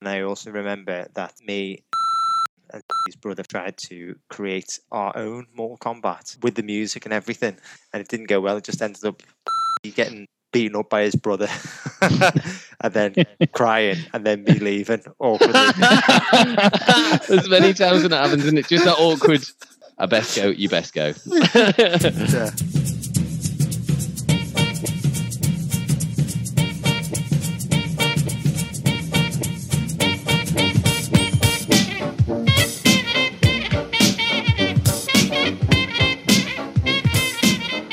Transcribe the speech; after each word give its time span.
And 0.00 0.08
I 0.08 0.22
also 0.22 0.50
remember 0.50 1.06
that 1.14 1.34
me 1.46 1.82
and 2.72 2.82
his 3.06 3.16
brother 3.16 3.42
tried 3.42 3.76
to 3.76 4.16
create 4.28 4.80
our 4.90 5.16
own 5.16 5.46
Mortal 5.54 5.76
Kombat 5.78 6.42
with 6.42 6.54
the 6.54 6.62
music 6.62 7.04
and 7.04 7.12
everything, 7.12 7.56
and 7.92 8.00
it 8.00 8.08
didn't 8.08 8.28
go 8.28 8.40
well. 8.40 8.56
It 8.56 8.64
just 8.64 8.80
ended 8.80 9.04
up 9.04 9.22
getting 9.82 10.26
beaten 10.52 10.76
up 10.76 10.88
by 10.88 11.02
his 11.02 11.14
brother, 11.14 11.48
and 12.80 12.92
then 12.92 13.14
crying, 13.52 13.98
and 14.14 14.24
then 14.24 14.44
me 14.44 14.54
leaving 14.54 15.02
awkwardly. 15.18 15.52
There's 17.28 17.48
many 17.48 17.74
times 17.74 18.02
when 18.02 18.12
it 18.12 18.16
happens, 18.16 18.46
and 18.46 18.58
it's 18.58 18.68
just 18.68 18.84
that 18.84 18.98
awkward. 18.98 19.44
I 19.98 20.06
best 20.06 20.34
go. 20.34 20.48
You 20.48 20.70
best 20.70 20.94
go. 20.94 21.12
Yeah. 21.26 22.50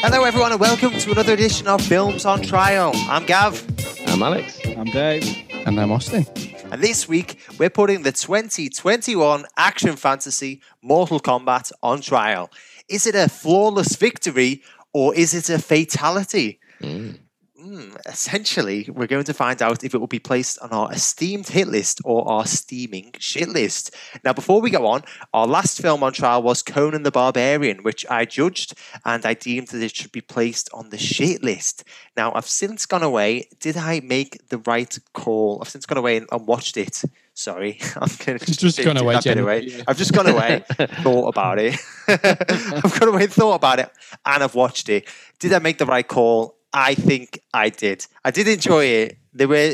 Hello, 0.10 0.24
everyone, 0.24 0.54
and 0.54 0.62
welcome 0.62 0.92
to 0.92 1.12
another 1.12 1.34
edition 1.34 1.68
of 1.68 1.82
Films 1.82 2.24
on 2.24 2.42
Trial. 2.42 2.92
I'm 3.10 3.26
Gav, 3.26 3.62
I'm 4.08 4.24
Alex. 4.24 4.58
I'm 4.66 4.86
Dave. 4.86 5.44
And 5.66 5.78
I'm 5.78 5.92
Austin. 5.92 6.26
and 6.72 6.82
this 6.82 7.10
week 7.10 7.38
we're 7.60 7.70
putting 7.70 8.04
the 8.04 8.14
2021 8.14 9.44
action 9.58 9.98
fantasy 9.98 10.62
Mortal 10.82 11.20
Kombat 11.20 11.74
on 11.84 12.00
trial. 12.00 12.50
Is 12.88 13.06
it 13.06 13.16
a 13.16 13.28
flawless 13.28 13.98
victory 13.98 14.64
or 14.94 15.14
is 15.14 15.34
it 15.34 15.50
a 15.50 15.60
fatality? 15.62 16.62
Mm. 16.80 17.20
Mm, 17.68 17.98
essentially, 18.06 18.88
we're 18.94 19.08
going 19.08 19.26
to 19.26 19.34
find 19.34 19.62
out 19.62 19.84
if 19.84 19.94
it 19.94 19.98
will 19.98 20.08
be 20.08 20.20
placed 20.20 20.58
on 20.60 20.70
our 20.70 20.90
esteemed 20.94 21.50
hit 21.50 21.68
list 21.68 22.00
or 22.06 22.26
our 22.26 22.46
steaming 22.46 23.14
shit 23.20 23.50
list. 23.50 23.94
Now, 24.24 24.32
before 24.32 24.62
we 24.62 24.70
go 24.70 24.88
on, 24.88 25.04
our 25.34 25.46
last 25.46 25.82
film 25.82 26.02
on 26.02 26.14
trial 26.14 26.42
was 26.42 26.64
Conan 26.64 27.04
the 27.04 27.12
Barbarian, 27.12 27.84
which 27.84 28.06
I 28.10 28.24
judged 28.24 28.76
and 29.04 29.26
I 29.26 29.34
deemed 29.34 29.68
that 29.70 29.84
it 29.84 29.94
should 29.94 30.14
be 30.14 30.22
placed 30.22 30.70
on 30.74 30.92
the 30.92 30.98
shit 30.98 31.44
list. 31.44 31.84
Now, 32.16 32.32
I've 32.34 32.48
since 32.48 32.86
gone 32.86 33.04
away. 33.04 33.50
Did 33.60 33.76
I 33.76 34.00
make 34.00 34.48
the 34.48 34.60
right 34.60 34.98
call? 35.12 35.60
I've 35.62 35.70
since 35.70 35.86
gone 35.86 35.98
away 35.98 36.16
and, 36.16 36.28
and 36.32 36.48
watched 36.48 36.78
it. 36.78 37.04
Sorry, 37.34 37.80
I'm 37.98 38.10
going 38.26 38.40
to 38.40 38.46
Just 38.46 38.84
gone 38.84 38.98
away, 38.98 39.20
Jenny. 39.20 39.84
I've 39.88 39.98
just 39.98 40.14
gone 40.14 40.28
away, 40.28 40.64
thought 41.04 41.28
about 41.28 41.60
it. 41.60 41.76
I've 42.08 43.00
gone 43.00 43.10
away, 43.10 43.28
thought 43.28 43.56
about 43.56 43.80
it, 43.80 43.92
and 44.26 44.44
I've 44.44 44.56
watched 44.56 44.90
it. 44.90 45.08
Did 45.38 45.54
I 45.54 45.60
make 45.60 45.78
the 45.78 45.86
right 45.86 46.08
call? 46.08 46.57
I 46.74 46.96
think 46.96 47.40
I 47.54 47.70
did. 47.70 48.06
I 48.24 48.32
did 48.32 48.48
enjoy 48.48 48.86
it. 48.86 49.18
There 49.34 49.48
were 49.48 49.74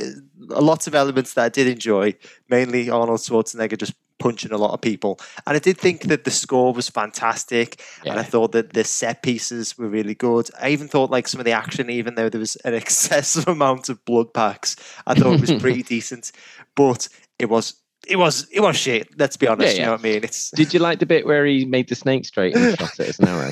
a 0.52 0.62
lots 0.62 0.88
of 0.88 0.96
elements 0.96 1.34
that 1.34 1.46
I 1.46 1.50
did 1.50 1.68
enjoy, 1.68 2.16
mainly 2.50 2.90
Arnold 2.90 3.20
Schwarzenegger 3.20 3.78
just 3.78 3.94
punching 4.20 4.52
a 4.52 4.58
lot 4.58 4.74
of 4.74 4.82
people. 4.82 5.20
And 5.46 5.56
I 5.56 5.60
did 5.60 5.78
think 5.78 6.04
that 6.04 6.24
the 6.24 6.32
score 6.32 6.74
was 6.74 6.90
fantastic. 6.90 7.84
And 8.06 8.20
I 8.20 8.24
thought 8.24 8.54
that 8.54 8.74
the 8.74 8.84
set 8.84 9.22
pieces 9.22 9.78
were 9.78 9.90
really 9.90 10.16
good. 10.16 10.50
I 10.62 10.70
even 10.70 10.88
thought 10.88 11.12
like 11.12 11.28
some 11.28 11.42
of 11.42 11.46
the 11.46 11.52
action, 11.52 11.90
even 11.90 12.16
though 12.16 12.30
there 12.30 12.40
was 12.40 12.56
an 12.58 12.74
excessive 12.84 13.48
amount 13.48 13.90
of 13.90 14.04
blood 14.06 14.34
packs, 14.34 14.76
I 15.06 15.14
thought 15.14 15.34
it 15.34 15.42
was 15.42 15.62
pretty 15.62 15.84
decent. 15.96 16.32
But 16.76 17.10
it 17.38 17.50
was 17.50 17.76
it 18.08 18.18
was 18.18 18.48
it 18.52 18.62
was 18.62 18.78
shit. 18.78 19.10
Let's 19.18 19.38
be 19.38 19.48
honest. 19.48 19.76
Yeah, 19.76 19.82
You 19.82 19.86
know 19.88 19.92
what 19.94 20.00
I 20.02 20.04
mean? 20.04 20.24
It's 20.24 20.52
Did 20.52 20.74
you 20.74 20.80
like 20.80 21.00
the 21.00 21.06
bit 21.06 21.26
where 21.26 21.46
he 21.46 21.66
made 21.66 21.90
the 21.90 21.96
snake 21.96 22.26
straight 22.26 22.56
and 22.56 22.78
shot 22.78 23.00
it 23.00 23.10
as 23.10 23.20
an 23.20 23.28
arrow? 23.28 23.52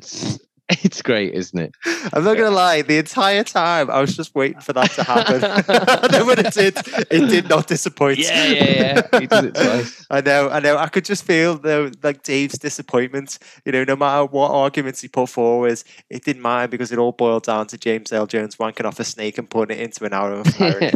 It's, 0.84 1.02
great, 1.02 1.34
isn't 1.34 1.58
it? 1.58 1.74
I'm 2.12 2.24
not 2.24 2.36
gonna 2.36 2.50
lie. 2.50 2.82
The 2.82 2.98
entire 2.98 3.44
time 3.44 3.90
I 3.90 4.00
was 4.00 4.16
just 4.16 4.34
waiting 4.34 4.60
for 4.60 4.72
that 4.72 4.90
to 4.92 5.02
happen. 5.02 5.42
and 6.04 6.12
then 6.12 6.26
when 6.26 6.38
it 6.38 6.52
did, 6.52 6.76
it 7.10 7.28
did 7.28 7.48
not 7.48 7.66
disappoint. 7.66 8.18
Yeah, 8.18 8.46
yeah, 8.46 8.64
yeah. 9.10 9.20
He 9.20 9.26
does 9.26 9.44
it 9.44 9.54
twice. 9.54 10.06
I 10.10 10.20
know, 10.20 10.48
I 10.50 10.60
know. 10.60 10.76
I 10.76 10.88
could 10.88 11.04
just 11.04 11.24
feel 11.24 11.56
the 11.56 11.94
like 12.02 12.22
Dave's 12.22 12.58
disappointment. 12.58 13.38
You 13.64 13.72
know, 13.72 13.84
no 13.84 13.96
matter 13.96 14.26
what 14.26 14.50
arguments 14.50 15.00
he 15.00 15.08
put 15.08 15.28
forward, 15.28 15.82
it 16.08 16.24
didn't 16.24 16.42
matter 16.42 16.68
because 16.68 16.92
it 16.92 16.98
all 16.98 17.12
boiled 17.12 17.44
down 17.44 17.66
to 17.68 17.78
James 17.78 18.12
Earl 18.12 18.26
Jones 18.26 18.56
wanking 18.56 18.84
off 18.84 19.00
a 19.00 19.04
snake 19.04 19.38
and 19.38 19.48
putting 19.48 19.76
it 19.76 19.82
into 19.82 20.04
an 20.04 20.12
arrow 20.12 20.40
of 20.40 20.46
fire. 20.48 20.90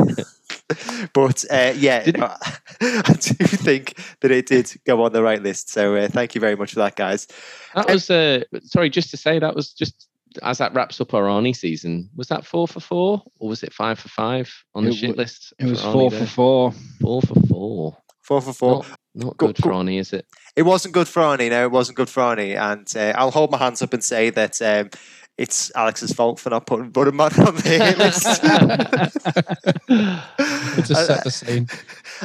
but 1.12 1.44
uh, 1.50 1.72
yeah, 1.76 2.04
Did- 2.04 2.18
no, 2.18 2.26
I 2.80 3.02
do 3.20 3.34
think 3.46 3.94
that 4.20 4.30
it 4.30 4.46
did 4.46 4.72
go 4.84 5.02
on 5.04 5.12
the 5.12 5.22
right 5.22 5.42
list. 5.42 5.70
So 5.70 5.94
uh, 5.96 6.08
thank 6.08 6.34
you 6.34 6.40
very 6.40 6.56
much 6.56 6.72
for 6.72 6.80
that, 6.80 6.96
guys. 6.96 7.26
That 7.74 7.88
was 7.88 8.10
uh 8.10 8.42
sorry, 8.62 8.90
just 8.90 9.10
to 9.10 9.16
say 9.16 9.38
that 9.38 9.54
was 9.54 9.72
just 9.72 10.08
as 10.42 10.58
that 10.58 10.74
wraps 10.74 11.00
up 11.00 11.14
our 11.14 11.22
Arnie 11.24 11.54
season. 11.56 12.10
Was 12.16 12.28
that 12.28 12.44
four 12.44 12.66
for 12.68 12.80
four 12.80 13.22
or 13.38 13.48
was 13.48 13.62
it 13.62 13.72
five 13.72 13.98
for 13.98 14.08
five 14.08 14.52
on 14.74 14.84
the 14.84 14.90
It 14.90 14.94
shit 14.96 15.10
wa- 15.10 15.22
list? 15.22 15.54
It 15.58 15.66
was 15.66 15.80
Arnie 15.82 15.92
four 15.92 16.10
there? 16.10 16.20
for 16.20 16.26
four. 16.26 16.72
four 17.00 17.22
for 17.22 17.40
four. 17.48 17.96
Four 18.22 18.40
for 18.42 18.52
four. 18.52 18.74
Not, 18.82 18.98
not 19.14 19.36
Go- 19.36 19.46
good 19.46 19.56
for 19.58 19.70
go- 19.70 19.76
Arnie, 19.76 20.00
is 20.00 20.12
it? 20.12 20.26
It 20.56 20.62
wasn't 20.62 20.94
good 20.94 21.06
for 21.06 21.22
Arnie. 21.22 21.48
No, 21.48 21.62
it 21.64 21.70
wasn't 21.70 21.96
good 21.96 22.08
for 22.08 22.22
Arnie. 22.22 22.56
And 22.56 22.92
uh, 22.96 23.16
I'll 23.16 23.30
hold 23.30 23.52
my 23.52 23.58
hands 23.58 23.82
up 23.82 23.92
and 23.94 24.02
say 24.02 24.30
that 24.30 24.60
um, 24.60 24.90
it's 25.38 25.70
Alex's 25.74 26.12
fault 26.12 26.38
for 26.40 26.50
not 26.50 26.66
putting 26.66 26.90
Butterman 26.90 27.32
on 27.46 27.54
the 27.56 27.62
hit 27.62 27.98
list. 27.98 28.24
Just 30.88 31.06
set 31.06 31.24
the 31.24 31.30
scene. 31.30 31.68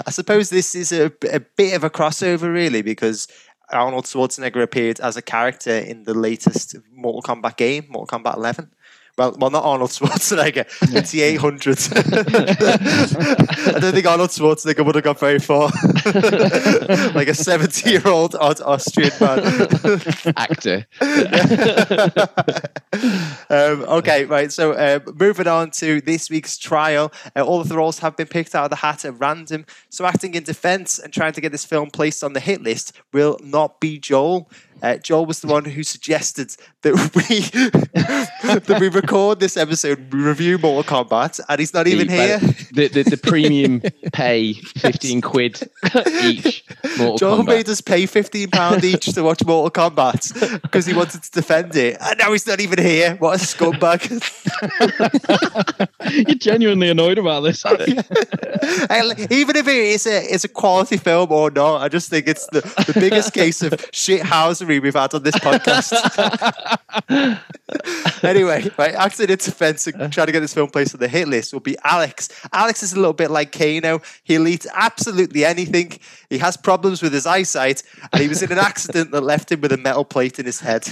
I 0.06 0.12
suppose 0.12 0.50
this 0.50 0.76
is 0.76 0.94
a, 0.94 1.12
a 1.32 1.42
bit 1.42 1.76
of 1.76 1.84
a 1.84 1.90
crossover, 1.90 2.54
really, 2.54 2.82
because 2.82 3.28
Arnold 3.72 4.06
Schwarzenegger 4.06 4.62
appeared 4.62 5.02
as 5.02 5.18
a 5.18 5.22
character 5.22 5.78
in 5.78 6.04
the 6.04 6.14
latest 6.14 6.78
Mortal 6.94 7.22
Kombat 7.22 7.58
game, 7.58 7.86
Mortal 7.90 8.20
Kombat 8.20 8.38
11. 8.38 8.72
Well, 9.22 9.36
well, 9.38 9.52
not 9.52 9.64
Arnold 9.64 9.92
Schwarzenegger. 9.92 10.66
It's 10.98 11.12
the 11.12 11.22
800. 11.22 11.78
I 13.76 13.80
don't 13.80 13.94
think 13.94 14.08
Arnold 14.08 14.32
Schwarzenegger 14.32 14.84
would 14.84 14.96
have 14.96 15.04
got 15.04 15.20
very 15.20 15.38
far. 15.38 15.70
like 17.14 17.28
a 17.28 17.36
70 17.36 17.88
year 17.88 18.08
old 18.08 18.36
Austrian 18.36 19.12
man. 19.20 19.40
Actor. 20.36 20.88
um, 23.52 23.84
okay, 24.00 24.26
right. 24.26 24.52
So, 24.52 24.72
uh, 24.72 25.00
moving 25.14 25.46
on 25.46 25.70
to 25.72 26.02
this 26.02 26.32
week's 26.32 26.58
trial, 26.58 27.12
uh, 27.36 27.42
all 27.42 27.62
of 27.62 27.70
the 27.70 27.78
roles 27.78 28.00
have 28.00 28.18
been 28.18 28.26
picked 28.26 28.56
out 28.56 28.64
of 28.64 28.70
the 28.72 28.78
hat 28.78 29.06
at 29.06 29.20
random. 29.20 29.68
So, 29.90 30.04
acting 30.08 30.34
in 30.34 30.42
defense 30.44 30.98
and 30.98 31.14
trying 31.14 31.34
to 31.34 31.42
get 31.42 31.52
this 31.52 31.64
film 31.64 31.92
placed 31.92 32.24
on 32.24 32.34
the 32.34 32.40
hit 32.40 32.64
list 32.64 32.94
will 33.14 33.38
not 33.44 33.80
be 33.80 34.00
Joel. 34.00 34.50
Uh, 34.82 34.98
Joel 34.98 35.26
was 35.26 35.42
the 35.42 35.48
one 35.48 35.66
who 35.66 35.84
suggested 35.84 36.56
that 36.82 36.94
we 37.16 37.40
that 38.56 38.78
we 38.80 38.90
record 38.90 39.40
this 39.40 39.58
episode, 39.58 40.12
we 40.14 40.20
review 40.22 40.58
Mortal 40.58 40.84
Kombat, 41.04 41.40
and 41.48 41.60
he's 41.60 41.74
not 41.74 41.88
even 41.88 42.08
The- 42.08 42.14
here. 42.14 42.40
The, 42.74 42.88
the, 42.88 43.04
the 43.04 43.18
premium 43.18 43.82
pay 44.14 44.54
15 44.54 45.22
quid 45.22 45.70
each. 46.24 46.64
Mortal 46.98 47.18
Joel 47.18 47.38
Kombat. 47.44 47.48
made 47.48 47.70
us 47.70 47.82
pay 47.82 48.06
fifteen 48.06 48.50
pound 48.50 48.84
each 48.84 49.06
to 49.14 49.22
watch 49.24 49.44
Mortal 49.46 49.70
Kombat 49.90 50.62
because 50.62 50.86
he 50.86 50.94
wanted 50.94 51.24
to 51.24 51.32
defend 51.32 51.76
it, 51.76 51.98
and 52.00 52.18
now 52.18 52.32
he's 52.32 52.48
not 52.48 52.60
even 52.60 52.80
here. 52.84 53.16
What 53.20 53.36
a 53.36 53.44
scumbag! 53.44 54.02
You're 56.28 56.36
genuinely 56.36 56.90
annoyed 56.90 57.18
about 57.18 57.42
this. 57.42 57.64
aren't 57.66 57.88
you? 57.88 57.96
I- 58.90 59.28
even 59.30 59.56
if 59.56 59.68
it 59.68 59.76
is 59.76 60.06
a 60.08 60.34
is 60.34 60.44
a 60.44 60.48
quality 60.48 60.98
film 60.98 61.32
or 61.32 61.52
not, 61.52 61.82
I 61.82 61.88
just 61.90 62.10
think 62.10 62.28
it's 62.28 62.46
the, 62.48 62.62
the 62.88 62.94
biggest 63.00 63.34
case 63.34 63.62
of 63.62 63.72
shithousery 63.92 64.71
we've 64.80 64.94
had 64.94 65.14
on 65.14 65.24
this 65.24 65.36
podcast. 65.36 65.92
anyway, 68.24 68.70
right, 68.78 68.96
acting 68.96 69.30
in 69.30 69.38
defense 69.38 69.88
and 69.88 70.12
trying 70.12 70.28
to 70.28 70.32
get 70.32 70.40
this 70.42 70.54
film 70.54 70.70
placed 70.70 70.94
on 70.94 71.00
the 71.00 71.08
hit 71.08 71.28
list 71.28 71.54
will 71.54 71.60
be 71.60 71.78
Alex. 71.84 72.30
Alex 72.54 72.84
is 72.84 72.94
a 72.94 72.96
little 72.96 73.14
bit 73.14 73.32
like 73.32 73.52
Kano. 73.52 74.02
He'll 74.24 74.48
eat 74.48 74.66
absolutely 74.74 75.46
anything. 75.46 76.00
He 76.30 76.38
has 76.38 76.58
problems 76.58 77.02
with 77.02 77.14
his 77.14 77.26
eyesight, 77.26 77.84
and 78.12 78.22
he 78.22 78.28
was 78.28 78.42
in 78.42 78.52
an 78.52 78.60
accident 78.60 79.12
that 79.12 79.22
left 79.22 79.52
him 79.52 79.62
with 79.62 79.72
a 79.72 79.78
metal 79.78 80.06
plate 80.06 80.40
in 80.40 80.46
his 80.46 80.60
head. 80.60 80.88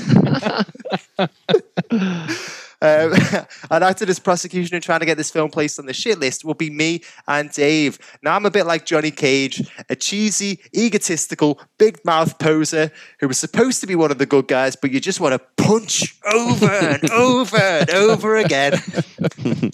Um, 2.82 3.14
and 3.72 3.84
acting 3.84 4.10
as 4.10 4.20
prosecution 4.20 4.76
and 4.76 4.84
trying 4.84 5.02
to 5.02 5.06
get 5.06 5.18
this 5.18 5.32
film 5.32 5.50
placed 5.50 5.80
on 5.80 5.86
the 5.86 5.94
shit 5.94 6.20
list 6.20 6.46
will 6.46 6.54
be 6.54 6.70
me 6.70 7.04
and 7.28 7.52
Dave. 7.52 8.00
Now, 8.24 8.36
I'm 8.36 8.46
a 8.46 8.52
bit 8.52 8.66
like 8.66 8.86
Johnny 8.86 9.12
Cage, 9.12 9.70
a 9.90 9.96
cheesy, 9.96 10.62
egotistical, 10.76 11.60
big 11.78 12.04
mouth 12.06 12.40
poser 12.40 12.92
who 13.20 13.28
was 13.28 13.38
supposed 13.38 13.82
to 13.82 13.88
be 13.88 13.96
one 13.96 14.12
of 14.12 14.18
the 14.18 14.26
good 14.26 14.48
guys, 14.48 14.76
but 14.76 14.92
you 14.92 15.00
just 15.00 15.20
want 15.20 15.34
to 15.34 15.64
punch 15.64 16.18
over 16.34 16.72
and 16.72 17.10
over 17.12 17.58
and 17.58 17.90
over 17.90 18.38
again. 18.38 18.74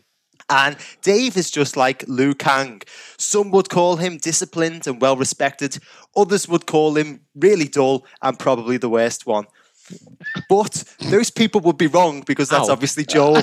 And 0.47 0.77
Dave 1.01 1.37
is 1.37 1.49
just 1.49 1.75
like 1.75 2.03
Liu 2.07 2.35
Kang. 2.35 2.83
Some 3.17 3.49
would 3.51 3.69
call 3.69 3.95
him 3.95 4.17
disciplined 4.17 4.85
and 4.85 5.01
well 5.01 5.17
respected, 5.17 5.79
others 6.15 6.47
would 6.47 6.67
call 6.67 6.95
him 6.97 7.21
really 7.33 7.67
dull 7.67 8.05
and 8.21 8.37
probably 8.37 8.77
the 8.77 8.89
worst 8.89 9.25
one. 9.25 9.45
But 10.49 10.83
those 11.09 11.29
people 11.29 11.61
would 11.61 11.77
be 11.77 11.87
wrong 11.87 12.21
because 12.21 12.49
that's 12.49 12.69
Ow. 12.69 12.73
obviously 12.73 13.05
Joel. 13.05 13.35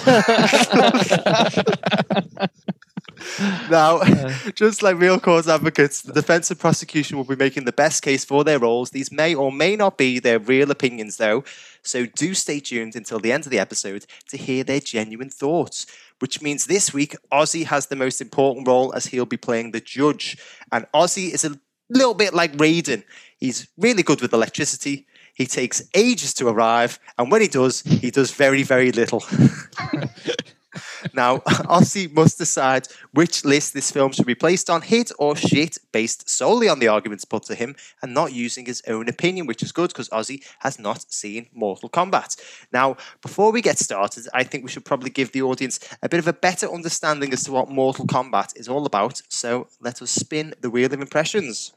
now, 3.71 3.99
uh. 3.99 4.33
just 4.55 4.83
like 4.83 4.99
real 4.99 5.21
cause 5.21 5.49
advocates, 5.49 6.03
the 6.03 6.13
defense 6.13 6.51
and 6.51 6.59
prosecution 6.59 7.17
will 7.17 7.25
be 7.25 7.37
making 7.37 7.65
the 7.65 7.73
best 7.73 8.03
case 8.03 8.25
for 8.25 8.45
their 8.45 8.59
roles. 8.59 8.91
These 8.91 9.13
may 9.13 9.35
or 9.35 9.53
may 9.53 9.77
not 9.77 9.99
be 9.99 10.19
their 10.19 10.39
real 10.39 10.71
opinions, 10.71 11.17
though. 11.17 11.45
So 11.83 12.07
do 12.07 12.35
stay 12.35 12.61
tuned 12.61 12.95
until 12.95 13.19
the 13.19 13.33
end 13.33 13.45
of 13.45 13.51
the 13.51 13.59
episode 13.59 14.07
to 14.29 14.37
hear 14.37 14.65
their 14.65 14.81
genuine 14.81 15.31
thoughts. 15.31 15.87
which 16.21 16.41
means 16.41 16.67
this 16.67 16.95
week 16.95 17.17
Ozzy 17.33 17.65
has 17.65 17.87
the 17.87 17.97
most 17.97 18.21
important 18.21 18.69
role 18.69 18.95
as 18.95 19.07
he'll 19.07 19.27
be 19.27 19.37
playing 19.37 19.73
the 19.73 19.81
judge. 19.81 20.39
And 20.71 20.87
Ozzy 20.95 21.35
is 21.35 21.45
a 21.45 21.59
little 21.91 22.15
bit 22.15 22.33
like 22.33 22.57
Raiden. 22.59 23.03
He's 23.39 23.67
really 23.77 24.05
good 24.05 24.21
with 24.21 24.33
electricity. 24.33 25.07
He 25.35 25.47
takes 25.47 25.83
ages 25.95 26.35
to 26.35 26.49
arrive, 26.49 26.99
and 27.19 27.31
when 27.31 27.41
he 27.41 27.49
does, 27.49 27.83
he 27.83 28.11
does 28.11 28.33
very, 28.33 28.63
very 28.63 28.93
little. 28.93 29.25
now, 31.15 31.39
Ozzy 31.39 32.13
must 32.13 32.39
decide 32.39 32.89
which 33.13 33.45
list 33.45 33.75
this 33.75 33.91
film 33.91 34.13
should 34.13 34.27
be 34.27 34.35
placed 34.35 34.71
on, 34.71 34.83
hit 34.83 35.11
or 35.19 35.37
shit, 35.37 35.79
based 35.93 36.29
solely 36.29 36.69
on 36.69 36.79
the 36.79 36.89
arguments 36.89 37.25
put 37.25 37.45
to 37.45 37.55
him 37.55 37.77
and 38.03 38.15
not 38.15 38.33
using 38.33 38.67
his 38.67 38.83
own 38.87 39.09
opinion, 39.09 39.47
which 39.47 39.63
is 39.63 39.73
good 39.73 39.89
because 39.89 40.09
Ozzy 40.11 40.45
has 40.61 40.79
not 40.79 41.11
seen 41.13 41.47
Mortal 41.53 41.89
Kombat. 41.89 42.41
Now, 42.73 42.97
before 43.21 43.53
we 43.53 43.63
get 43.63 43.79
started, 43.79 44.27
I 44.33 44.45
think 44.45 44.65
we 44.65 44.71
should 44.71 44.85
probably 44.85 45.11
give 45.11 45.33
the 45.33 45.43
audience 45.43 45.81
a 46.03 46.09
bit 46.09 46.21
of 46.21 46.29
a 46.29 46.33
better 46.33 46.71
understanding 46.71 47.33
as 47.33 47.45
to 47.45 47.53
what 47.53 47.71
Mortal 47.71 48.07
Kombat 48.07 48.57
is 48.59 48.69
all 48.69 48.87
about. 48.87 49.23
So 49.29 49.69
let 49.81 50.03
us 50.03 50.11
spin 50.11 50.55
the 50.61 50.71
wheel 50.71 50.93
of 50.93 51.01
impressions. 51.01 51.73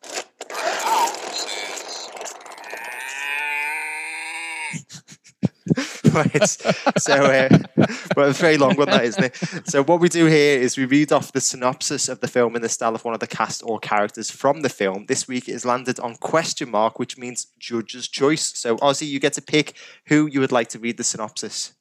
right. 6.14 6.50
So, 6.98 7.14
uh, 7.14 7.50
it's 7.78 8.18
a 8.18 8.34
very 8.34 8.58
long 8.58 8.76
one, 8.76 8.90
that 8.90 9.04
isn't 9.04 9.24
it? 9.24 9.36
So, 9.68 9.84
what 9.84 10.00
we 10.00 10.10
do 10.10 10.28
here 10.28 10.60
is 10.60 10.78
we 10.78 10.86
read 10.86 11.12
off 11.12 11.32
the 11.32 11.42
synopsis 11.42 12.08
of 12.08 12.20
the 12.20 12.28
film 12.28 12.56
in 12.56 12.62
the 12.62 12.70
style 12.70 12.94
of 12.94 13.04
one 13.04 13.14
of 13.14 13.20
the 13.20 13.28
cast 13.28 13.64
or 13.66 13.80
characters 13.80 14.30
from 14.30 14.62
the 14.62 14.70
film. 14.70 15.06
This 15.08 15.28
week 15.28 15.50
is 15.50 15.66
landed 15.66 16.00
on 16.00 16.16
question 16.16 16.70
mark, 16.70 17.00
which 17.00 17.18
means 17.18 17.48
judge's 17.60 18.08
choice. 18.08 18.58
So, 18.58 18.78
Ozzy, 18.78 19.08
you 19.08 19.20
get 19.20 19.34
to 19.34 19.42
pick 19.42 19.74
who 20.08 20.28
you 20.28 20.40
would 20.40 20.52
like 20.52 20.70
to 20.70 20.80
read 20.80 20.98
the 20.98 21.04
synopsis. 21.04 21.74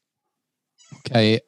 Okay, 0.99 1.41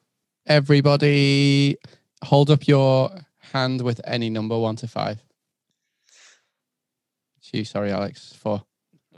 everybody, 0.46 1.76
hold 2.22 2.50
up 2.50 2.68
your 2.68 3.10
hand 3.52 3.80
with 3.80 4.00
any 4.04 4.28
number 4.28 4.58
one 4.58 4.76
to 4.76 4.88
five. 4.88 5.22
You, 7.52 7.64
sorry, 7.64 7.92
Alex. 7.92 8.34
Four. 8.34 8.64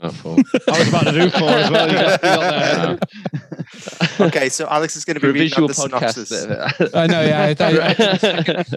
Oh, 0.01 0.09
four. 0.11 0.37
I 0.69 0.79
was 0.79 0.87
about 0.87 1.03
to 1.05 1.11
do 1.11 1.29
four 1.29 1.49
as 1.49 1.69
well. 1.69 1.87
You 1.89 1.93
got, 1.93 2.11
you 2.11 2.17
got 2.29 2.99
there. 4.17 4.27
Okay, 4.27 4.47
so 4.49 4.65
Alex 4.67 4.95
is 4.95 5.03
going 5.03 5.15
to 5.15 5.19
be 5.19 5.27
For 5.27 5.33
reading 5.33 5.49
visual 5.49 5.65
out 5.65 5.69
the 6.15 6.23
synopsis. 6.23 6.31
I 6.95 7.05
know, 7.07 7.21
yeah. 7.21 7.41
I, 7.41 7.49
I, 7.49 7.51
I- 7.51 7.55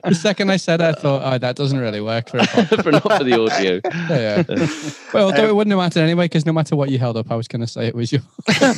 the 0.10 0.14
second 0.20 0.50
I 0.50 0.56
said, 0.56 0.80
it, 0.80 0.84
I 0.84 0.92
thought, 0.92 1.22
oh, 1.24 1.38
that 1.38 1.54
doesn't 1.56 1.78
really 1.78 2.00
work 2.00 2.28
for 2.28 2.38
a 2.38 2.46
for 2.46 2.90
not 2.90 3.02
for 3.18 3.22
the 3.24 3.40
audio. 3.40 3.80
Yeah, 4.10 4.42
yeah. 4.48 4.66
Well, 5.14 5.26
although 5.26 5.48
it 5.48 5.54
wouldn't 5.54 5.70
have 5.72 5.78
mattered 5.78 6.00
anyway, 6.00 6.24
because 6.24 6.44
no 6.44 6.52
matter 6.52 6.74
what 6.74 6.90
you 6.90 6.98
held 6.98 7.16
up, 7.16 7.30
I 7.30 7.36
was 7.36 7.46
going 7.46 7.60
to 7.60 7.68
say 7.68 7.86
it 7.86 7.94
was 7.94 8.10
you. 8.12 8.18
it 8.48 8.76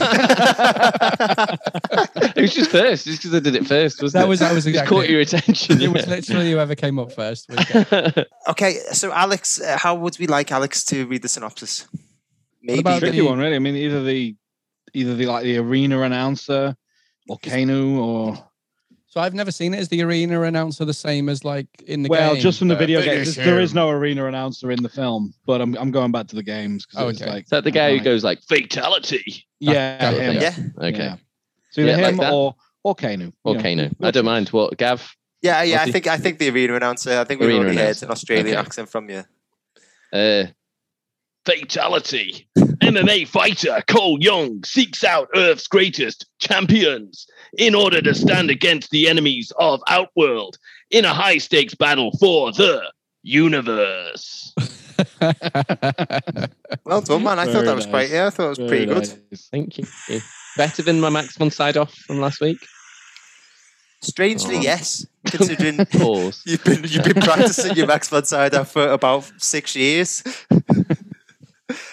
was 2.43 2.55
just 2.55 2.70
first, 2.70 3.06
just 3.06 3.23
because 3.23 3.35
I 3.35 3.40
did 3.40 3.55
it 3.55 3.67
first, 3.67 4.02
wasn't 4.02 4.20
That 4.20 4.26
it? 4.26 4.29
was 4.29 4.40
that 4.40 4.52
was 4.55 4.64
Just 4.64 4.69
exactly. 4.69 4.97
caught 4.97 5.08
your 5.08 5.20
attention. 5.20 5.81
It 5.81 5.90
was 5.90 6.06
literally 6.06 6.50
whoever 6.52 6.75
came 6.75 6.99
up 6.99 7.11
first. 7.12 7.50
Okay, 8.49 8.75
so 8.93 9.12
Alex, 9.12 9.61
uh, 9.61 9.76
how 9.79 9.94
would 9.94 10.19
we 10.19 10.26
like 10.26 10.52
Alex 10.52 10.85
to 10.87 11.06
read 11.06 11.23
the 11.23 11.29
synopsis? 11.29 11.87
Maybe. 12.64 12.81
about 12.81 12.99
Tricky 13.00 13.19
the- 13.20 13.26
one, 13.26 13.38
really. 13.38 13.56
I 13.56 13.58
mean, 13.61 13.76
either 13.76 14.02
the 14.02 14.34
either 14.94 15.14
the 15.14 15.26
like 15.26 15.44
the 15.44 15.58
arena 15.58 16.00
announcer 16.02 16.76
or 17.28 17.38
Kano 17.38 17.96
or 17.99 18.49
So 19.06 19.20
I've 19.20 19.34
never 19.34 19.50
seen 19.52 19.75
it. 19.75 19.81
Is 19.81 19.88
the 19.88 20.02
arena 20.02 20.43
announcer 20.43 20.84
the 20.84 20.93
same 20.94 21.28
as 21.28 21.44
like 21.44 21.66
in 21.87 22.02
the 22.02 22.08
well, 22.08 22.34
game? 22.34 22.43
just 22.43 22.58
from 22.58 22.69
the 22.69 22.76
video 22.76 23.00
Finish 23.02 23.34
games. 23.34 23.37
There 23.37 23.61
is 23.61 23.75
no 23.75 23.90
arena 23.90 24.26
announcer 24.26 24.70
in 24.70 24.82
the 24.82 24.88
film, 24.88 25.32
but 25.46 25.61
I'm 25.61 25.75
I'm 25.76 25.90
going 25.90 26.11
back 26.12 26.26
to 26.28 26.37
the 26.37 26.43
games 26.43 26.84
because 26.87 27.02
Oh, 27.05 27.08
it's 27.08 27.22
okay. 27.22 27.31
like 27.31 27.44
Is 27.44 27.50
that 27.50 27.64
the 27.64 27.70
guy 27.70 27.90
who 27.93 28.00
iconic. 28.00 28.05
goes 28.05 28.25
like 28.25 28.43
fatality? 28.43 29.46
yeah, 29.61 29.99
That- 29.99 30.14
him. 30.20 30.34
yeah, 30.43 30.87
Okay. 30.88 30.99
Yeah. 30.99 31.16
So 31.70 31.81
either 31.82 31.90
Yeah, 31.90 32.08
him 32.08 32.16
that. 32.19 32.32
or 32.32 32.55
or 32.82 32.94
Kano. 32.94 33.32
Or 33.44 33.56
you 33.56 33.76
know. 33.76 33.90
I 34.02 34.11
don't 34.11 34.25
mind. 34.26 34.49
What 34.50 34.76
Gav? 34.78 35.08
yeah, 35.43 35.62
yeah. 35.62 35.82
I 35.82 35.90
think 35.90 36.06
I 36.06 36.19
think 36.19 36.38
the 36.38 36.50
arena 36.50 36.75
announcer. 36.76 37.19
I 37.19 37.25
think 37.25 37.40
we 37.40 37.46
Arena 37.46 37.61
already 37.61 37.78
heard 37.78 38.02
an 38.02 38.11
Australian 38.11 38.49
Okay. 38.49 38.56
accent 38.56 38.88
from 38.90 39.08
you. 39.11 39.25
Uh, 40.12 40.44
fatality. 41.46 42.46
MMA 42.56 43.26
fighter 43.29 43.82
Cole 43.88 44.19
Young 44.20 44.62
seeks 44.64 45.05
out 45.05 45.29
Earth's 45.35 45.67
greatest 45.67 46.26
champions 46.38 47.26
in 47.56 47.75
order 47.75 48.00
to 48.02 48.14
stand 48.14 48.50
against 48.50 48.91
the 48.91 49.08
enemies 49.08 49.52
of 49.58 49.81
Outworld 49.88 50.58
in 50.91 51.05
a 51.05 51.14
high 51.14 51.38
stakes 51.38 51.75
battle 51.75 52.11
for 52.19 52.52
the 52.52 52.82
universe. 53.23 54.55
Well 56.85 57.00
done, 57.00 57.23
man. 57.23 57.38
I 57.38 57.47
thought 57.47 57.64
that 57.64 57.75
was 57.75 57.87
nice. 57.87 57.90
quite. 57.90 58.11
Yeah, 58.11 58.26
I 58.26 58.31
thought 58.31 58.44
it 58.47 58.49
was 58.50 58.58
pretty 58.58 58.85
Very 58.87 59.00
good. 59.00 59.19
nice. 59.31 59.49
Thank 59.50 59.79
you. 59.79 59.87
Better 60.56 60.82
than 60.82 61.00
my 61.00 61.08
Max 61.08 61.37
von 61.37 61.50
Sydow 61.50 61.87
from 61.87 62.20
last 62.20 62.40
week. 62.40 62.58
Strangely, 64.02 64.56
Oh. 64.56 64.61
yes. 64.61 65.06
Considering 65.26 65.79
you've 66.44 66.64
been 66.64 66.85
you've 66.85 67.05
been 67.05 67.23
practicing 67.23 67.75
your 67.75 67.87
Max 67.87 68.08
von 68.08 68.25
Sydow 68.25 68.64
for 68.64 68.87
about 68.88 69.31
six 69.38 69.75
years. 69.75 70.23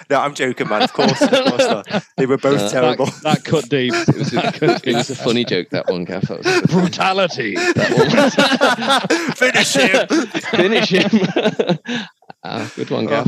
No, 0.10 0.20
I'm 0.20 0.34
joking, 0.34 0.68
man. 0.68 0.82
Of 0.82 0.94
course, 0.94 1.22
of 1.22 1.30
course 1.30 1.58
not. 1.68 2.06
They 2.18 2.26
were 2.26 2.38
both 2.38 2.60
Uh, 2.60 2.70
terrible. 2.70 3.06
That, 3.06 3.22
that 3.24 3.44
cut 3.46 3.70
deep. 3.70 3.94
It 3.94 4.16
was, 4.18 4.34
a, 4.34 4.80
it 4.90 4.96
was 4.96 5.10
a 5.10 5.16
funny 5.16 5.46
joke 5.46 5.70
that 5.70 5.88
one, 5.88 6.04
Gav. 6.04 6.22
That 6.28 6.68
Brutality. 6.70 7.56
that 7.56 9.08
one. 9.08 9.36
Finish 9.36 9.74
him. 9.74 10.08
Finish 10.52 10.90
him. 10.90 12.04
ah, 12.44 12.72
good 12.76 12.90
one, 12.90 13.06
Gav. 13.06 13.28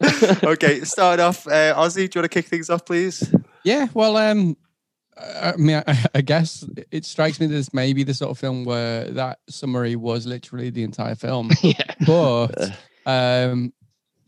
okay, 0.44 0.80
start 0.84 1.20
off. 1.20 1.46
Uh, 1.46 1.74
Ozzy, 1.76 2.08
do 2.10 2.18
you 2.18 2.22
want 2.22 2.24
to 2.24 2.28
kick 2.28 2.46
things 2.46 2.70
off, 2.70 2.84
please? 2.86 3.32
yeah, 3.64 3.88
well, 3.94 4.16
um, 4.16 4.56
I 5.18 5.52
I 5.52 5.56
mean, 5.56 5.82
I, 5.86 6.04
I 6.14 6.20
guess 6.22 6.64
it 6.90 7.04
strikes 7.04 7.40
me 7.40 7.46
that 7.46 7.54
this 7.54 7.74
may 7.74 7.92
be 7.92 8.04
the 8.04 8.14
sort 8.14 8.30
of 8.30 8.38
film 8.38 8.64
where 8.64 9.04
that 9.10 9.40
summary 9.48 9.96
was 9.96 10.26
literally 10.26 10.70
the 10.70 10.82
entire 10.84 11.14
film. 11.16 11.50
yeah. 11.62 11.94
But 12.06 12.72
um, 13.04 13.72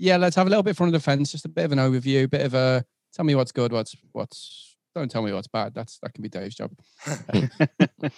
yeah, 0.01 0.17
let's 0.17 0.37
have 0.37 0.47
a 0.47 0.51
little 0.51 0.63
bit 0.63 0.77
from 0.77 0.91
the 0.91 0.97
defense, 0.97 1.31
just 1.31 1.45
a 1.45 1.49
bit 1.49 1.67
of 1.67 1.73
an 1.73 1.79
overview, 1.79 2.29
bit 2.29 2.47
of 2.47 2.55
a 2.55 2.85
tell 3.13 3.25
me 3.25 3.35
what's 3.35 3.53
good, 3.53 3.71
what's 3.71 3.95
what's 4.13 4.77
don't 4.95 5.11
tell 5.11 5.23
me 5.23 5.33
what's 5.33 5.47
bad. 5.47 5.75
That's 5.75 5.99
that 5.99 6.15
can 6.15 6.23
be 6.23 6.29
Dave's 6.29 6.57
job. 6.57 6.73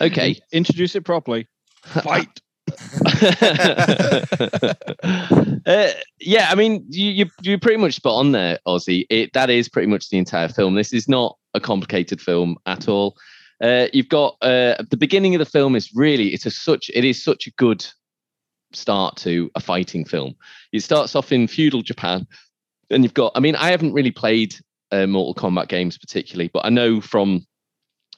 Okay. 0.00 0.40
Introduce 0.52 0.94
it 0.94 1.04
properly. 1.04 1.48
Fight. 1.84 2.40
uh, 5.66 5.90
yeah, 6.20 6.48
I 6.50 6.54
mean, 6.56 6.84
you, 6.88 7.10
you 7.10 7.26
you're 7.42 7.58
pretty 7.58 7.78
much 7.78 7.94
spot 7.94 8.14
on 8.14 8.32
there, 8.32 8.58
Ozzy. 8.66 9.06
It 9.10 9.32
that 9.32 9.50
is 9.50 9.68
pretty 9.68 9.88
much 9.88 10.10
the 10.10 10.18
entire 10.18 10.48
film. 10.48 10.74
This 10.74 10.92
is 10.92 11.08
not 11.08 11.36
a 11.54 11.60
complicated 11.60 12.20
film 12.20 12.56
at 12.66 12.88
all. 12.88 13.16
Uh, 13.62 13.88
you've 13.92 14.08
got 14.08 14.36
uh, 14.42 14.76
the 14.90 14.98
beginning 14.98 15.34
of 15.34 15.40
the 15.40 15.46
film 15.46 15.74
is 15.74 15.90
really 15.94 16.34
it's 16.34 16.46
a 16.46 16.50
such 16.50 16.90
it 16.94 17.04
is 17.04 17.22
such 17.22 17.46
a 17.46 17.50
good 17.52 17.86
start 18.72 19.16
to 19.18 19.50
a 19.54 19.60
fighting 19.60 20.04
film. 20.04 20.34
It 20.72 20.80
starts 20.80 21.14
off 21.14 21.32
in 21.32 21.48
feudal 21.48 21.82
Japan, 21.82 22.26
and 22.90 23.02
you've 23.02 23.14
got. 23.14 23.32
I 23.34 23.40
mean, 23.40 23.56
I 23.56 23.70
haven't 23.70 23.92
really 23.92 24.10
played 24.10 24.54
uh, 24.92 25.06
Mortal 25.06 25.34
Kombat 25.34 25.68
games 25.68 25.98
particularly, 25.98 26.50
but 26.52 26.64
I 26.64 26.70
know 26.70 27.00
from 27.00 27.46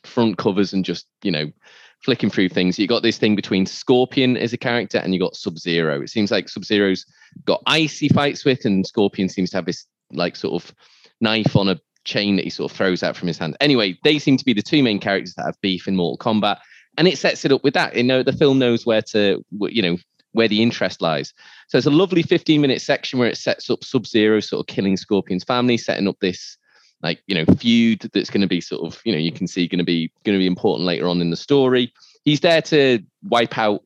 front 0.05 0.39
covers 0.39 0.73
and 0.73 0.85
just 0.85 1.07
you 1.23 1.31
know 1.31 1.51
flicking 2.03 2.31
through 2.31 2.49
things. 2.49 2.79
You 2.79 2.87
got 2.87 3.03
this 3.03 3.19
thing 3.19 3.37
between 3.37 3.67
Scorpion 3.67 4.37
as 4.37 4.53
a 4.53 4.59
character 4.59 4.99
and 4.99 5.13
you 5.13 5.21
got 5.21 5.37
Sub 5.37 5.59
Zero. 5.59 6.01
It 6.01 6.09
seems 6.09 6.31
like 6.31 6.49
Sub 6.49 6.65
Zero's 6.65 7.05
got 7.45 7.63
icy 7.67 8.09
fights 8.09 8.45
with, 8.45 8.65
and 8.65 8.87
Scorpion 8.87 9.29
seems 9.29 9.51
to 9.51 9.59
have 9.59 9.67
this 9.67 9.87
like 10.13 10.37
sort 10.37 10.63
of 10.63 10.75
knife 11.21 11.55
on 11.57 11.69
a 11.69 11.81
chain 12.05 12.37
that 12.37 12.45
he 12.45 12.51
sort 12.51 12.71
of 12.71 12.77
throws 12.77 13.03
out 13.03 13.17
from 13.17 13.29
his 13.29 13.39
hand. 13.39 13.57
Anyway, 13.61 13.99
they 14.03 14.19
seem 14.19 14.37
to 14.37 14.45
be 14.45 14.55
the 14.55 14.63
two 14.63 14.83
main 14.83 14.99
characters 14.99 15.35
that 15.35 15.45
have 15.45 15.61
beef 15.61 15.87
in 15.87 15.97
Mortal 15.97 16.19
Kombat, 16.19 16.59
and 16.97 17.07
it 17.07 17.19
sets 17.19 17.45
it 17.45 17.53
up 17.53 17.63
with 17.63 17.75
that. 17.75 17.95
You 17.95 18.03
know, 18.03 18.23
the 18.23 18.33
film 18.33 18.59
knows 18.59 18.87
where 18.87 19.03
to, 19.03 19.45
you 19.51 19.83
know, 19.83 19.97
where 20.33 20.49
the 20.49 20.63
interest 20.63 21.01
lies. 21.01 21.33
So 21.69 21.79
it's 21.79 21.87
a 21.87 21.91
lovely 21.91 22.23
15 22.23 22.61
minute 22.61 22.81
section 22.81 23.19
where 23.19 23.29
it 23.29 23.37
sets 23.37 23.71
up 23.71 23.85
Sub 23.85 24.07
Zero 24.07 24.41
sort 24.41 24.61
of 24.61 24.75
killing 24.75 24.97
Scorpion's 24.97 25.45
family, 25.45 25.77
setting 25.77 26.09
up 26.09 26.19
this 26.21 26.57
like 27.03 27.23
you 27.27 27.35
know 27.35 27.45
feud 27.55 28.09
that's 28.13 28.31
going 28.31 28.43
to 28.43 28.47
be 28.47 28.61
sort 28.61 28.83
of 28.83 29.01
you 29.05 29.13
know 29.13 29.19
you 29.19 29.33
can 29.33 29.47
see 29.47 29.67
going 29.67 29.79
to 29.79 29.85
be 29.85 30.13
going 30.25 30.37
to 30.37 30.41
be 30.41 30.47
important 30.47 30.87
later 30.87 31.09
on 31.09 31.21
in 31.21 31.31
the 31.31 31.37
story. 31.37 31.93
He's 32.25 32.41
there 32.41 32.63
to 32.63 33.01
wipe 33.25 33.57
out 33.57 33.83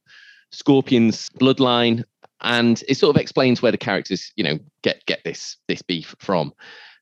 Scorpion's 0.51 1.29
bloodline, 1.41 2.05
and 2.41 2.83
it 2.89 2.97
sort 2.97 3.15
of 3.15 3.21
explains 3.21 3.63
where 3.63 3.73
the 3.73 3.79
characters 3.79 4.33
you 4.37 4.45
know 4.45 4.59
get 4.83 5.05
get 5.07 5.23
this 5.25 5.57
this 5.69 5.83
beef 5.83 6.15
from. 6.19 6.53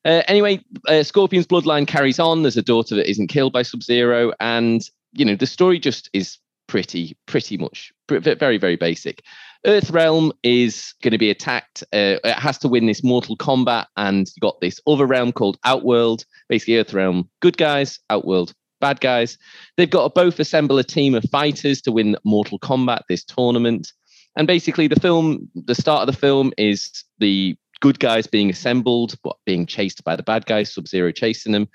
Uh, 0.05 0.21
anyway, 0.27 0.59
uh, 0.87 1.01
Scorpion's 1.01 1.47
bloodline 1.47 1.87
carries 1.87 2.19
on. 2.19 2.41
There's 2.41 2.57
a 2.57 2.61
daughter 2.61 2.95
that 2.95 3.09
isn't 3.09 3.27
killed 3.27 3.53
by 3.53 3.61
Sub 3.61 3.83
Zero, 3.83 4.33
and 4.39 4.81
you 5.13 5.25
know 5.25 5.35
the 5.35 5.45
story 5.45 5.79
just 5.79 6.09
is 6.13 6.37
pretty 6.73 7.15
pretty 7.27 7.55
much 7.55 7.93
very 8.09 8.57
very 8.57 8.75
basic. 8.75 9.21
Earthrealm 9.63 10.31
is 10.41 10.95
going 11.03 11.11
to 11.11 11.19
be 11.19 11.29
attacked. 11.29 11.83
Uh, 11.93 12.17
it 12.23 12.39
has 12.39 12.57
to 12.57 12.67
win 12.67 12.87
this 12.87 13.03
Mortal 13.03 13.37
Kombat, 13.37 13.85
and 13.95 14.27
you 14.27 14.39
got 14.41 14.59
this 14.59 14.81
other 14.87 15.05
realm 15.05 15.31
called 15.31 15.59
Outworld. 15.65 16.25
Basically, 16.49 16.73
Earthrealm 16.73 17.29
good 17.41 17.57
guys, 17.57 17.99
Outworld 18.09 18.55
bad 18.81 18.99
guys. 19.01 19.37
They've 19.77 19.87
got 19.87 20.03
to 20.03 20.09
both 20.09 20.39
assemble 20.39 20.79
a 20.79 20.83
team 20.83 21.13
of 21.13 21.23
fighters 21.31 21.79
to 21.83 21.91
win 21.91 22.17
Mortal 22.25 22.57
Kombat, 22.57 23.01
this 23.07 23.23
tournament. 23.23 23.93
And 24.35 24.47
basically, 24.47 24.87
the 24.87 24.99
film, 24.99 25.47
the 25.53 25.75
start 25.75 26.09
of 26.09 26.13
the 26.13 26.19
film 26.19 26.53
is 26.57 27.05
the 27.19 27.55
good 27.81 27.99
guys 27.99 28.25
being 28.25 28.49
assembled, 28.49 29.13
but 29.23 29.35
being 29.45 29.67
chased 29.67 30.03
by 30.03 30.15
the 30.15 30.23
bad 30.23 30.47
guys, 30.47 30.73
Sub 30.73 30.87
Zero 30.87 31.11
chasing 31.11 31.51
them. 31.51 31.69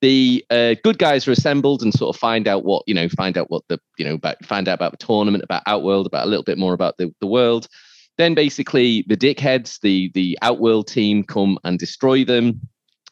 The 0.00 0.44
uh, 0.50 0.74
good 0.84 0.98
guys 0.98 1.26
are 1.26 1.32
assembled 1.32 1.82
and 1.82 1.92
sort 1.92 2.14
of 2.14 2.20
find 2.20 2.46
out 2.46 2.64
what 2.64 2.84
you 2.86 2.94
know, 2.94 3.08
find 3.08 3.36
out 3.36 3.50
what 3.50 3.62
the 3.68 3.80
you 3.98 4.04
know, 4.04 4.14
about, 4.14 4.44
find 4.44 4.68
out 4.68 4.74
about 4.74 4.92
the 4.92 5.04
tournament, 5.04 5.44
about 5.44 5.62
Outworld, 5.66 6.06
about 6.06 6.26
a 6.26 6.30
little 6.30 6.44
bit 6.44 6.58
more 6.58 6.74
about 6.74 6.96
the, 6.98 7.12
the 7.20 7.26
world. 7.26 7.68
Then 8.16 8.34
basically 8.34 9.04
the 9.08 9.16
dickheads, 9.16 9.80
the 9.80 10.10
the 10.14 10.38
Outworld 10.42 10.88
team 10.88 11.24
come 11.24 11.58
and 11.64 11.78
destroy 11.78 12.24
them. 12.24 12.60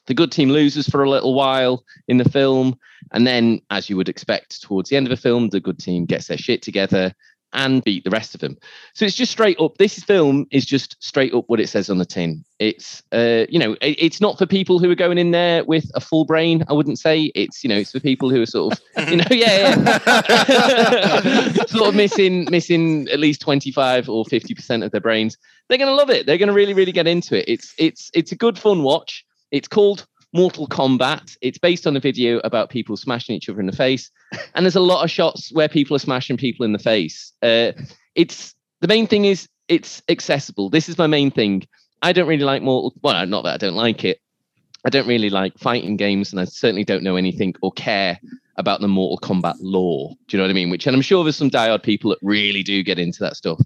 The 0.06 0.14
good 0.14 0.30
team 0.30 0.50
loses 0.50 0.88
for 0.88 1.02
a 1.02 1.10
little 1.10 1.34
while 1.34 1.84
in 2.06 2.18
the 2.18 2.28
film, 2.28 2.78
and 3.12 3.26
then, 3.26 3.60
as 3.70 3.90
you 3.90 3.96
would 3.96 4.08
expect, 4.08 4.62
towards 4.62 4.88
the 4.88 4.96
end 4.96 5.06
of 5.06 5.10
the 5.10 5.16
film, 5.16 5.48
the 5.48 5.60
good 5.60 5.78
team 5.78 6.06
gets 6.06 6.28
their 6.28 6.38
shit 6.38 6.62
together 6.62 7.12
and 7.56 7.82
beat 7.82 8.04
the 8.04 8.10
rest 8.10 8.34
of 8.34 8.40
them. 8.40 8.56
So 8.94 9.04
it's 9.04 9.16
just 9.16 9.32
straight 9.32 9.58
up. 9.58 9.78
This 9.78 9.98
film 10.04 10.46
is 10.52 10.64
just 10.64 11.02
straight 11.02 11.34
up 11.34 11.44
what 11.48 11.58
it 11.58 11.68
says 11.68 11.90
on 11.90 11.98
the 11.98 12.04
tin. 12.04 12.44
It's, 12.58 13.02
uh, 13.12 13.46
you 13.48 13.58
know, 13.58 13.72
it, 13.80 13.96
it's 13.98 14.20
not 14.20 14.38
for 14.38 14.46
people 14.46 14.78
who 14.78 14.90
are 14.90 14.94
going 14.94 15.18
in 15.18 15.30
there 15.30 15.64
with 15.64 15.90
a 15.94 16.00
full 16.00 16.24
brain. 16.24 16.64
I 16.68 16.74
wouldn't 16.74 16.98
say 16.98 17.32
it's, 17.34 17.64
you 17.64 17.68
know, 17.68 17.76
it's 17.76 17.92
for 17.92 18.00
people 18.00 18.30
who 18.30 18.42
are 18.42 18.46
sort 18.46 18.74
of, 18.74 18.80
you 19.10 19.16
know, 19.16 19.24
yeah, 19.30 20.00
yeah. 20.06 21.50
sort 21.66 21.88
of 21.88 21.94
missing, 21.94 22.46
missing 22.50 23.08
at 23.08 23.18
least 23.18 23.40
twenty 23.40 23.72
five 23.72 24.08
or 24.08 24.24
fifty 24.26 24.54
percent 24.54 24.84
of 24.84 24.92
their 24.92 25.00
brains. 25.00 25.36
They're 25.68 25.78
going 25.78 25.90
to 25.90 25.96
love 25.96 26.10
it. 26.10 26.26
They're 26.26 26.38
going 26.38 26.48
to 26.48 26.54
really, 26.54 26.74
really 26.74 26.92
get 26.92 27.08
into 27.08 27.36
it. 27.36 27.46
It's, 27.48 27.74
it's, 27.78 28.10
it's 28.14 28.30
a 28.30 28.36
good 28.36 28.58
fun 28.58 28.82
watch. 28.82 29.24
It's 29.50 29.66
called 29.66 30.06
Mortal 30.36 30.68
Kombat. 30.68 31.36
It's 31.40 31.56
based 31.56 31.86
on 31.86 31.96
a 31.96 32.00
video 32.00 32.40
about 32.44 32.68
people 32.68 32.96
smashing 32.96 33.34
each 33.34 33.48
other 33.48 33.58
in 33.58 33.66
the 33.66 33.72
face, 33.72 34.10
and 34.54 34.66
there's 34.66 34.76
a 34.76 34.80
lot 34.80 35.02
of 35.02 35.10
shots 35.10 35.50
where 35.52 35.68
people 35.68 35.96
are 35.96 35.98
smashing 35.98 36.36
people 36.36 36.66
in 36.66 36.72
the 36.72 36.78
face. 36.78 37.32
Uh, 37.42 37.72
it's 38.14 38.54
the 38.82 38.88
main 38.88 39.06
thing 39.06 39.24
is 39.24 39.48
it's 39.68 40.02
accessible. 40.10 40.68
This 40.68 40.90
is 40.90 40.98
my 40.98 41.06
main 41.06 41.30
thing. 41.30 41.66
I 42.02 42.12
don't 42.12 42.28
really 42.28 42.44
like 42.44 42.62
Mortal. 42.62 42.92
Well, 43.02 43.26
not 43.26 43.44
that 43.44 43.54
I 43.54 43.56
don't 43.56 43.74
like 43.74 44.04
it. 44.04 44.20
I 44.84 44.90
don't 44.90 45.08
really 45.08 45.30
like 45.30 45.58
fighting 45.58 45.96
games, 45.96 46.32
and 46.32 46.40
I 46.40 46.44
certainly 46.44 46.84
don't 46.84 47.02
know 47.02 47.16
anything 47.16 47.54
or 47.62 47.72
care 47.72 48.20
about 48.58 48.82
the 48.82 48.88
Mortal 48.88 49.18
Kombat 49.26 49.56
lore. 49.60 50.10
Do 50.28 50.36
you 50.36 50.38
know 50.38 50.44
what 50.44 50.50
I 50.50 50.54
mean? 50.54 50.68
Which, 50.70 50.86
and 50.86 50.94
I'm 50.94 51.02
sure 51.02 51.24
there's 51.24 51.36
some 51.36 51.50
diehard 51.50 51.82
people 51.82 52.10
that 52.10 52.18
really 52.22 52.62
do 52.62 52.82
get 52.82 52.98
into 52.98 53.20
that 53.20 53.36
stuff 53.36 53.60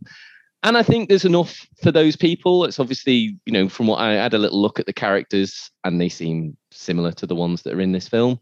and 0.63 0.77
I 0.77 0.83
think 0.83 1.09
there's 1.09 1.25
enough 1.25 1.67
for 1.83 1.91
those 1.91 2.17
people. 2.17 2.65
It's 2.65 2.79
obviously, 2.79 3.39
you 3.47 3.53
know, 3.53 3.69
from 3.69 3.87
what 3.87 4.01
I 4.01 4.13
had 4.13 4.35
a 4.35 4.39
little 4.39 4.61
look 4.61 4.79
at 4.79 4.87
the 4.87 4.93
characters, 4.93 5.71
and 5.85 6.01
they 6.01 6.09
seem 6.09 6.57
similar 6.71 7.13
to 7.13 7.27
the 7.27 7.35
ones 7.35 7.63
that 7.63 7.75
are 7.75 7.81
in 7.81 7.93
this 7.93 8.09
film. 8.09 8.39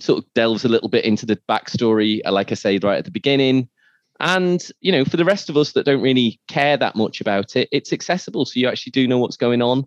Sort 0.00 0.18
of 0.18 0.34
delves 0.34 0.64
a 0.64 0.68
little 0.68 0.88
bit 0.88 1.04
into 1.04 1.24
the 1.24 1.38
backstory, 1.48 2.20
uh, 2.24 2.32
like 2.32 2.52
I 2.52 2.54
said 2.54 2.84
right 2.84 2.98
at 2.98 3.04
the 3.04 3.10
beginning. 3.10 3.68
And 4.20 4.66
you 4.80 4.92
know, 4.92 5.04
for 5.04 5.16
the 5.16 5.24
rest 5.24 5.48
of 5.48 5.56
us 5.56 5.72
that 5.72 5.86
don't 5.86 6.02
really 6.02 6.40
care 6.48 6.76
that 6.76 6.96
much 6.96 7.20
about 7.20 7.56
it, 7.56 7.68
it's 7.72 7.92
accessible, 7.92 8.44
so 8.44 8.60
you 8.60 8.68
actually 8.68 8.92
do 8.92 9.08
know 9.08 9.18
what's 9.18 9.36
going 9.36 9.62
on. 9.62 9.86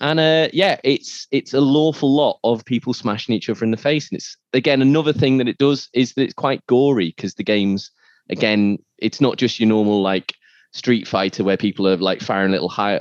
And 0.00 0.20
uh, 0.20 0.48
yeah, 0.52 0.78
it's 0.84 1.26
it's 1.32 1.54
a 1.54 1.60
lawful 1.60 2.14
lot 2.14 2.38
of 2.44 2.64
people 2.64 2.94
smashing 2.94 3.34
each 3.34 3.48
other 3.48 3.64
in 3.64 3.72
the 3.72 3.76
face. 3.76 4.08
And 4.08 4.18
it's 4.18 4.36
again 4.52 4.82
another 4.82 5.12
thing 5.12 5.38
that 5.38 5.48
it 5.48 5.58
does 5.58 5.88
is 5.92 6.14
that 6.14 6.22
it's 6.22 6.34
quite 6.34 6.64
gory 6.68 7.12
because 7.16 7.34
the 7.34 7.42
games, 7.42 7.90
again, 8.30 8.78
it's 8.98 9.20
not 9.20 9.36
just 9.36 9.58
your 9.58 9.68
normal 9.68 10.00
like 10.00 10.34
Street 10.72 11.06
Fighter 11.08 11.44
where 11.44 11.56
people 11.56 11.88
are 11.88 11.96
like 11.96 12.20
firing 12.20 12.52
little 12.52 12.68
high, 12.68 13.00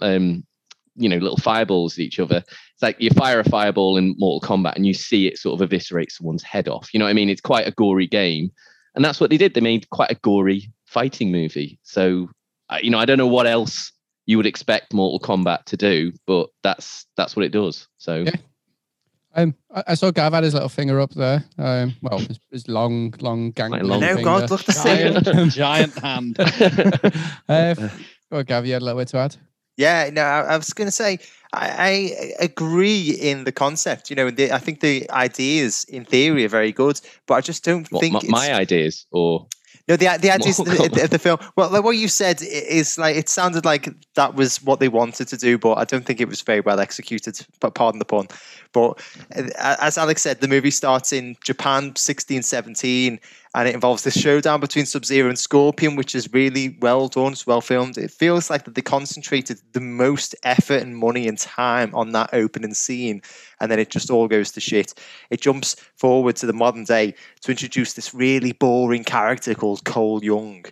um, 0.00 0.44
you 0.96 1.08
know, 1.08 1.16
little 1.16 1.38
fireballs 1.38 1.94
at 1.94 2.00
each 2.00 2.18
other. 2.18 2.38
It's 2.46 2.82
like 2.82 2.96
you 3.00 3.10
fire 3.10 3.40
a 3.40 3.44
fireball 3.44 3.96
in 3.96 4.14
Mortal 4.18 4.48
Kombat 4.48 4.76
and 4.76 4.86
you 4.86 4.94
see 4.94 5.26
it 5.26 5.38
sort 5.38 5.54
of 5.54 5.62
eviscerate 5.62 6.12
someone's 6.12 6.42
head 6.42 6.68
off. 6.68 6.92
You 6.92 6.98
know 6.98 7.06
what 7.06 7.10
I 7.10 7.14
mean? 7.14 7.30
It's 7.30 7.40
quite 7.40 7.66
a 7.66 7.72
gory 7.72 8.06
game, 8.06 8.50
and 8.94 9.04
that's 9.04 9.20
what 9.20 9.30
they 9.30 9.36
did. 9.36 9.54
They 9.54 9.60
made 9.60 9.88
quite 9.90 10.10
a 10.10 10.16
gory 10.16 10.70
fighting 10.86 11.32
movie. 11.32 11.78
So, 11.82 12.28
you 12.80 12.90
know, 12.90 12.98
I 12.98 13.04
don't 13.04 13.18
know 13.18 13.26
what 13.26 13.46
else 13.46 13.92
you 14.26 14.36
would 14.36 14.46
expect 14.46 14.92
Mortal 14.94 15.20
Kombat 15.20 15.64
to 15.66 15.76
do, 15.76 16.12
but 16.26 16.48
that's 16.62 17.06
that's 17.16 17.36
what 17.36 17.44
it 17.44 17.52
does. 17.52 17.88
So. 17.98 18.24
Yeah. 18.26 18.32
Um, 19.36 19.54
I, 19.70 19.94
saw 19.94 20.10
Gav 20.12 20.32
had 20.32 20.44
his 20.44 20.54
little 20.54 20.68
finger 20.68 21.00
up 21.00 21.12
there. 21.12 21.44
Um, 21.58 21.94
well, 22.02 22.18
his, 22.18 22.38
his 22.50 22.68
long, 22.68 23.12
long 23.20 23.50
gang. 23.50 23.72
long 23.72 24.00
no, 24.00 24.14
finger. 24.14 24.22
God, 24.22 24.50
look 24.50 24.62
the 24.62 24.72
same. 24.72 25.20
Giant, 25.22 25.52
giant 25.52 25.98
hand. 25.98 26.36
uh, 27.48 27.74
go 28.30 28.38
on, 28.38 28.44
Gav, 28.44 28.64
you 28.64 28.74
had 28.74 28.82
a 28.82 28.84
little 28.84 29.00
bit 29.00 29.08
to 29.08 29.18
add. 29.18 29.36
Yeah, 29.76 30.08
no, 30.12 30.22
I, 30.22 30.40
I 30.42 30.56
was 30.56 30.72
going 30.72 30.86
to 30.86 30.92
say 30.92 31.18
I, 31.52 32.36
I, 32.38 32.44
agree 32.44 33.10
in 33.10 33.42
the 33.42 33.50
concept. 33.50 34.08
You 34.08 34.14
know, 34.14 34.30
the, 34.30 34.52
I 34.52 34.58
think 34.58 34.78
the 34.80 35.10
ideas 35.10 35.84
in 35.88 36.04
theory 36.04 36.44
are 36.44 36.48
very 36.48 36.70
good, 36.70 37.00
but 37.26 37.34
I 37.34 37.40
just 37.40 37.64
don't 37.64 37.90
what, 37.90 38.00
think 38.00 38.14
my, 38.28 38.48
my 38.48 38.54
ideas 38.54 39.06
or 39.10 39.48
no, 39.86 39.96
the 39.96 40.06
the 40.20 40.30
idea 40.32 40.50
of 40.50 40.56
the, 40.56 41.08
the, 41.10 41.18
film. 41.18 41.38
Well, 41.56 41.70
like 41.70 41.84
what 41.84 41.96
you 41.96 42.08
said 42.08 42.40
is 42.42 42.96
like 42.98 43.16
it 43.16 43.28
sounded 43.28 43.64
like 43.64 43.88
that 44.14 44.34
was 44.34 44.62
what 44.62 44.80
they 44.80 44.88
wanted 44.88 45.28
to 45.28 45.36
do, 45.36 45.58
but 45.58 45.74
I 45.74 45.84
don't 45.84 46.06
think 46.06 46.20
it 46.20 46.28
was 46.28 46.40
very 46.40 46.60
well 46.60 46.80
executed. 46.80 47.46
But 47.60 47.74
pardon 47.74 47.98
the 47.98 48.04
pun. 48.04 48.28
But 48.72 49.00
uh, 49.36 49.76
as 49.80 49.98
Alex 49.98 50.22
said, 50.22 50.40
the 50.40 50.48
movie 50.48 50.70
starts 50.70 51.12
in 51.12 51.36
Japan, 51.44 51.84
1617, 51.84 53.20
and 53.54 53.68
it 53.68 53.74
involves 53.74 54.02
this 54.02 54.18
showdown 54.18 54.58
between 54.58 54.84
Sub 54.84 55.04
Zero 55.04 55.28
and 55.28 55.38
Scorpion, 55.38 55.94
which 55.94 56.16
is 56.16 56.32
really 56.32 56.76
well 56.80 57.06
done. 57.06 57.32
It's 57.32 57.46
well 57.46 57.60
filmed. 57.60 57.96
It 57.96 58.10
feels 58.10 58.50
like 58.50 58.64
that 58.64 58.74
they 58.74 58.82
concentrated 58.82 59.60
the 59.72 59.80
most 59.80 60.34
effort 60.42 60.82
and 60.82 60.96
money 60.96 61.28
and 61.28 61.38
time 61.38 61.94
on 61.94 62.10
that 62.12 62.30
opening 62.32 62.74
scene, 62.74 63.22
and 63.60 63.70
then 63.70 63.78
it 63.78 63.90
just 63.90 64.10
all 64.10 64.26
goes 64.26 64.50
to 64.52 64.60
shit. 64.60 64.94
It 65.30 65.40
jumps 65.40 65.76
forward 65.96 66.34
to 66.36 66.46
the 66.46 66.52
modern 66.52 66.84
day 66.84 67.14
to 67.42 67.52
introduce 67.52 67.92
this 67.92 68.12
really 68.12 68.52
boring 68.52 69.04
character 69.04 69.54
called 69.54 69.84
Cole 69.84 70.24
Young, 70.24 70.64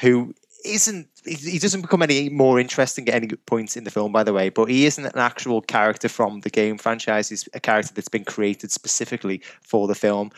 who 0.00 0.34
isn't 0.64 1.08
he 1.24 1.58
doesn't 1.58 1.82
become 1.82 2.02
any 2.02 2.30
more 2.30 2.58
interesting 2.58 3.06
at 3.08 3.14
any 3.14 3.28
point 3.28 3.76
in 3.76 3.84
the 3.84 3.90
film 3.90 4.12
by 4.12 4.22
the 4.22 4.32
way 4.32 4.48
but 4.48 4.66
he 4.66 4.86
isn't 4.86 5.04
an 5.04 5.18
actual 5.18 5.60
character 5.60 6.08
from 6.08 6.40
the 6.40 6.50
game 6.50 6.76
franchise 6.76 7.28
he's 7.28 7.48
a 7.54 7.60
character 7.60 7.92
that's 7.94 8.08
been 8.08 8.24
created 8.24 8.70
specifically 8.70 9.40
for 9.62 9.86
the 9.86 9.94
film 9.94 10.30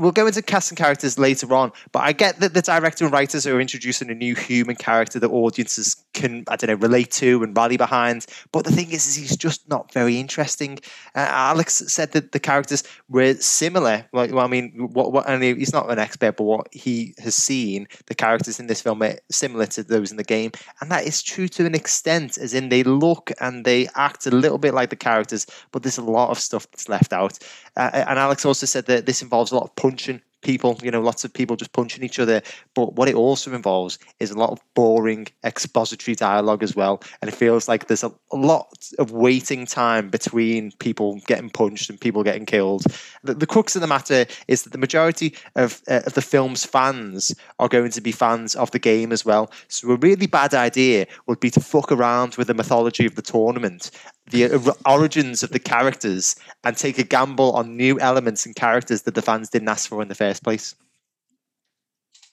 we'll 0.00 0.12
go 0.12 0.26
into 0.26 0.42
casting 0.42 0.76
characters 0.76 1.18
later 1.18 1.52
on, 1.54 1.72
but 1.92 2.00
I 2.00 2.12
get 2.12 2.40
that 2.40 2.54
the 2.54 2.62
director 2.62 3.04
and 3.04 3.12
writers 3.12 3.46
are 3.46 3.60
introducing 3.60 4.10
a 4.10 4.14
new 4.14 4.34
human 4.34 4.76
character 4.76 5.18
that 5.18 5.30
audiences 5.30 5.96
can, 6.12 6.44
I 6.48 6.56
don't 6.56 6.70
know, 6.70 6.76
relate 6.76 7.10
to 7.12 7.42
and 7.42 7.56
rally 7.56 7.76
behind. 7.76 8.26
But 8.52 8.64
the 8.64 8.72
thing 8.72 8.90
is, 8.90 9.06
is 9.06 9.14
he's 9.16 9.36
just 9.36 9.68
not 9.68 9.92
very 9.92 10.18
interesting. 10.18 10.78
Uh, 11.14 11.26
Alex 11.28 11.82
said 11.88 12.12
that 12.12 12.32
the 12.32 12.40
characters 12.40 12.82
were 13.08 13.34
similar. 13.34 14.06
Like, 14.12 14.32
well, 14.32 14.44
I 14.44 14.48
mean, 14.48 14.88
what, 14.92 15.12
what, 15.12 15.28
and 15.28 15.42
he's 15.42 15.72
not 15.72 15.90
an 15.90 15.98
expert, 15.98 16.36
but 16.36 16.44
what 16.44 16.68
he 16.72 17.14
has 17.18 17.34
seen, 17.34 17.88
the 18.06 18.14
characters 18.14 18.60
in 18.60 18.66
this 18.66 18.80
film 18.80 19.02
are 19.02 19.16
similar 19.30 19.66
to 19.66 19.82
those 19.82 20.10
in 20.10 20.16
the 20.16 20.24
game. 20.24 20.52
And 20.80 20.90
that 20.90 21.04
is 21.04 21.22
true 21.22 21.48
to 21.48 21.66
an 21.66 21.74
extent, 21.74 22.38
as 22.38 22.54
in 22.54 22.68
they 22.68 22.82
look 22.82 23.30
and 23.40 23.64
they 23.64 23.88
act 23.94 24.26
a 24.26 24.30
little 24.30 24.58
bit 24.58 24.74
like 24.74 24.90
the 24.90 24.96
characters, 24.96 25.46
but 25.72 25.82
there's 25.82 25.98
a 25.98 26.04
lot 26.04 26.30
of 26.30 26.38
stuff 26.38 26.70
that's 26.70 26.88
left 26.88 27.12
out. 27.12 27.38
Uh, 27.76 28.04
and 28.08 28.18
Alex 28.18 28.44
also 28.44 28.66
said 28.66 28.86
that 28.86 29.06
this 29.06 29.22
involves 29.22 29.50
a 29.50 29.56
lot 29.56 29.64
of 29.64 29.74
punching 29.84 30.22
people, 30.40 30.78
you 30.82 30.90
know, 30.90 31.00
lots 31.00 31.24
of 31.24 31.32
people 31.34 31.56
just 31.56 31.72
punching 31.72 32.02
each 32.02 32.18
other. 32.18 32.40
But 32.74 32.94
what 32.94 33.06
it 33.06 33.14
also 33.14 33.52
involves 33.52 33.98
is 34.18 34.30
a 34.30 34.38
lot 34.38 34.50
of 34.50 34.60
boring 34.74 35.26
expository 35.44 36.14
dialogue 36.14 36.62
as 36.62 36.74
well. 36.74 37.02
And 37.20 37.28
it 37.28 37.34
feels 37.34 37.68
like 37.68 37.86
there's 37.86 38.02
a, 38.04 38.12
a 38.32 38.36
lot 38.36 38.88
of 38.98 39.10
waiting 39.10 39.66
time 39.66 40.08
between 40.08 40.72
people 40.78 41.20
getting 41.26 41.50
punched 41.50 41.90
and 41.90 42.00
people 42.00 42.22
getting 42.22 42.46
killed. 42.46 42.84
The, 43.24 43.34
the 43.34 43.46
crux 43.46 43.74
of 43.74 43.82
the 43.82 43.86
matter 43.86 44.24
is 44.48 44.62
that 44.62 44.72
the 44.72 44.78
majority 44.78 45.34
of, 45.54 45.82
uh, 45.86 46.00
of 46.06 46.14
the 46.14 46.22
film's 46.22 46.64
fans 46.64 47.34
are 47.58 47.68
going 47.68 47.90
to 47.90 48.00
be 48.00 48.12
fans 48.12 48.54
of 48.54 48.70
the 48.70 48.78
game 48.78 49.12
as 49.12 49.24
well. 49.24 49.50
So 49.68 49.90
a 49.90 49.96
really 49.96 50.26
bad 50.26 50.54
idea 50.54 51.06
would 51.26 51.40
be 51.40 51.50
to 51.50 51.60
fuck 51.60 51.92
around 51.92 52.36
with 52.36 52.46
the 52.46 52.54
mythology 52.54 53.04
of 53.04 53.16
the 53.16 53.22
tournament 53.22 53.90
the 54.30 54.76
origins 54.86 55.42
of 55.42 55.50
the 55.50 55.58
characters 55.58 56.36
and 56.64 56.76
take 56.76 56.98
a 56.98 57.04
gamble 57.04 57.52
on 57.52 57.76
new 57.76 57.98
elements 58.00 58.46
and 58.46 58.56
characters 58.56 59.02
that 59.02 59.14
the 59.14 59.22
fans 59.22 59.50
didn't 59.50 59.68
ask 59.68 59.88
for 59.88 60.00
in 60.02 60.08
the 60.08 60.14
first 60.14 60.42
place. 60.42 60.74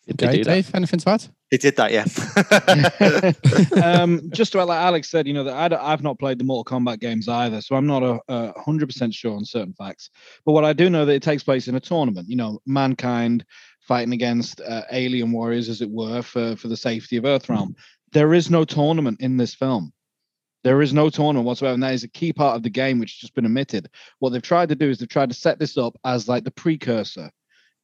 Did 0.08 0.24
okay, 0.24 0.44
Dave, 0.44 0.74
anything 0.74 1.00
to 1.00 1.10
add? 1.10 1.28
They 1.52 1.58
did 1.58 1.76
that, 1.76 1.92
yeah. 1.92 2.06
um, 3.84 4.30
just 4.32 4.56
about 4.56 4.68
like 4.68 4.80
Alex 4.80 5.10
said, 5.10 5.28
you 5.28 5.34
know, 5.34 5.44
that 5.44 5.74
I, 5.74 5.92
have 5.92 6.02
not 6.02 6.18
played 6.18 6.40
the 6.40 6.44
Mortal 6.44 6.80
Kombat 6.80 7.00
games 7.00 7.28
either, 7.28 7.62
so 7.62 7.76
I'm 7.76 7.86
not 7.86 8.22
a 8.28 8.54
hundred 8.60 8.88
percent 8.88 9.14
sure 9.14 9.36
on 9.36 9.46
certain 9.46 9.74
facts. 9.74 10.10
But 10.44 10.54
what 10.54 10.66
I 10.66 10.74
do 10.74 10.90
know 10.90 11.06
that 11.06 11.14
it 11.14 11.22
takes 11.22 11.44
place 11.44 11.68
in 11.68 11.76
a 11.76 11.80
tournament. 11.80 12.30
You 12.30 12.36
know, 12.36 12.60
mankind 12.66 13.46
fighting 13.82 14.14
against 14.14 14.60
uh, 14.62 14.84
alien 14.92 15.32
warriors, 15.32 15.70
as 15.70 15.82
it 15.82 15.90
were, 15.90 16.24
for 16.24 16.56
for 16.56 16.68
the 16.68 16.78
safety 16.78 17.18
of 17.18 17.26
Earthrealm. 17.26 17.76
There 18.12 18.34
is 18.34 18.50
no 18.50 18.66
tournament 18.66 19.22
in 19.22 19.38
this 19.38 19.54
film. 19.54 19.94
There 20.64 20.82
is 20.82 20.94
no 20.94 21.10
tournament 21.10 21.46
whatsoever, 21.46 21.74
and 21.74 21.84
that 21.84 21.94
is 21.94 22.04
a 22.04 22.10
key 22.10 22.34
part 22.34 22.56
of 22.56 22.64
the 22.64 22.70
game 22.70 23.00
which 23.00 23.14
has 23.14 23.20
just 23.20 23.36
been 23.36 23.46
omitted. 23.46 23.90
What 24.20 24.30
they've 24.30 24.42
tried 24.42 24.70
to 24.70 24.76
do 24.76 24.90
is 24.90 25.00
they've 25.00 25.10
tried 25.10 25.30
to 25.30 25.36
set 25.36 25.60
this 25.60 25.78
up 25.78 25.98
as 26.06 26.28
like 26.28 26.44
the 26.44 26.52
precursor 26.52 27.32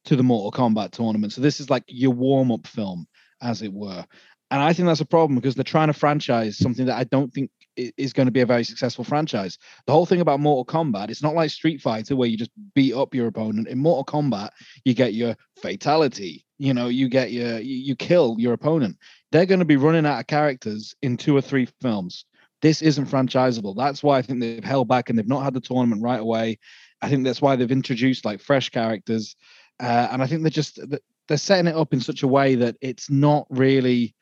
to 0.04 0.16
the 0.16 0.22
Mortal 0.22 0.52
Kombat 0.52 0.92
tournament. 0.92 1.32
So 1.32 1.40
this 1.40 1.60
is 1.60 1.70
like 1.70 1.84
your 1.86 2.12
warm-up 2.12 2.66
film, 2.66 3.06
as 3.42 3.62
it 3.62 3.72
were. 3.72 4.04
And 4.50 4.62
I 4.62 4.72
think 4.72 4.86
that's 4.86 5.00
a 5.00 5.06
problem 5.06 5.34
because 5.36 5.54
they're 5.54 5.64
trying 5.64 5.88
to 5.88 5.92
franchise 5.92 6.56
something 6.56 6.86
that 6.86 6.96
I 6.96 7.04
don't 7.04 7.32
think 7.32 7.50
is 7.76 8.12
going 8.12 8.26
to 8.26 8.32
be 8.32 8.40
a 8.40 8.46
very 8.46 8.64
successful 8.64 9.04
franchise. 9.04 9.58
The 9.86 9.92
whole 9.92 10.06
thing 10.06 10.20
about 10.20 10.40
Mortal 10.40 10.64
Kombat, 10.64 11.10
it's 11.10 11.22
not 11.22 11.34
like 11.34 11.50
Street 11.50 11.80
Fighter 11.80 12.16
where 12.16 12.28
you 12.28 12.36
just 12.36 12.50
beat 12.74 12.94
up 12.94 13.14
your 13.14 13.26
opponent. 13.26 13.68
In 13.68 13.78
Mortal 13.78 14.04
Kombat, 14.04 14.50
you 14.84 14.94
get 14.94 15.14
your 15.14 15.36
fatality. 15.60 16.44
You 16.56 16.74
know, 16.74 16.88
you 16.88 17.08
get 17.08 17.30
your 17.30 17.58
you, 17.58 17.94
kill 17.94 18.36
your 18.38 18.52
opponent. 18.52 18.96
They're 19.30 19.46
going 19.46 19.60
to 19.60 19.64
be 19.64 19.76
running 19.76 20.06
out 20.06 20.20
of 20.20 20.26
characters 20.26 20.96
in 21.02 21.16
two 21.16 21.36
or 21.36 21.40
three 21.40 21.68
films 21.80 22.24
this 22.62 22.82
isn't 22.82 23.06
franchisable. 23.06 23.76
That's 23.76 24.02
why 24.02 24.18
I 24.18 24.22
think 24.22 24.40
they've 24.40 24.64
held 24.64 24.88
back 24.88 25.08
and 25.08 25.18
they've 25.18 25.28
not 25.28 25.44
had 25.44 25.54
the 25.54 25.60
tournament 25.60 26.02
right 26.02 26.20
away. 26.20 26.58
I 27.00 27.08
think 27.08 27.24
that's 27.24 27.42
why 27.42 27.56
they've 27.56 27.70
introduced 27.70 28.24
like 28.24 28.40
fresh 28.40 28.70
characters, 28.70 29.36
uh, 29.80 30.08
and 30.10 30.22
I 30.22 30.26
think 30.26 30.42
they're 30.42 30.50
just 30.50 30.80
they're 31.28 31.36
setting 31.36 31.68
it 31.68 31.76
up 31.76 31.92
in 31.92 32.00
such 32.00 32.22
a 32.22 32.28
way 32.28 32.54
that 32.56 32.76
it's 32.80 33.10
not 33.10 33.46
really 33.50 34.14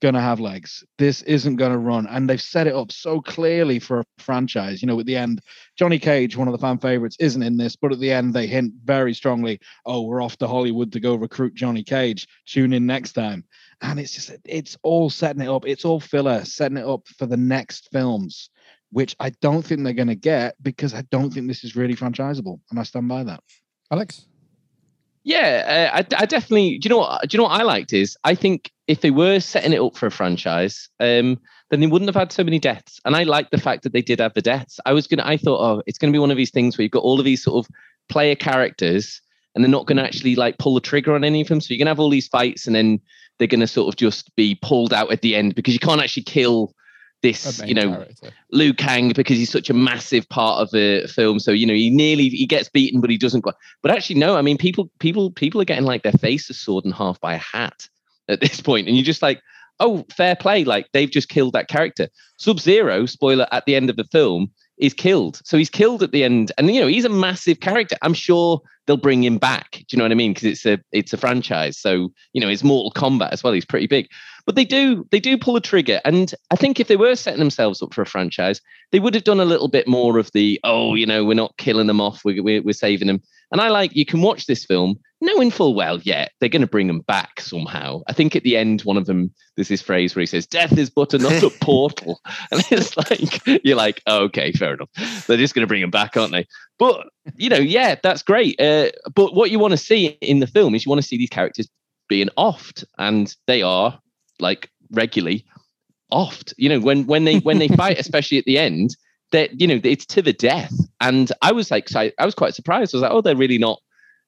going 0.00 0.14
to 0.14 0.20
have 0.20 0.40
legs. 0.40 0.82
This 0.98 1.22
isn't 1.22 1.56
going 1.56 1.72
to 1.72 1.78
run. 1.78 2.06
And 2.06 2.28
they've 2.28 2.40
set 2.40 2.66
it 2.66 2.74
up 2.74 2.90
so 2.90 3.20
clearly 3.20 3.78
for 3.78 4.00
a 4.00 4.04
franchise. 4.18 4.80
You 4.80 4.86
know, 4.88 4.98
at 4.98 5.06
the 5.06 5.16
end, 5.16 5.42
Johnny 5.76 5.98
Cage, 5.98 6.36
one 6.36 6.48
of 6.48 6.52
the 6.52 6.58
fan 6.58 6.78
favorites, 6.78 7.16
isn't 7.20 7.42
in 7.42 7.56
this, 7.56 7.76
but 7.76 7.92
at 7.92 8.00
the 8.00 8.10
end, 8.10 8.32
they 8.32 8.46
hint 8.46 8.72
very 8.84 9.12
strongly, 9.12 9.60
oh, 9.84 10.02
we're 10.02 10.22
off 10.22 10.38
to 10.38 10.48
Hollywood 10.48 10.92
to 10.92 11.00
go 11.00 11.14
recruit 11.14 11.54
Johnny 11.54 11.84
Cage. 11.84 12.26
Tune 12.46 12.72
in 12.72 12.86
next 12.86 13.12
time. 13.12 13.44
And 13.82 13.98
it's 13.98 14.12
just, 14.12 14.30
it's 14.44 14.76
all 14.82 15.10
setting 15.10 15.42
it 15.42 15.48
up. 15.48 15.66
It's 15.66 15.84
all 15.84 16.00
filler, 16.00 16.44
setting 16.44 16.76
it 16.76 16.86
up 16.86 17.06
for 17.18 17.26
the 17.26 17.36
next 17.36 17.88
films, 17.90 18.50
which 18.90 19.16
I 19.20 19.30
don't 19.40 19.62
think 19.62 19.84
they're 19.84 19.92
going 19.92 20.08
to 20.08 20.14
get 20.14 20.56
because 20.62 20.92
I 20.92 21.02
don't 21.10 21.32
think 21.32 21.48
this 21.48 21.64
is 21.64 21.76
really 21.76 21.96
franchisable. 21.96 22.60
And 22.70 22.78
I 22.78 22.82
stand 22.82 23.08
by 23.08 23.24
that. 23.24 23.42
Alex? 23.90 24.26
Yeah, 25.22 25.90
uh, 25.92 25.96
I, 25.98 26.22
I, 26.22 26.26
definitely. 26.26 26.78
Do 26.78 26.86
you 26.86 26.90
know 26.90 26.98
what? 26.98 27.28
Do 27.28 27.34
you 27.34 27.38
know 27.38 27.44
what 27.44 27.60
I 27.60 27.62
liked 27.62 27.92
is 27.92 28.16
I 28.24 28.34
think 28.34 28.72
if 28.86 29.02
they 29.02 29.10
were 29.10 29.38
setting 29.38 29.72
it 29.72 29.80
up 29.80 29.96
for 29.96 30.06
a 30.06 30.10
franchise, 30.10 30.88
um, 30.98 31.38
then 31.70 31.80
they 31.80 31.86
wouldn't 31.86 32.08
have 32.08 32.16
had 32.16 32.32
so 32.32 32.42
many 32.42 32.58
deaths. 32.58 33.00
And 33.04 33.14
I 33.14 33.24
like 33.24 33.50
the 33.50 33.60
fact 33.60 33.82
that 33.82 33.92
they 33.92 34.00
did 34.00 34.18
have 34.18 34.32
the 34.32 34.40
deaths. 34.42 34.80
I 34.86 34.92
was 34.92 35.06
gonna, 35.06 35.24
I 35.26 35.36
thought, 35.36 35.60
oh, 35.60 35.82
it's 35.86 35.98
gonna 35.98 36.12
be 36.12 36.18
one 36.18 36.30
of 36.30 36.38
these 36.38 36.50
things 36.50 36.76
where 36.76 36.84
you've 36.84 36.92
got 36.92 37.02
all 37.02 37.18
of 37.18 37.24
these 37.26 37.42
sort 37.42 37.64
of 37.64 37.72
player 38.08 38.34
characters, 38.34 39.20
and 39.54 39.62
they're 39.62 39.70
not 39.70 39.86
gonna 39.86 40.02
actually 40.02 40.36
like 40.36 40.56
pull 40.58 40.74
the 40.74 40.80
trigger 40.80 41.14
on 41.14 41.22
any 41.22 41.42
of 41.42 41.48
them. 41.48 41.60
So 41.60 41.74
you're 41.74 41.78
gonna 41.78 41.90
have 41.90 42.00
all 42.00 42.10
these 42.10 42.28
fights, 42.28 42.66
and 42.66 42.74
then 42.74 42.98
they're 43.40 43.48
gonna 43.48 43.66
sort 43.66 43.88
of 43.88 43.96
just 43.96 44.34
be 44.36 44.56
pulled 44.62 44.92
out 44.92 45.10
at 45.10 45.22
the 45.22 45.34
end 45.34 45.56
because 45.56 45.74
you 45.74 45.80
can't 45.80 46.00
actually 46.00 46.22
kill 46.22 46.72
this, 47.22 47.60
you 47.64 47.74
know, 47.74 47.90
character. 47.90 48.30
Liu 48.52 48.72
Kang 48.72 49.12
because 49.12 49.36
he's 49.36 49.50
such 49.50 49.68
a 49.68 49.74
massive 49.74 50.28
part 50.28 50.60
of 50.60 50.70
the 50.70 51.10
film. 51.12 51.38
So 51.40 51.50
you 51.50 51.66
know, 51.66 51.74
he 51.74 51.90
nearly 51.90 52.28
he 52.28 52.46
gets 52.46 52.68
beaten, 52.68 53.00
but 53.00 53.10
he 53.10 53.18
doesn't. 53.18 53.40
Go. 53.40 53.52
But 53.82 53.90
actually, 53.90 54.20
no. 54.20 54.36
I 54.36 54.42
mean, 54.42 54.58
people 54.58 54.90
people 55.00 55.30
people 55.30 55.60
are 55.60 55.64
getting 55.64 55.84
like 55.84 56.02
their 56.02 56.12
faces 56.12 56.60
sawed 56.60 56.84
in 56.84 56.92
half 56.92 57.20
by 57.20 57.34
a 57.34 57.38
hat 57.38 57.88
at 58.28 58.40
this 58.40 58.60
point, 58.60 58.86
and 58.86 58.96
you're 58.96 59.04
just 59.04 59.22
like, 59.22 59.40
oh, 59.80 60.04
fair 60.14 60.36
play. 60.36 60.64
Like 60.64 60.86
they've 60.92 61.10
just 61.10 61.28
killed 61.28 61.54
that 61.54 61.68
character. 61.68 62.08
Sub 62.36 62.60
Zero, 62.60 63.06
spoiler 63.06 63.48
at 63.52 63.64
the 63.66 63.74
end 63.74 63.90
of 63.90 63.96
the 63.96 64.04
film, 64.04 64.50
is 64.80 64.94
killed. 64.94 65.40
So 65.44 65.56
he's 65.58 65.70
killed 65.70 66.02
at 66.02 66.10
the 66.10 66.24
end, 66.24 66.52
and 66.58 66.74
you 66.74 66.80
know 66.80 66.86
he's 66.86 67.04
a 67.04 67.10
massive 67.10 67.60
character. 67.60 67.96
I'm 68.02 68.14
sure 68.14 68.60
they'll 68.86 68.96
bring 68.96 69.22
him 69.22 69.38
back. 69.38 69.72
Do 69.72 69.84
you 69.92 69.98
know 69.98 70.04
what 70.04 70.12
I 70.12 70.16
mean? 70.16 70.32
Because 70.32 70.48
it's 70.48 70.66
a 70.66 70.78
it's 70.90 71.12
a 71.12 71.16
franchise. 71.16 71.78
So 71.78 72.12
you 72.32 72.40
know 72.40 72.48
it's 72.48 72.64
Mortal 72.64 72.90
Kombat 72.90 73.30
as 73.30 73.44
well. 73.44 73.52
He's 73.52 73.64
pretty 73.64 73.86
big, 73.86 74.08
but 74.50 74.56
they 74.56 74.64
do 74.64 75.06
they 75.12 75.20
do 75.20 75.38
pull 75.38 75.54
a 75.54 75.60
trigger. 75.60 76.00
And 76.04 76.34
I 76.50 76.56
think 76.56 76.80
if 76.80 76.88
they 76.88 76.96
were 76.96 77.14
setting 77.14 77.38
themselves 77.38 77.80
up 77.82 77.94
for 77.94 78.02
a 78.02 78.06
franchise, 78.06 78.60
they 78.90 78.98
would 78.98 79.14
have 79.14 79.22
done 79.22 79.38
a 79.38 79.44
little 79.44 79.68
bit 79.68 79.86
more 79.86 80.18
of 80.18 80.28
the 80.32 80.58
oh 80.64 80.96
you 80.96 81.06
know 81.06 81.24
we're 81.24 81.34
not 81.34 81.56
killing 81.56 81.86
them 81.86 82.00
off. 82.00 82.24
We're 82.24 82.42
we're, 82.42 82.60
we're 82.60 82.72
saving 82.72 83.06
them. 83.06 83.22
And 83.52 83.60
I 83.60 83.68
like 83.68 83.94
you 83.94 84.04
can 84.04 84.22
watch 84.22 84.46
this 84.46 84.64
film 84.64 84.98
knowing 85.20 85.52
full 85.52 85.72
well, 85.72 86.00
yeah, 86.02 86.26
they're 86.40 86.48
going 86.48 86.62
to 86.62 86.66
bring 86.66 86.88
them 86.88 87.02
back 87.02 87.40
somehow. 87.40 88.00
I 88.08 88.12
think 88.12 88.34
at 88.34 88.42
the 88.42 88.56
end, 88.56 88.80
one 88.80 88.96
of 88.96 89.06
them, 89.06 89.32
there's 89.54 89.68
this 89.68 89.82
phrase 89.82 90.16
where 90.16 90.22
he 90.22 90.26
says, 90.26 90.46
Death 90.46 90.76
is 90.78 90.90
but 90.90 91.14
another 91.14 91.50
portal. 91.60 92.20
And 92.50 92.64
it's 92.70 92.96
like, 92.96 93.62
you're 93.64 93.76
like, 93.76 94.02
oh, 94.06 94.24
okay, 94.24 94.50
fair 94.52 94.74
enough. 94.74 94.88
They're 95.26 95.36
just 95.36 95.54
going 95.54 95.62
to 95.62 95.68
bring 95.68 95.82
them 95.82 95.90
back, 95.90 96.16
aren't 96.16 96.32
they? 96.32 96.46
But, 96.78 97.06
you 97.36 97.50
know, 97.50 97.58
yeah, 97.58 97.96
that's 98.02 98.22
great. 98.22 98.58
Uh, 98.58 98.92
but 99.14 99.34
what 99.34 99.50
you 99.50 99.58
want 99.58 99.72
to 99.72 99.76
see 99.76 100.06
in 100.22 100.40
the 100.40 100.46
film 100.46 100.74
is 100.74 100.86
you 100.86 100.90
want 100.90 101.02
to 101.02 101.06
see 101.06 101.18
these 101.18 101.28
characters 101.28 101.68
being 102.10 102.28
offed, 102.36 102.84
and 102.98 103.34
they 103.46 103.62
are 103.62 103.98
like 104.40 104.70
regularly 104.90 105.44
offed. 106.12 106.52
You 106.56 106.68
know, 106.68 106.80
when 106.80 107.06
when 107.06 107.24
they 107.24 107.38
when 107.38 107.58
they 107.58 107.68
fight, 107.82 107.98
especially 107.98 108.38
at 108.38 108.44
the 108.44 108.58
end, 108.58 108.96
that 109.32 109.60
you 109.60 109.66
know 109.66 109.80
it's 109.82 110.06
to 110.06 110.22
the 110.22 110.32
death. 110.32 110.74
And 111.00 111.32
I 111.42 111.52
was 111.52 111.70
like, 111.70 111.94
I, 111.94 112.12
I 112.18 112.26
was 112.26 112.34
quite 112.34 112.54
surprised. 112.54 112.94
I 112.94 112.98
was 112.98 113.02
like, 113.02 113.12
oh, 113.12 113.20
they're 113.20 113.36
really 113.36 113.58
not 113.58 113.80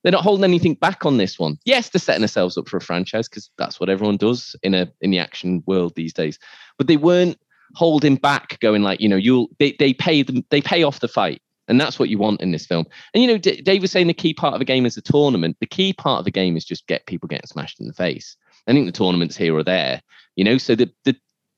they're 0.02 0.12
not 0.12 0.25
holding 0.25 0.45
anything 0.45 0.75
back 0.75 1.07
on 1.07 1.16
this 1.16 1.38
one. 1.38 1.59
Yes, 1.64 1.90
they're 1.90 2.00
setting 2.00 2.23
themselves 2.23 2.59
up 2.59 2.69
for 2.69 2.76
a 2.76 2.81
franchise 2.81 3.28
because 3.28 3.50
that's 3.57 3.78
what 3.78 3.88
everyone 3.88 4.16
does 4.16 4.57
in 4.62 4.75
a 4.75 4.90
in 5.00 5.11
the 5.11 5.19
action 5.19 5.62
world 5.66 5.95
these 5.95 6.12
days. 6.12 6.38
But 6.78 6.87
they 6.87 6.97
weren't 6.97 7.38
holding 7.75 8.16
back, 8.16 8.59
going 8.61 8.83
like, 8.83 9.00
you 9.00 9.09
know, 9.09 9.16
you'll 9.16 9.49
they, 9.59 9.73
they 9.78 9.95
pay 9.95 10.23
them 10.23 10.45
they 10.50 10.61
pay 10.61 10.83
off 10.83 11.00
the 11.00 11.09
fight. 11.09 11.41
And 11.69 11.80
that's 11.80 11.99
what 11.99 12.08
you 12.08 12.19
want 12.19 12.41
in 12.41 12.50
this 12.50 12.67
film. 12.67 12.87
And 13.15 13.23
you 13.23 13.28
know, 13.28 13.39
D- 13.39 13.63
Dave 13.63 13.80
was 13.80 13.93
saying 13.93 14.08
the 14.08 14.15
key 14.15 14.34
part 14.34 14.54
of 14.54 14.60
a 14.60 14.65
game 14.65 14.84
is 14.84 14.97
a 14.97 15.00
tournament. 15.00 15.56
The 15.60 15.67
key 15.67 15.93
part 15.93 16.19
of 16.19 16.25
the 16.25 16.30
game 16.32 16.56
is 16.56 16.65
just 16.65 16.89
get 16.89 17.06
people 17.06 17.28
getting 17.28 17.47
smashed 17.47 17.80
in 17.80 17.87
the 17.87 17.93
face. 17.93 18.37
I 18.67 18.73
think 18.73 18.87
the 18.87 18.93
tournament's 18.93 19.37
here 19.37 19.57
or 19.57 19.65
there, 19.65 20.03
you 20.37 20.45
know. 20.45 20.59
So 20.59 20.75
the 20.75 20.91
the 21.05 21.17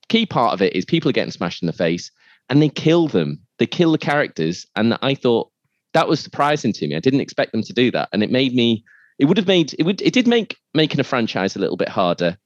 key 0.09 0.25
part 0.25 0.53
of 0.53 0.61
it 0.61 0.75
is 0.75 0.85
people 0.85 1.09
are 1.09 1.13
getting 1.13 1.31
smashed 1.31 1.61
in 1.61 1.67
the 1.67 1.73
face, 1.73 2.11
and 2.49 2.61
they 2.61 2.69
kill 2.69 3.07
them. 3.07 3.39
They 3.59 3.65
kill 3.65 3.91
the 3.91 3.97
characters, 3.97 4.65
and 4.75 4.97
I 5.01 5.15
thought 5.15 5.51
that 5.93 6.07
was 6.07 6.19
surprising 6.19 6.73
to 6.73 6.87
me. 6.87 6.95
I 6.95 6.99
didn't 6.99 7.21
expect 7.21 7.51
them 7.51 7.63
to 7.63 7.73
do 7.73 7.91
that, 7.91 8.09
and 8.11 8.23
it 8.23 8.31
made 8.31 8.53
me. 8.53 8.83
It 9.17 9.25
would 9.25 9.37
have 9.37 9.47
made 9.47 9.73
it 9.79 9.83
would 9.83 10.01
it 10.01 10.13
did 10.13 10.27
make 10.27 10.57
making 10.73 10.99
a 10.99 11.03
franchise 11.03 11.55
a 11.55 11.59
little 11.59 11.77
bit 11.77 11.89
harder, 11.89 12.37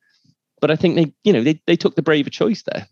but 0.62 0.72
I 0.72 0.76
think 0.76 0.96
they 0.96 1.14
you 1.24 1.34
know 1.34 1.44
they 1.44 1.62
they 1.66 1.76
took 1.76 1.96
the 1.96 2.04
braver 2.04 2.30
choice 2.30 2.64
there. 2.64 2.88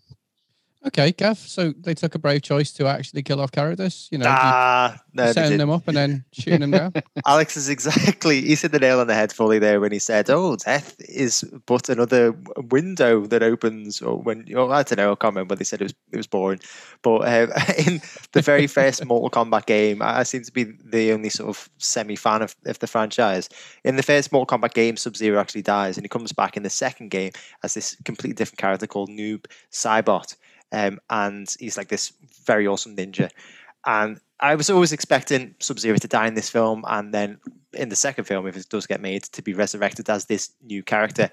Okay, 0.87 1.11
Gav. 1.11 1.37
So 1.37 1.73
they 1.73 1.93
took 1.93 2.15
a 2.15 2.19
brave 2.19 2.43
choice 2.43 2.71
to 2.73 2.87
actually 2.87 3.21
kill 3.21 3.41
off 3.41 3.51
characters. 3.51 4.07
You 4.09 4.19
know, 4.19 4.27
ah, 4.29 4.97
no, 5.13 5.31
setting 5.33 5.57
them 5.57 5.69
up 5.69 5.85
and 5.87 5.97
then 5.97 6.23
shooting 6.31 6.61
them 6.61 6.71
down. 6.71 6.93
Alex 7.25 7.57
is 7.57 7.67
exactly. 7.67 8.41
He 8.41 8.55
hit 8.55 8.71
the 8.71 8.79
nail 8.79 9.01
on 9.01 9.07
the 9.07 9.13
head 9.13 9.33
fully 9.33 9.59
there 9.59 9.81
when 9.81 9.91
he 9.91 9.99
said, 9.99 10.29
"Oh, 10.29 10.55
death 10.55 10.95
is 10.99 11.43
but 11.65 11.89
another 11.89 12.33
window 12.71 13.27
that 13.27 13.43
opens." 13.43 14.01
Or 14.01 14.17
when 14.17 14.45
oh, 14.55 14.71
I 14.71 14.83
don't 14.83 14.97
know, 14.97 15.11
I 15.11 15.15
can't 15.15 15.35
remember. 15.35 15.55
They 15.55 15.65
said 15.65 15.81
it 15.81 15.85
was 15.85 15.95
it 16.13 16.17
was 16.17 16.27
boring, 16.27 16.61
but 17.01 17.17
uh, 17.17 17.47
in 17.85 18.01
the 18.31 18.41
very 18.41 18.67
first 18.67 19.03
Mortal 19.05 19.29
Kombat 19.29 19.65
game, 19.65 20.01
I 20.01 20.23
seem 20.23 20.43
to 20.43 20.51
be 20.53 20.63
the 20.85 21.11
only 21.11 21.29
sort 21.29 21.49
of 21.49 21.69
semi 21.79 22.15
fan 22.15 22.41
of, 22.41 22.55
of 22.65 22.79
the 22.79 22.87
franchise. 22.87 23.49
In 23.83 23.97
the 23.97 24.03
first 24.03 24.31
Mortal 24.31 24.57
Kombat 24.57 24.73
game, 24.73 24.95
Sub 24.95 25.17
Zero 25.17 25.37
actually 25.39 25.63
dies, 25.63 25.97
and 25.97 26.05
he 26.05 26.09
comes 26.09 26.31
back 26.31 26.55
in 26.55 26.63
the 26.63 26.69
second 26.69 27.09
game 27.09 27.31
as 27.63 27.73
this 27.73 27.97
completely 28.05 28.35
different 28.35 28.59
character 28.59 28.87
called 28.87 29.09
Noob 29.09 29.47
Saibot 29.69 30.35
um, 30.71 30.99
and 31.09 31.53
he's 31.59 31.77
like 31.77 31.87
this 31.87 32.13
very 32.45 32.67
awesome 32.67 32.95
ninja. 32.95 33.29
And 33.85 34.19
I 34.39 34.55
was 34.55 34.69
always 34.69 34.91
expecting 34.91 35.55
Sub 35.59 35.79
Zero 35.79 35.97
to 35.97 36.07
die 36.07 36.27
in 36.27 36.35
this 36.35 36.49
film, 36.49 36.83
and 36.87 37.13
then 37.13 37.39
in 37.73 37.89
the 37.89 37.95
second 37.95 38.25
film, 38.25 38.47
if 38.47 38.57
it 38.57 38.69
does 38.69 38.87
get 38.87 39.01
made, 39.01 39.23
to 39.23 39.41
be 39.41 39.53
resurrected 39.53 40.09
as 40.09 40.25
this 40.25 40.51
new 40.61 40.83
character. 40.83 41.29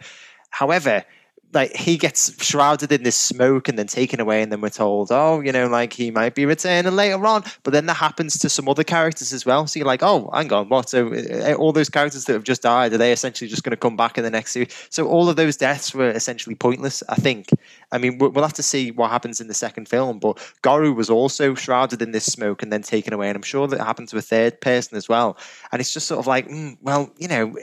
However, 0.50 1.04
like 1.52 1.74
he 1.76 1.96
gets 1.96 2.42
shrouded 2.44 2.90
in 2.90 3.04
this 3.04 3.16
smoke 3.16 3.68
and 3.68 3.78
then 3.78 3.86
taken 3.86 4.20
away, 4.20 4.42
and 4.42 4.50
then 4.50 4.60
we're 4.60 4.70
told, 4.70 5.10
oh, 5.10 5.40
you 5.40 5.52
know, 5.52 5.66
like 5.68 5.92
he 5.92 6.10
might 6.10 6.34
be 6.34 6.46
returning 6.46 6.94
later 6.94 7.24
on. 7.26 7.44
But 7.62 7.72
then 7.72 7.86
that 7.86 7.94
happens 7.94 8.38
to 8.38 8.48
some 8.48 8.68
other 8.68 8.84
characters 8.84 9.32
as 9.32 9.46
well. 9.46 9.66
So 9.66 9.78
you're 9.78 9.86
like, 9.86 10.02
oh, 10.02 10.30
hang 10.32 10.52
on, 10.52 10.68
what? 10.68 10.88
So 10.88 11.12
uh, 11.12 11.54
all 11.54 11.72
those 11.72 11.90
characters 11.90 12.24
that 12.24 12.32
have 12.32 12.44
just 12.44 12.62
died, 12.62 12.92
are 12.92 12.98
they 12.98 13.12
essentially 13.12 13.48
just 13.48 13.62
going 13.62 13.70
to 13.70 13.76
come 13.76 13.96
back 13.96 14.18
in 14.18 14.24
the 14.24 14.30
next 14.30 14.52
series? 14.52 14.74
So 14.90 15.06
all 15.06 15.28
of 15.28 15.36
those 15.36 15.56
deaths 15.56 15.94
were 15.94 16.10
essentially 16.10 16.54
pointless. 16.54 17.02
I 17.08 17.16
think. 17.16 17.48
I 17.94 17.98
mean, 17.98 18.18
we'll 18.18 18.42
have 18.42 18.52
to 18.54 18.62
see 18.62 18.90
what 18.90 19.12
happens 19.12 19.40
in 19.40 19.46
the 19.46 19.54
second 19.54 19.88
film. 19.88 20.18
But 20.18 20.38
Goro 20.62 20.90
was 20.92 21.08
also 21.08 21.54
shrouded 21.54 22.02
in 22.02 22.10
this 22.10 22.24
smoke 22.24 22.60
and 22.60 22.72
then 22.72 22.82
taken 22.82 23.12
away, 23.12 23.28
and 23.28 23.36
I'm 23.36 23.42
sure 23.42 23.68
that 23.68 23.78
happened 23.78 24.08
to 24.08 24.18
a 24.18 24.22
third 24.22 24.60
person 24.60 24.96
as 24.96 25.08
well. 25.08 25.36
And 25.70 25.80
it's 25.80 25.92
just 25.92 26.08
sort 26.08 26.18
of 26.18 26.26
like, 26.26 26.48
mm, 26.48 26.76
well, 26.82 27.10
you 27.18 27.28
know, 27.28 27.54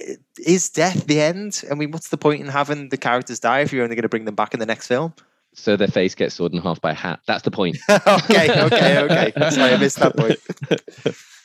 is 0.46 0.70
death 0.70 1.06
the 1.06 1.20
end? 1.20 1.63
I 1.70 1.76
mean, 1.76 1.91
what's 1.91 2.10
the 2.10 2.17
point 2.17 2.39
in 2.39 2.48
having 2.48 2.89
the 2.89 2.98
characters 2.98 3.41
die 3.41 3.60
if 3.60 3.74
you're 3.74 3.84
only 3.84 3.96
going 3.96 4.04
to 4.04 4.10
bring 4.10 4.24
them 4.24 4.36
back 4.36 4.54
in 4.54 4.62
the 4.62 4.65
next 4.65 4.88
film? 4.88 5.13
So 5.54 5.76
their 5.76 5.89
face 5.89 6.15
gets 6.15 6.36
sawed 6.36 6.54
in 6.54 6.62
half 6.62 6.80
by 6.80 6.91
a 6.91 6.96
hat. 6.96 7.20
That's 7.28 7.44
the 7.44 7.52
point. 7.52 7.78
okay, 7.89 8.63
okay, 8.63 9.00
okay. 9.00 9.34
Sorry, 9.50 9.74
I 9.74 9.78
missed 9.78 10.00
that 10.00 10.15
point. 10.15 10.39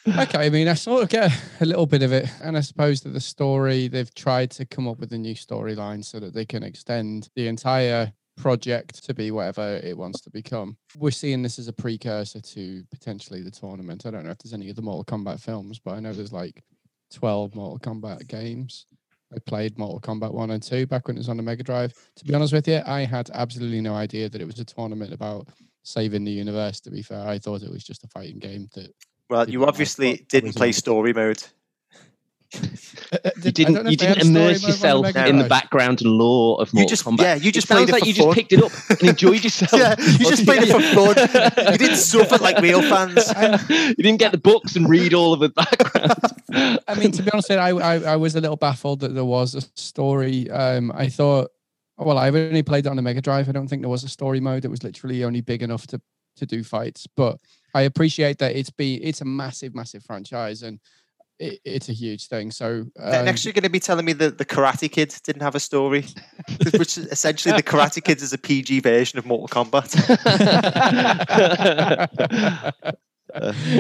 okay, 0.29 0.46
I 0.46 0.49
mean, 0.49 0.68
I 0.68 0.75
sort 0.75 1.03
of 1.03 1.09
get 1.09 1.33
a 1.61 1.66
little 1.66 1.87
bit 1.87 2.03
of 2.03 2.12
it, 2.12 2.31
and 2.40 2.57
I 2.57 2.61
suppose 2.61 3.01
that 3.01 3.09
the 3.09 3.20
story 3.20 3.88
they've 3.88 4.14
tried 4.14 4.53
to 4.53 4.64
come 4.64 4.87
up 4.87 5.01
with 5.01 5.12
a 5.12 5.18
new 5.18 5.35
storyline 5.35 6.05
so 6.05 6.20
that 6.20 6.35
they 6.35 6.44
can 6.44 6.62
extend 6.62 7.31
the 7.35 7.49
entire 7.49 8.12
project 8.37 9.05
to 9.05 9.14
be 9.14 9.31
whatever 9.31 9.81
it 9.83 9.96
wants 9.96 10.20
to 10.22 10.31
become. 10.31 10.77
We're 10.99 11.11
seeing 11.11 11.42
this 11.42 11.59
as 11.59 11.68
a 11.68 11.72
precursor 11.72 12.40
to 12.40 12.85
potentially 12.90 13.42
the 13.42 13.51
tournament. 13.51 14.07
I 14.07 14.11
don't 14.11 14.25
know 14.25 14.31
if 14.31 14.38
there's 14.38 14.53
any 14.53 14.70
of 14.70 14.77
the 14.77 14.83
Mortal 14.83 15.05
Kombat 15.05 15.40
films, 15.40 15.79
but 15.79 15.92
I 15.94 16.01
know 16.01 16.12
there's 16.12 16.33
like 16.33 16.62
12 17.12 17.55
Mortal 17.55 17.79
Kombat 17.79 18.29
games. 18.29 18.87
I 19.35 19.38
played 19.40 19.79
Mortal 19.79 20.01
Kombat 20.01 20.33
1 20.33 20.51
and 20.51 20.62
2 20.62 20.87
back 20.87 21.09
when 21.09 21.16
it 21.16 21.20
was 21.20 21.29
on 21.29 21.37
the 21.37 21.42
Mega 21.42 21.62
Drive. 21.62 21.92
To 22.16 22.25
be 22.25 22.35
honest 22.35 22.53
with 22.53 22.68
you, 22.68 22.81
I 22.87 23.01
had 23.01 23.31
absolutely 23.35 23.81
no 23.81 23.94
idea 23.94 24.29
that 24.29 24.40
it 24.40 24.46
was 24.46 24.61
a 24.61 24.64
tournament 24.64 25.12
about 25.12 25.49
saving 25.83 26.25
the 26.25 26.33
universe, 26.33 26.81
to 26.81 26.90
be 26.90 27.03
fair. 27.03 27.27
I 27.27 27.38
thought 27.38 27.62
it 27.62 27.70
was 27.70 27.85
just 27.85 28.05
a 28.05 28.09
fighting 28.09 28.38
game 28.38 28.68
that. 28.75 28.92
Well, 29.29 29.49
you 29.49 29.64
obviously 29.64 30.25
didn't 30.29 30.55
play 30.55 30.70
story 30.70 31.12
mode. 31.12 31.42
Uh, 33.12 33.31
you 33.42 33.53
didn't. 33.53 33.90
You 33.90 33.97
didn't 33.97 34.27
immerse 34.27 34.66
yourself 34.66 35.14
in 35.14 35.38
the 35.38 35.49
background 35.49 36.03
and 36.03 36.11
lore 36.11 36.61
of 36.61 36.73
Mortal 36.75 36.83
you 36.83 36.88
just, 36.88 37.05
Kombat. 37.05 37.21
Yeah, 37.21 37.35
you 37.37 37.53
just 37.53 37.71
it 37.71 37.73
played 37.73 37.88
it 37.88 37.92
like 37.92 38.03
for 38.03 38.09
you 38.09 38.14
fun. 38.14 38.25
just 38.27 38.35
picked 38.35 38.53
it 38.53 38.62
up 38.62 38.73
and 39.01 39.09
enjoyed 39.09 39.45
yourself. 39.45 39.73
yeah, 39.73 39.95
you 39.99 40.19
just 40.19 40.45
played 40.45 40.62
it 40.62 40.73
for 40.73 40.81
fun. 40.81 41.73
You 41.73 41.79
didn't 41.79 41.97
suffer 41.97 42.38
like 42.38 42.59
real 42.61 42.83
fans. 42.83 43.33
you 43.71 43.95
didn't 43.95 44.19
get 44.19 44.33
the 44.33 44.38
books 44.38 44.77
and 44.77 44.88
read 44.88 45.14
all 45.14 45.33
of 45.33 45.40
the 45.40 45.51
background. 45.51 46.83
I 46.88 46.95
mean, 46.95 47.12
to 47.12 47.23
be 47.23 47.31
honest, 47.31 47.51
I, 47.51 47.71
I 47.71 47.95
I 48.12 48.16
was 48.16 48.35
a 48.35 48.40
little 48.40 48.57
baffled 48.57 49.01
that 49.01 49.14
there 49.14 49.25
was 49.25 49.55
a 49.55 49.61
story. 49.79 50.51
Um, 50.51 50.92
I 50.95 51.09
thought, 51.09 51.51
well, 51.99 52.19
I've 52.19 52.35
only 52.35 52.62
played 52.62 52.87
it 52.87 52.88
on 52.88 52.97
the 52.97 53.03
Mega 53.03 53.21
Drive. 53.21 53.49
I 53.49 53.53
don't 53.53 53.69
think 53.69 53.83
there 53.83 53.88
was 53.88 54.05
a 54.05 54.09
story 54.09 54.40
mode. 54.40 54.64
It 54.64 54.71
was 54.71 54.83
literally 54.83 55.25
only 55.25 55.40
big 55.40 55.62
enough 55.62 55.87
to 55.88 56.01
to 56.37 56.47
do 56.47 56.62
fights. 56.62 57.07
But 57.16 57.38
I 57.75 57.83
appreciate 57.83 58.38
that 58.38 58.57
it's 58.57 58.71
be 58.71 58.97
it's 58.97 59.21
a 59.21 59.25
massive, 59.25 59.75
massive 59.75 60.05
franchise 60.05 60.62
and 60.62 60.81
it, 61.38 61.61
it's 61.64 61.88
a 61.88 61.92
huge 61.92 62.29
thing. 62.29 62.51
So 62.51 62.87
um, 62.99 63.25
Next, 63.25 63.44
you're 63.44 63.53
going 63.53 63.62
to 63.64 63.70
be 63.70 63.81
telling 63.81 64.05
me 64.05 64.12
that 64.14 64.38
the 64.38 64.44
Karate 64.44 64.90
Kid 64.90 65.14
didn't 65.22 65.42
have 65.42 65.55
a 65.55 65.61
story, 65.61 66.07
which 66.79 66.99
is 66.99 67.07
essentially 67.07 67.57
the 67.57 67.62
Karate 67.62 68.03
Kid 68.03 68.22
is 68.22 68.33
a 68.33 68.38
PG 68.38 68.81
version 68.81 69.18
of 69.18 69.27
Mortal 69.27 69.49
Kombat. 69.49 69.92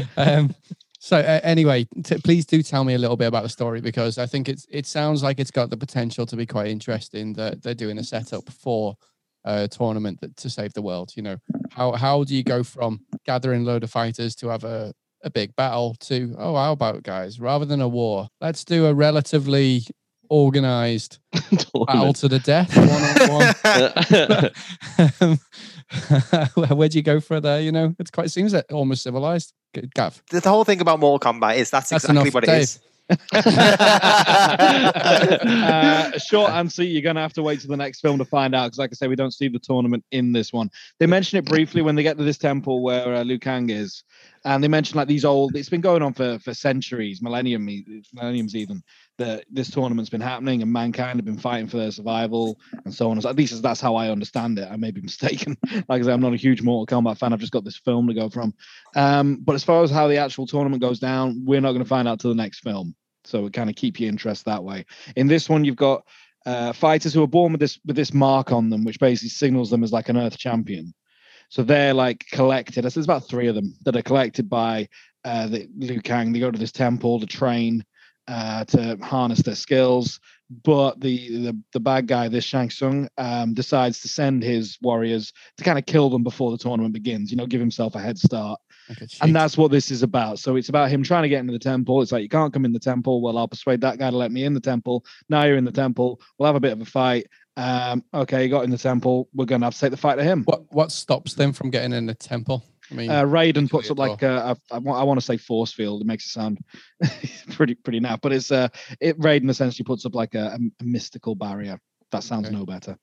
um, 0.16 0.54
so 0.98 1.18
uh, 1.18 1.40
anyway, 1.42 1.86
t- 2.04 2.18
please 2.18 2.44
do 2.46 2.62
tell 2.62 2.84
me 2.84 2.94
a 2.94 2.98
little 2.98 3.16
bit 3.16 3.28
about 3.28 3.44
the 3.44 3.48
story 3.48 3.80
because 3.80 4.18
I 4.18 4.26
think 4.26 4.48
it's 4.48 4.66
it 4.70 4.86
sounds 4.86 5.22
like 5.22 5.38
it's 5.38 5.50
got 5.50 5.70
the 5.70 5.76
potential 5.76 6.26
to 6.26 6.36
be 6.36 6.46
quite 6.46 6.66
interesting. 6.66 7.32
That 7.34 7.62
they're 7.62 7.74
doing 7.74 7.98
a 7.98 8.04
setup 8.04 8.50
for 8.50 8.96
a 9.44 9.68
tournament 9.68 10.20
that, 10.20 10.36
to 10.38 10.50
save 10.50 10.72
the 10.74 10.82
world. 10.82 11.12
You 11.14 11.22
know, 11.22 11.36
how 11.70 11.92
how 11.92 12.24
do 12.24 12.34
you 12.34 12.42
go 12.42 12.62
from 12.62 13.00
gathering 13.24 13.62
a 13.62 13.64
load 13.64 13.84
of 13.84 13.90
fighters 13.90 14.34
to 14.36 14.48
have 14.48 14.64
a 14.64 14.92
a 15.26 15.30
big 15.30 15.54
battle 15.56 15.94
to 16.00 16.34
oh 16.38 16.54
how 16.56 16.72
about 16.72 17.02
guys 17.02 17.38
rather 17.38 17.64
than 17.66 17.82
a 17.82 17.88
war 17.88 18.28
let's 18.40 18.64
do 18.64 18.86
a 18.86 18.94
relatively 18.94 19.82
organized 20.30 21.18
battle 21.86 22.12
to 22.12 22.28
the 22.28 22.38
death 22.38 22.74
one 22.76 22.88
on 25.20 25.38
one 26.66 26.76
where'd 26.76 26.94
you 26.94 27.02
go 27.02 27.20
for 27.20 27.40
there 27.40 27.60
you 27.60 27.72
know? 27.72 27.94
It's 27.98 28.10
quite 28.10 28.30
seems 28.30 28.52
that 28.52 28.70
almost 28.72 29.02
civilized. 29.02 29.52
Gav. 29.94 30.22
The, 30.30 30.40
the 30.40 30.48
whole 30.48 30.64
thing 30.64 30.80
about 30.80 31.00
Mortal 31.00 31.32
Kombat 31.32 31.56
is 31.56 31.70
that's, 31.70 31.90
That's 31.90 32.04
exactly 32.04 32.22
enough, 32.22 32.34
what 32.34 32.44
it 32.44 32.46
Dave. 32.46 32.62
is. 32.62 32.80
Uh, 33.10 33.18
short 36.18 36.50
answer, 36.50 36.82
you're 36.82 37.02
going 37.02 37.16
to 37.16 37.22
have 37.22 37.32
to 37.34 37.42
wait 37.42 37.60
to 37.60 37.68
the 37.68 37.76
next 37.76 38.00
film 38.00 38.18
to 38.18 38.24
find 38.24 38.54
out 38.54 38.66
because, 38.66 38.78
like 38.78 38.90
I 38.92 38.94
say, 38.94 39.08
we 39.08 39.16
don't 39.16 39.34
see 39.34 39.48
the 39.48 39.58
tournament 39.58 40.04
in 40.10 40.32
this 40.32 40.52
one. 40.52 40.70
They 40.98 41.06
mention 41.06 41.38
it 41.38 41.44
briefly 41.44 41.82
when 41.82 41.94
they 41.94 42.02
get 42.02 42.18
to 42.18 42.24
this 42.24 42.38
temple 42.38 42.82
where 42.82 43.14
uh, 43.14 43.22
Liu 43.22 43.38
Kang 43.38 43.70
is, 43.70 44.02
and 44.44 44.62
they 44.62 44.68
mention 44.68 44.96
like 44.96 45.08
these 45.08 45.24
old. 45.24 45.56
It's 45.56 45.68
been 45.68 45.80
going 45.80 46.02
on 46.02 46.14
for 46.14 46.38
for 46.40 46.54
centuries, 46.54 47.22
millennium, 47.22 47.68
millenniums 48.12 48.56
even. 48.56 48.82
That 49.18 49.46
this 49.50 49.70
tournament's 49.70 50.10
been 50.10 50.20
happening 50.20 50.60
and 50.60 50.70
mankind 50.70 51.18
have 51.18 51.24
been 51.24 51.38
fighting 51.38 51.68
for 51.68 51.78
their 51.78 51.90
survival 51.90 52.60
and 52.84 52.92
so 52.92 53.10
on. 53.10 53.16
At 53.24 53.36
least 53.36 53.62
that's 53.62 53.80
how 53.80 53.96
I 53.96 54.10
understand 54.10 54.58
it. 54.58 54.68
I 54.70 54.76
may 54.76 54.90
be 54.90 55.00
mistaken. 55.10 55.56
like 55.88 56.02
I 56.02 56.04
say, 56.04 56.12
I'm 56.12 56.20
not 56.20 56.34
a 56.34 56.36
huge 56.36 56.60
Mortal 56.60 57.00
Kombat 57.00 57.18
fan. 57.18 57.32
I've 57.32 57.40
just 57.40 57.52
got 57.52 57.64
this 57.64 57.78
film 57.78 58.06
to 58.08 58.14
go 58.14 58.28
from. 58.28 58.52
Um, 58.94 59.36
but 59.36 59.54
as 59.54 59.64
far 59.64 59.82
as 59.82 59.90
how 59.90 60.06
the 60.06 60.18
actual 60.18 60.46
tournament 60.46 60.82
goes 60.82 60.98
down, 60.98 61.44
we're 61.46 61.62
not 61.62 61.72
going 61.72 61.82
to 61.82 61.88
find 61.88 62.06
out 62.06 62.20
till 62.20 62.30
the 62.30 62.36
next 62.36 62.60
film. 62.60 62.94
So 63.24 63.46
it 63.46 63.52
kind 63.52 63.70
of 63.70 63.76
keep 63.76 63.98
your 63.98 64.08
interest 64.08 64.44
that 64.44 64.62
way. 64.62 64.84
In 65.16 65.26
this 65.26 65.48
one, 65.48 65.64
you've 65.64 65.76
got 65.76 66.04
uh, 66.44 66.72
fighters 66.72 67.12
who 67.12 67.22
are 67.22 67.28
born 67.28 67.52
with 67.52 67.60
this 67.60 67.78
with 67.84 67.96
this 67.96 68.14
mark 68.14 68.52
on 68.52 68.70
them, 68.70 68.84
which 68.84 69.00
basically 69.00 69.30
signals 69.30 69.70
them 69.70 69.82
as 69.82 69.92
like 69.92 70.08
an 70.08 70.16
Earth 70.16 70.38
champion. 70.38 70.94
So 71.48 71.62
they're 71.62 71.94
like 71.94 72.24
collected. 72.30 72.82
There's 72.82 72.96
about 72.96 73.28
three 73.28 73.48
of 73.48 73.54
them 73.54 73.74
that 73.84 73.96
are 73.96 74.02
collected 74.02 74.48
by 74.48 74.88
uh, 75.24 75.48
the 75.48 75.68
Liu 75.76 76.00
Kang. 76.00 76.32
They 76.32 76.40
go 76.40 76.50
to 76.50 76.58
this 76.58 76.72
temple 76.72 77.20
to 77.20 77.26
train 77.26 77.84
uh, 78.28 78.64
to 78.66 78.96
harness 79.02 79.42
their 79.42 79.54
skills. 79.54 80.20
But 80.62 81.00
the 81.00 81.28
the, 81.28 81.62
the 81.72 81.80
bad 81.80 82.06
guy, 82.06 82.28
this 82.28 82.44
Shang 82.44 82.70
Tsung, 82.70 83.08
um, 83.18 83.54
decides 83.54 84.00
to 84.02 84.08
send 84.08 84.42
his 84.42 84.78
warriors 84.80 85.32
to 85.58 85.64
kind 85.64 85.78
of 85.78 85.86
kill 85.86 86.08
them 86.08 86.22
before 86.22 86.50
the 86.50 86.58
tournament 86.58 86.94
begins. 86.94 87.30
You 87.30 87.36
know, 87.36 87.46
give 87.46 87.60
himself 87.60 87.94
a 87.94 88.00
head 88.00 88.18
start 88.18 88.60
and 89.20 89.34
that's 89.34 89.56
what 89.56 89.70
this 89.70 89.90
is 89.90 90.02
about. 90.02 90.38
So 90.38 90.56
it's 90.56 90.68
about 90.68 90.90
him 90.90 91.02
trying 91.02 91.22
to 91.22 91.28
get 91.28 91.40
into 91.40 91.52
the 91.52 91.58
temple. 91.58 92.02
It's 92.02 92.12
like 92.12 92.22
you 92.22 92.28
can't 92.28 92.52
come 92.52 92.64
in 92.64 92.72
the 92.72 92.78
temple. 92.78 93.20
Well, 93.20 93.38
I'll 93.38 93.48
persuade 93.48 93.80
that 93.80 93.98
guy 93.98 94.10
to 94.10 94.16
let 94.16 94.32
me 94.32 94.44
in 94.44 94.54
the 94.54 94.60
temple. 94.60 95.04
Now 95.28 95.44
you're 95.44 95.56
in 95.56 95.64
the 95.64 95.72
temple. 95.72 96.20
We'll 96.38 96.46
have 96.46 96.56
a 96.56 96.60
bit 96.60 96.72
of 96.72 96.80
a 96.80 96.84
fight. 96.84 97.26
Um, 97.56 98.04
okay, 98.12 98.44
you 98.44 98.50
got 98.50 98.64
in 98.64 98.70
the 98.70 98.78
temple. 98.78 99.28
We're 99.34 99.46
gonna 99.46 99.66
have 99.66 99.74
to 99.74 99.80
take 99.80 99.90
the 99.90 99.96
fight 99.96 100.16
to 100.16 100.24
him. 100.24 100.44
what 100.44 100.70
what 100.72 100.92
stops 100.92 101.34
them 101.34 101.52
from 101.52 101.70
getting 101.70 101.92
in 101.92 102.06
the 102.06 102.14
temple 102.14 102.64
i 102.90 102.94
mean 102.94 103.10
Uh, 103.10 103.22
Raiden 103.24 103.68
puts 103.70 103.90
up 103.90 103.98
like 103.98 104.22
a, 104.22 104.56
a, 104.70 104.74
I 104.74 104.78
want 104.78 105.00
I 105.00 105.02
want 105.04 105.18
to 105.20 105.26
say 105.26 105.36
force 105.36 105.72
field. 105.72 106.02
It 106.02 106.06
makes 106.06 106.26
it 106.26 106.30
sound 106.30 106.58
pretty 107.50 107.74
pretty 107.74 108.00
naff, 108.00 108.20
but 108.20 108.32
it's 108.32 108.50
uh, 108.50 108.68
it 109.00 109.18
Raiden 109.18 109.50
essentially 109.50 109.84
puts 109.84 110.04
up 110.06 110.14
like 110.14 110.34
a, 110.34 110.58
a 110.80 110.84
mystical 110.84 111.34
barrier. 111.34 111.78
That 112.12 112.22
sounds 112.22 112.46
Okay. 112.46 112.56
no 112.56 112.64
better. 112.64 112.96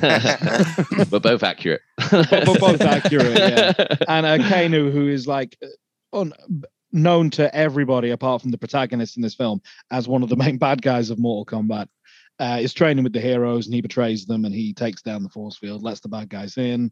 We're 1.10 1.20
both 1.20 1.42
accurate. 1.42 1.80
we're 2.12 2.58
both 2.58 2.80
accurate, 2.96 3.38
yeah. 3.38 3.72
and 4.08 4.26
uh, 4.26 4.38
Kano, 4.48 4.90
who 4.90 5.08
is 5.08 5.26
like 5.26 5.56
un- 6.12 6.32
known 6.92 7.30
to 7.30 7.54
everybody 7.54 8.10
apart 8.10 8.42
from 8.42 8.50
the 8.50 8.58
protagonist 8.58 9.16
in 9.16 9.22
this 9.22 9.34
film 9.34 9.60
as 9.90 10.08
one 10.08 10.22
of 10.22 10.28
the 10.28 10.36
main 10.36 10.58
bad 10.58 10.82
guys 10.82 11.10
of 11.10 11.18
Mortal 11.18 11.46
Kombat, 11.60 11.86
uh, 12.40 12.58
is 12.60 12.74
training 12.74 13.04
with 13.04 13.12
the 13.12 13.20
heroes 13.20 13.66
and 13.66 13.74
he 13.74 13.80
betrays 13.80 14.26
them 14.26 14.44
and 14.44 14.54
he 14.54 14.74
takes 14.74 15.02
down 15.02 15.22
the 15.22 15.28
force 15.28 15.56
field, 15.56 15.82
lets 15.82 16.00
the 16.00 16.08
bad 16.08 16.28
guys 16.28 16.56
in. 16.58 16.90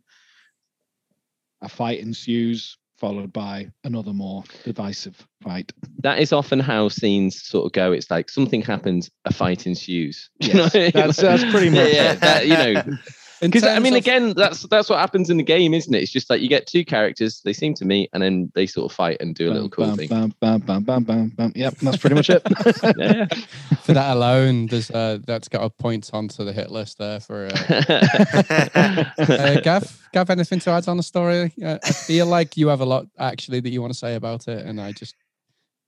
A 1.63 1.69
fight 1.69 2.01
ensues, 2.01 2.77
followed 2.99 3.33
by 3.33 3.71
another 3.85 4.13
more 4.13 4.45
divisive 4.65 5.27
fight. 5.43 5.73
that 6.03 6.19
is 6.19 6.33
often 6.33 6.59
how 6.61 6.89
scenes 6.89 7.43
sort 7.43 7.67
of 7.67 7.73
go. 7.73 7.93
It's 7.93 8.11
like 8.11 8.29
something 8.31 8.63
happens, 8.63 9.11
a 9.25 9.33
fight 9.33 9.67
ensues. 9.67 10.31
Do 10.41 10.49
you 10.49 10.55
know? 10.55 10.69
that's- 10.69 11.17
that's 11.17 11.45
pretty 11.51 11.69
Yeah, 11.75 11.83
much 11.85 11.93
yeah, 11.93 12.13
it. 12.13 12.21
that, 12.21 12.47
you 12.47 12.55
know, 12.55 12.97
because 13.41 13.65
I 13.65 13.79
mean, 13.79 13.95
of- 13.95 13.99
again, 13.99 14.35
that's 14.35 14.63
that's 14.65 14.89
what 14.91 14.99
happens 14.99 15.31
in 15.31 15.37
the 15.37 15.43
game, 15.43 15.75
isn't 15.75 15.93
it? 15.95 16.03
It's 16.03 16.13
just 16.13 16.29
like 16.31 16.41
you 16.41 16.49
get 16.49 16.67
two 16.67 16.85
characters, 16.85 17.41
they 17.45 17.53
seem 17.53 17.75
to 17.75 17.85
meet, 17.85 18.11
and 18.13 18.23
then 18.23 18.53
they 18.55 18.67
sort 18.67 18.91
of 18.91 18.95
fight 18.97 19.19
and 19.21 19.35
do 19.35 19.51
a 19.51 19.53
little 19.53 19.69
cool 19.69 19.87
bam, 19.87 19.97
thing. 19.97 20.09
bam, 20.09 20.35
bam, 20.41 20.61
bam, 20.61 20.83
bam, 20.83 21.05
bam, 21.05 21.29
bam. 21.31 21.53
Yep, 21.55 21.77
that's 21.79 21.97
pretty 21.97 22.17
much 22.17 22.31
it. 22.31 22.43
Yeah. 22.97 23.27
for 23.83 23.95
that 23.95 24.15
alone 24.15 24.67
there's 24.67 24.91
uh 24.91 25.19
that's 25.27 25.49
got 25.49 25.63
a 25.63 25.71
point 25.71 26.11
onto 26.13 26.45
the 26.45 26.53
hit 26.53 26.71
list 26.71 26.99
there 26.99 27.21
for 27.21 27.47
uh, 27.47 29.05
uh, 29.19 29.61
Gav, 29.61 30.09
Gav, 30.13 30.31
anything 30.31 30.59
to 30.61 30.71
add 30.71 30.89
on 30.89 30.97
the 30.97 31.03
story? 31.03 31.53
Uh, 31.63 31.79
I 31.83 31.93
feel 31.93 32.27
like 32.27 32.57
you 32.57 32.69
have 32.69 32.81
a 32.81 32.85
lot 32.85 33.07
actually 33.19 33.61
that 33.61 33.71
you 33.71 33.81
want 33.81 33.93
to 33.93 33.99
say 33.99 34.15
about 34.17 34.49
it, 34.49 34.67
and 34.67 34.81
I 34.81 34.93
just 34.93 35.15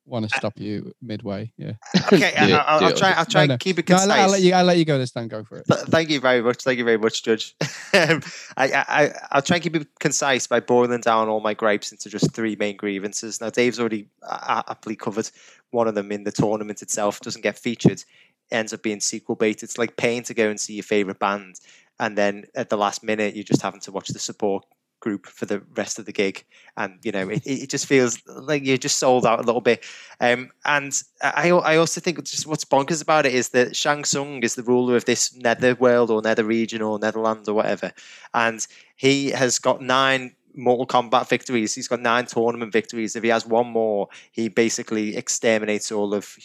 want 0.05 0.29
to 0.29 0.37
stop 0.37 0.59
you 0.59 0.93
midway. 1.01 1.53
Yeah, 1.57 1.73
Okay, 2.13 2.29
it, 2.35 2.39
I, 2.39 2.57
I'll, 2.59 2.85
I'll 2.87 2.93
try. 2.95 3.13
I'll 3.13 3.25
try 3.25 3.43
No, 3.43 3.47
no. 3.49 3.53
and 3.55 3.61
keep 3.61 3.79
it 3.79 3.89
no, 3.89 3.97
concise. 3.97 4.11
I'll, 4.11 4.23
I'll 4.25 4.31
let 4.31 4.43
you. 4.43 4.53
I'll 4.53 4.65
let 4.65 4.79
you 4.79 4.85
go 4.85 4.99
this 4.99 5.11
time. 5.13 5.29
Go 5.29 5.45
for 5.45 5.59
it. 5.59 5.67
Th- 5.67 5.81
Thank 5.87 6.11
you 6.11 6.21
very 6.21 6.43
much. 6.43 6.63
Thank 6.63 6.79
you 6.79 6.85
very 6.85 6.99
much, 6.99 7.23
Judge. 7.23 7.55
um, 7.95 8.21
I, 8.57 8.73
I, 8.73 8.85
I- 8.89 9.13
I'll 9.33 9.43
try 9.43 9.57
and 9.57 9.63
keep 9.63 9.77
it 9.77 9.87
concise 10.01 10.47
by 10.47 10.61
boiling 10.61 11.01
down 11.01 11.29
all 11.29 11.41
my 11.41 11.55
gripes 11.55 11.93
into 11.93 12.09
just 12.09 12.33
three 12.35 12.57
main 12.57 12.77
grievances. 12.77 13.41
Now, 13.41 13.51
Dave's 13.51 13.79
already 13.81 14.09
uh, 14.23 14.63
aptly 14.69 14.97
covered 14.97 15.31
one 15.71 15.89
of 15.89 15.95
them 15.95 16.11
in 16.13 16.25
the 16.25 16.33
tournament 16.33 16.83
itself. 16.83 17.21
Doesn't 17.21 17.43
get 17.43 17.59
featured, 17.59 18.03
ends 18.51 18.73
up 18.73 18.83
being 18.83 19.01
sequel 19.01 19.37
bait. 19.37 19.63
It's 19.63 19.79
like 19.79 19.97
paying 19.97 20.23
to 20.25 20.35
go 20.35 20.49
and 20.51 20.61
see 20.61 20.75
your 20.75 20.83
favorite 20.85 21.19
band, 21.19 21.57
and 22.01 22.19
then 22.19 22.45
at 22.55 22.69
the 22.71 22.77
last 22.77 23.03
minute, 23.05 23.35
you're 23.37 23.45
just 23.45 23.63
having 23.63 23.81
to 23.81 23.93
watch 23.93 24.09
the 24.09 24.19
support 24.19 24.65
group 25.03 25.27
for 25.27 25.47
the 25.47 25.61
rest 25.77 25.99
of 25.99 26.07
the 26.07 26.13
gig 26.13 26.45
and 26.77 26.99
you 27.03 27.11
know 27.11 27.29
it, 27.29 27.43
it 27.45 27.69
just 27.69 27.87
feels 27.87 28.23
like 28.27 28.65
you're 28.65 28.77
just 28.77 28.99
sold 28.99 29.27
out 29.27 29.41
a 29.41 29.43
little 29.43 29.61
bit 29.61 29.85
um, 30.21 30.49
and 30.65 31.03
I, 31.21 31.51
I 31.51 31.77
also 31.77 32.01
think 32.01 32.23
just 32.25 32.47
what's 32.47 32.65
bonkers 32.65 33.03
about 33.03 33.27
it 33.27 33.35
is 33.35 33.49
that 33.49 33.75
Shang 33.75 34.05
Tsung 34.05 34.45
is 34.45 34.55
the 34.55 34.63
ruler 34.63 34.95
of 34.97 35.05
this 35.05 35.37
nether 35.37 35.75
world 35.75 36.09
or 36.11 36.23
nether 36.23 36.45
region 36.45 36.83
or 36.83 37.01
netherland 37.01 37.49
or 37.49 37.55
whatever 37.55 37.93
and 38.33 38.65
he 38.97 39.31
has 39.31 39.59
got 39.59 39.83
nine 39.83 40.37
Mortal 40.55 40.87
Kombat 40.87 41.31
victories. 41.31 41.75
He's 41.75 41.89
got 41.89 42.01
nine 42.01 42.27
tournament 42.27 42.73
victories. 42.73 43.17
If 43.17 43.23
he 43.23 43.31
has 43.31 43.47
one 43.47 43.69
more, 43.69 44.09
he 44.33 44.49
basically 44.49 45.17
exterminates 45.17 45.91
all 45.91 46.13
of 46.13 46.37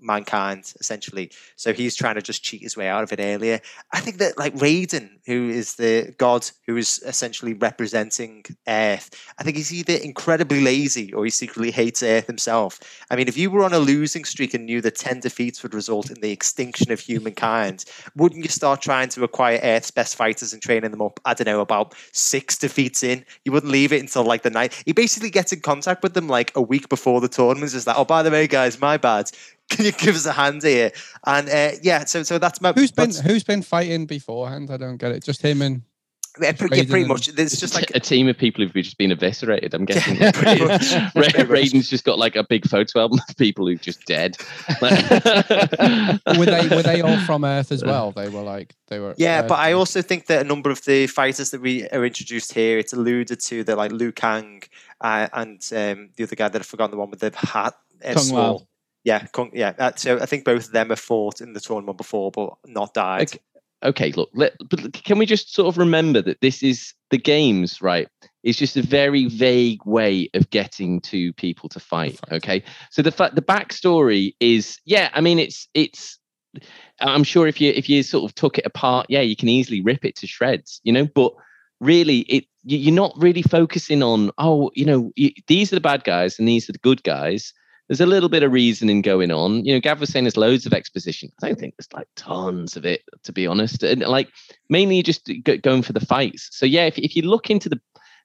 mankind 0.00 0.72
essentially. 0.80 1.30
So 1.56 1.72
he's 1.72 1.94
trying 1.94 2.16
to 2.16 2.22
just 2.22 2.42
cheat 2.42 2.62
his 2.62 2.76
way 2.76 2.88
out 2.88 3.02
of 3.02 3.12
it 3.12 3.20
earlier. 3.20 3.60
I 3.92 4.00
think 4.00 4.18
that 4.18 4.38
like 4.38 4.54
Raiden, 4.54 5.10
who 5.26 5.48
is 5.48 5.76
the 5.76 6.14
god 6.18 6.48
who 6.66 6.76
is 6.76 7.02
essentially 7.04 7.54
representing 7.54 8.44
Earth, 8.68 9.10
I 9.38 9.42
think 9.42 9.56
he's 9.56 9.72
either 9.72 9.94
incredibly 9.94 10.60
lazy 10.60 11.12
or 11.12 11.24
he 11.24 11.30
secretly 11.30 11.70
hates 11.70 12.02
Earth 12.02 12.26
himself. 12.26 12.80
I 13.10 13.16
mean, 13.16 13.28
if 13.28 13.36
you 13.36 13.50
were 13.50 13.64
on 13.64 13.72
a 13.72 13.78
losing 13.78 14.24
streak 14.24 14.54
and 14.54 14.66
knew 14.66 14.80
that 14.82 14.96
10 14.96 15.20
defeats 15.20 15.62
would 15.62 15.74
result 15.74 16.10
in 16.10 16.20
the 16.20 16.30
extinction 16.30 16.92
of 16.92 17.00
humankind, 17.00 17.84
wouldn't 18.14 18.42
you 18.42 18.50
start 18.50 18.82
trying 18.82 19.08
to 19.10 19.24
acquire 19.24 19.60
Earth's 19.62 19.90
best 19.90 20.16
fighters 20.16 20.52
and 20.52 20.62
training 20.62 20.90
them 20.90 21.02
up? 21.02 21.20
I 21.24 21.34
don't 21.34 21.46
know, 21.46 21.60
about 21.60 21.94
six 22.12 22.56
defeats 22.56 23.02
in. 23.02 23.24
You 23.44 23.52
wouldn't 23.52 23.72
leave 23.72 23.92
it 23.92 24.00
until 24.00 24.24
like 24.24 24.42
the 24.42 24.50
night. 24.50 24.82
He 24.84 24.92
basically 24.92 25.30
gets 25.30 25.52
in 25.52 25.60
contact 25.60 26.02
with 26.02 26.14
them 26.14 26.28
like 26.28 26.52
a 26.56 26.62
week 26.62 26.88
before 26.88 27.20
the 27.20 27.28
tournament. 27.28 27.74
Is 27.74 27.86
like, 27.86 27.98
oh, 27.98 28.04
by 28.04 28.22
the 28.22 28.30
way, 28.30 28.46
guys, 28.46 28.80
my 28.80 28.96
bad. 28.96 29.30
Can 29.68 29.84
you 29.84 29.92
give 29.92 30.14
us 30.14 30.26
a 30.26 30.32
hand 30.32 30.62
here? 30.62 30.92
And 31.26 31.48
uh, 31.48 31.72
yeah, 31.82 32.04
so 32.04 32.22
so 32.22 32.38
that's 32.38 32.60
my 32.60 32.72
Who's 32.72 32.92
been 32.92 33.12
Who's 33.12 33.44
been 33.44 33.62
fighting 33.62 34.06
beforehand? 34.06 34.70
I 34.70 34.76
don't 34.76 34.96
get 34.96 35.12
it. 35.12 35.24
Just 35.24 35.42
him 35.42 35.62
and 35.62 35.82
yeah, 36.40 36.52
pretty, 36.52 36.76
yeah, 36.76 36.84
pretty 36.88 37.06
much. 37.06 37.28
There's 37.28 37.58
just 37.58 37.74
like 37.74 37.90
a 37.94 38.00
team 38.00 38.28
of 38.28 38.36
people 38.36 38.62
who've 38.62 38.72
just 38.72 38.98
been 38.98 39.10
eviscerated. 39.10 39.72
I'm 39.74 39.84
guessing. 39.84 40.16
Yeah, 40.16 40.32
pretty 40.32 40.64
much. 40.64 40.92
Ra- 40.92 41.10
Pretty 41.14 41.38
much. 41.38 41.48
Raiden's 41.48 41.88
just 41.88 42.04
got 42.04 42.18
like 42.18 42.36
a 42.36 42.44
big 42.44 42.66
photo 42.66 43.00
album 43.00 43.20
of 43.28 43.36
people 43.36 43.66
who've 43.66 43.80
just 43.80 44.04
dead. 44.04 44.36
were 44.80 44.90
they 46.44 46.68
were 46.68 46.82
they 46.82 47.00
all 47.00 47.18
from 47.20 47.44
Earth 47.44 47.72
as 47.72 47.84
well? 47.86 48.12
They 48.12 48.28
were 48.28 48.42
like 48.42 48.74
they 48.88 48.98
were. 48.98 49.14
Yeah, 49.16 49.42
Earth 49.42 49.48
but 49.48 49.58
I 49.58 49.72
also 49.72 50.02
think 50.02 50.26
that 50.26 50.44
a 50.44 50.48
number 50.48 50.70
of 50.70 50.84
the 50.84 51.06
fighters 51.06 51.50
that 51.50 51.60
we 51.60 51.88
are 51.88 52.04
introduced 52.04 52.52
here, 52.52 52.78
it's 52.78 52.92
alluded 52.92 53.40
to. 53.40 53.64
They're 53.64 53.76
like 53.76 53.92
Liu 53.92 54.12
Kang 54.12 54.62
uh, 55.00 55.28
and 55.32 55.60
um, 55.72 56.10
the 56.16 56.24
other 56.24 56.36
guy 56.36 56.48
that 56.48 56.60
I've 56.60 56.66
forgotten 56.66 56.90
the 56.90 56.98
one 56.98 57.10
with 57.10 57.20
the 57.20 57.32
hat. 57.34 57.74
Uh, 58.04 58.14
Kung 58.14 58.28
Lao. 58.30 58.66
Sword. 59.06 59.22
Yeah, 59.22 59.26
Kung, 59.32 59.50
yeah. 59.54 59.72
Uh, 59.78 59.92
so 59.96 60.18
I 60.20 60.26
think 60.26 60.44
both 60.44 60.66
of 60.66 60.72
them 60.72 60.90
have 60.90 60.98
fought 61.00 61.40
in 61.40 61.52
the 61.52 61.60
tournament 61.60 61.98
before, 61.98 62.30
but 62.30 62.54
not 62.66 62.94
died. 62.94 63.22
Okay. 63.22 63.38
okay, 63.84 64.12
look, 64.12 64.30
let, 64.34 64.54
but 64.68 64.92
can 64.92 65.18
we 65.18 65.26
just 65.26 65.54
sort 65.54 65.68
of 65.68 65.78
remember 65.78 66.22
that 66.22 66.40
this 66.40 66.62
is 66.62 66.94
the 67.10 67.18
games, 67.18 67.80
right? 67.82 68.08
It's 68.42 68.58
just 68.58 68.76
a 68.76 68.82
very 68.82 69.26
vague 69.26 69.84
way 69.84 70.28
of 70.34 70.50
getting 70.50 71.00
two 71.00 71.32
people 71.34 71.68
to 71.70 71.80
fight. 71.80 72.18
Fight. 72.18 72.32
Okay, 72.32 72.64
so 72.90 73.02
the 73.02 73.10
fa- 73.12 73.32
the 73.34 73.42
backstory 73.42 74.34
is 74.40 74.78
yeah. 74.84 75.10
I 75.14 75.20
mean, 75.20 75.38
it's 75.38 75.68
it's. 75.74 76.18
I'm 77.00 77.24
sure 77.24 77.46
if 77.46 77.60
you 77.60 77.72
if 77.72 77.88
you 77.88 78.02
sort 78.02 78.24
of 78.28 78.34
took 78.34 78.56
it 78.58 78.64
apart, 78.66 79.06
yeah, 79.08 79.20
you 79.20 79.36
can 79.36 79.48
easily 79.48 79.80
rip 79.82 80.04
it 80.04 80.16
to 80.16 80.26
shreds, 80.26 80.80
you 80.84 80.92
know. 80.92 81.06
But 81.14 81.32
really, 81.80 82.20
it 82.20 82.44
you- 82.64 82.78
you're 82.78 82.94
not 82.94 83.12
really 83.16 83.42
focusing 83.42 84.02
on 84.02 84.30
oh, 84.38 84.70
you 84.74 84.84
know, 84.84 85.12
y- 85.18 85.34
these 85.48 85.72
are 85.72 85.76
the 85.76 85.80
bad 85.80 86.04
guys 86.04 86.38
and 86.38 86.46
these 86.48 86.68
are 86.68 86.72
the 86.72 86.78
good 86.78 87.02
guys. 87.02 87.52
There's 87.88 88.00
a 88.00 88.06
little 88.06 88.28
bit 88.28 88.42
of 88.42 88.52
reasoning 88.52 89.00
going 89.00 89.30
on. 89.30 89.64
You 89.64 89.74
know, 89.74 89.80
Gav 89.80 90.00
was 90.00 90.10
saying 90.10 90.24
there's 90.24 90.36
loads 90.36 90.66
of 90.66 90.72
exposition. 90.72 91.30
I 91.42 91.46
don't 91.46 91.58
think 91.58 91.74
there's 91.76 91.92
like 91.92 92.08
tons 92.16 92.76
of 92.76 92.84
it, 92.84 93.02
to 93.24 93.32
be 93.32 93.46
honest. 93.46 93.82
And 93.82 94.00
like 94.00 94.28
mainly 94.68 95.02
just 95.02 95.30
going 95.62 95.82
for 95.82 95.92
the 95.92 96.04
fights. 96.04 96.48
So 96.52 96.66
yeah, 96.66 96.86
if, 96.86 96.98
if 96.98 97.14
you 97.14 97.22
look 97.22 97.50
into 97.50 97.68
the 97.68 97.80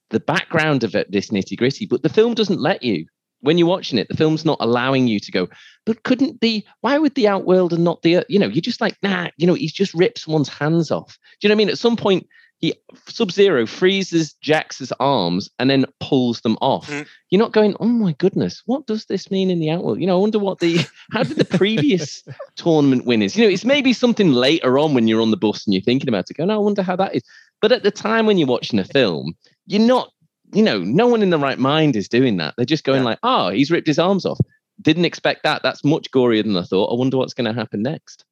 the 0.10 0.20
background 0.20 0.84
of 0.84 0.94
it, 0.94 1.12
this 1.12 1.30
nitty 1.30 1.58
gritty, 1.58 1.86
but 1.86 2.04
the 2.04 2.10
film 2.10 2.34
doesn't 2.34 2.60
let 2.60 2.84
you. 2.84 3.06
When 3.40 3.58
you're 3.58 3.68
watching 3.68 3.98
it, 3.98 4.08
the 4.08 4.18
film's 4.18 4.46
not 4.46 4.58
allowing 4.60 5.08
you 5.08 5.20
to 5.20 5.32
go. 5.32 5.48
But 5.86 6.04
couldn't 6.04 6.42
the? 6.42 6.64
Why 6.82 7.00
would 7.00 7.16
the 7.16 7.28
outworld 7.28 7.74
and 7.74 7.84
not 7.84 8.04
the? 8.04 8.24
You 8.30 8.38
know, 8.38 8.48
you're 8.48 8.62
just 8.62 8.82
like 8.82 8.98
nah. 9.02 9.30
You 9.38 9.48
know, 9.48 9.56
he's 9.56 9.74
just 9.74 9.94
ripped 9.94 10.20
someone's 10.20 10.50
hands 10.50 10.92
off. 10.92 11.18
Do 11.40 11.48
you 11.48 11.50
know 11.50 11.54
what 11.54 11.56
I 11.56 11.66
mean? 11.66 11.70
At 11.70 11.80
some 11.80 11.96
point, 11.96 12.28
he 12.62 12.76
Sub 13.08 13.32
Zero 13.32 13.66
freezes 13.66 14.36
Jax's 14.44 14.94
arms 15.00 15.50
and 15.58 15.70
then 15.70 15.86
pulls 16.00 16.42
them 16.42 16.58
off. 16.62 16.88
Mm. 16.90 17.08
You're 17.32 17.40
not 17.40 17.54
going, 17.54 17.76
oh 17.80 17.86
my 17.88 18.14
goodness, 18.14 18.62
what 18.68 18.86
does 18.86 19.06
this 19.06 19.32
mean 19.32 19.50
in 19.50 19.60
the 19.60 19.72
outworld? 19.72 20.00
You 20.00 20.06
know, 20.08 20.18
I 20.18 20.22
wonder 20.22 20.38
what 20.40 20.60
the 20.60 20.78
how 21.12 21.24
did 21.24 21.38
the 21.38 21.58
previous 21.58 22.24
tournament 22.56 23.06
winners? 23.06 23.36
You 23.36 23.46
know, 23.46 23.52
it's 23.52 23.66
maybe 23.66 23.94
something 23.94 24.32
later 24.32 24.78
on 24.78 24.94
when 24.94 25.08
you're 25.08 25.22
on 25.22 25.32
the 25.32 25.38
bus 25.38 25.66
and 25.66 25.74
you're 25.74 25.82
thinking 25.82 26.08
about 26.08 26.30
it. 26.30 26.38
Go, 26.38 26.46
no, 26.46 26.54
I 26.56 26.58
wonder 26.58 26.84
how 26.84 26.96
that 26.98 27.16
is. 27.16 27.24
But 27.62 27.72
at 27.72 27.84
the 27.84 27.92
time 27.92 28.26
when 28.28 28.38
you're 28.38 28.48
watching 28.48 28.80
a 28.80 28.84
film, 28.86 29.34
you're 29.66 29.82
not, 29.82 30.12
you 30.54 30.62
know, 30.64 30.80
no 30.80 31.08
one 31.08 31.24
in 31.24 31.32
the 31.32 31.40
right 31.40 31.60
mind 31.60 31.96
is 31.96 32.08
doing 32.08 32.38
that. 32.38 32.54
They're 32.58 32.66
just 32.66 32.84
going 32.84 33.00
Yeah. 33.02 33.06
like, 33.06 33.20
oh, 33.24 33.50
he's 33.50 33.72
ripped 33.72 33.88
his 33.88 34.00
arms 34.00 34.26
off. 34.26 34.40
Didn't 34.82 35.06
expect 35.06 35.44
that. 35.44 35.62
That's 35.64 35.84
much 35.84 36.12
gorier 36.12 36.44
than 36.44 36.58
I 36.58 36.64
thought. 36.64 36.92
I 36.92 36.98
wonder 36.98 37.18
what's 37.18 37.34
going 37.34 37.52
to 37.54 37.60
happen 37.60 37.82
next. 37.82 38.26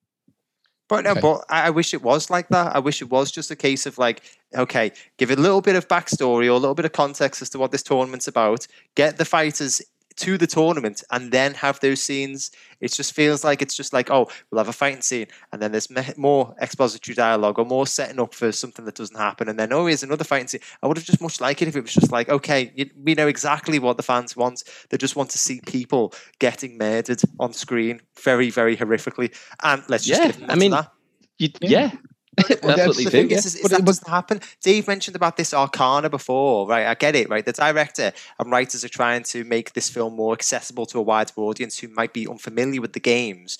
But 0.89 1.06
no, 1.06 1.12
Okay. 1.12 1.21
but 1.21 1.45
I, 1.49 1.67
I 1.67 1.69
wish 1.69 1.93
it 1.93 2.02
was 2.04 2.30
like 2.30 2.49
that. 2.49 2.75
I 2.75 2.80
wish 2.80 3.02
it 3.02 3.10
was 3.10 3.32
just 3.32 3.49
a 3.52 3.56
case 3.56 3.86
of 3.86 3.97
like, 3.97 4.23
okay, 4.56 4.91
give 5.17 5.32
it 5.32 5.39
a 5.39 5.41
little 5.41 5.62
bit 5.62 5.75
of 5.78 5.88
backstory 5.88 6.47
or 6.47 6.52
a 6.52 6.58
little 6.58 6.75
bit 6.75 6.84
of 6.86 6.91
context 6.91 7.41
as 7.41 7.49
to 7.52 7.60
what 7.60 7.71
this 7.71 7.84
tournament's 7.84 8.28
about. 8.28 8.67
Get 8.95 9.17
the 9.17 9.23
fighters 9.23 9.82
to 10.19 10.38
the 10.38 10.47
tournament 10.47 11.03
and 11.12 11.32
then 11.32 11.53
have 11.55 11.79
those 11.79 12.01
scenes. 12.01 12.51
It 12.79 12.93
just 12.93 13.13
feels 13.13 13.43
like 13.43 13.62
it's 13.62 13.75
just 13.75 13.91
like, 13.93 14.10
oh, 14.10 14.27
we'll 14.49 14.60
have 14.60 14.69
a 14.69 14.73
fighting 14.73 15.01
scene 15.01 15.27
and 15.51 15.62
then 15.62 15.71
there's 15.71 15.89
me- 15.89 16.13
more 16.17 16.55
expository 16.62 17.15
dialogue 17.15 17.60
or 17.60 17.65
more 17.65 17.86
setting 17.88 18.19
up 18.19 18.34
for 18.34 18.51
something 18.51 18.86
that 18.86 18.95
doesn't 18.95 19.17
happen. 19.17 19.49
And 19.49 19.60
then, 19.60 19.73
oh, 19.73 19.86
here's 19.86 20.03
another 20.03 20.23
fighting 20.23 20.47
scene. 20.47 20.62
I 20.82 20.88
would 20.88 20.97
have 20.97 21.05
just 21.05 21.21
much 21.21 21.41
liked 21.41 21.62
it 21.62 21.67
if 21.67 21.75
it 21.75 21.82
was 21.82 21.93
just 21.93 22.12
like, 22.12 22.29
okay, 22.29 22.71
you, 22.75 22.89
we 23.03 23.15
know 23.15 23.27
exactly 23.27 23.79
what 23.79 23.97
the 23.97 24.03
fans 24.03 24.36
want. 24.36 24.63
They 24.89 24.97
just 24.97 25.15
want 25.15 25.29
to 25.32 25.38
see 25.38 25.62
people 25.65 26.13
getting 26.39 26.77
murdered 26.77 27.21
on 27.39 27.53
screen 27.53 28.01
very, 28.23 28.49
very 28.49 28.77
horrifically. 28.77 29.36
And 29.63 29.84
let's 29.89 30.05
just 30.05 30.21
Yeah, 30.21 30.27
give 30.27 30.39
them 30.39 30.51
I 30.51 30.55
mean, 30.55 30.71
that. 30.71 30.91
You, 31.38 31.49
Yeah. 31.62 31.69
yeah. 31.69 31.91
That's 32.37 32.61
Well, 32.61 32.77
what 32.87 32.95
they 32.97 33.03
the 33.03 33.09
do. 33.09 33.09
thing 33.09 33.29
yeah. 33.31 33.37
is, 33.37 33.45
is, 33.45 33.55
is 33.55 33.61
But 33.63 33.71
that 33.71 33.79
it- 33.81 33.85
doesn't 33.85 34.07
happen. 34.07 34.41
Dave 34.61 34.87
mentioned 34.87 35.15
about 35.15 35.35
this 35.37 35.53
Arcana 35.53 36.09
before, 36.09 36.67
right? 36.67 36.85
I 36.87 36.93
get 36.93 37.15
it, 37.15 37.29
right? 37.29 37.45
The 37.45 37.51
director 37.51 38.13
and 38.39 38.51
writers 38.51 38.83
are 38.85 38.89
trying 38.89 39.23
to 39.23 39.43
make 39.43 39.73
this 39.73 39.89
film 39.89 40.15
more 40.15 40.33
accessible 40.33 40.85
to 40.87 40.99
a 40.99 41.01
wider 41.01 41.33
audience 41.37 41.79
who 41.79 41.87
might 41.89 42.13
be 42.13 42.27
unfamiliar 42.27 42.81
with 42.81 42.93
the 42.93 42.99
games. 42.99 43.57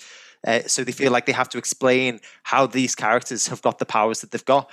Uh, 0.48 0.62
so 0.68 0.84
they 0.86 0.94
feel 0.94 1.12
like 1.12 1.26
they 1.26 1.34
have 1.34 1.50
to 1.50 1.58
explain 1.58 2.22
how 2.44 2.66
these 2.66 2.96
characters 2.96 3.48
have 3.48 3.62
got 3.62 3.80
the 3.80 3.86
powers 3.86 4.22
that 4.22 4.32
they've 4.32 4.46
got. 4.46 4.72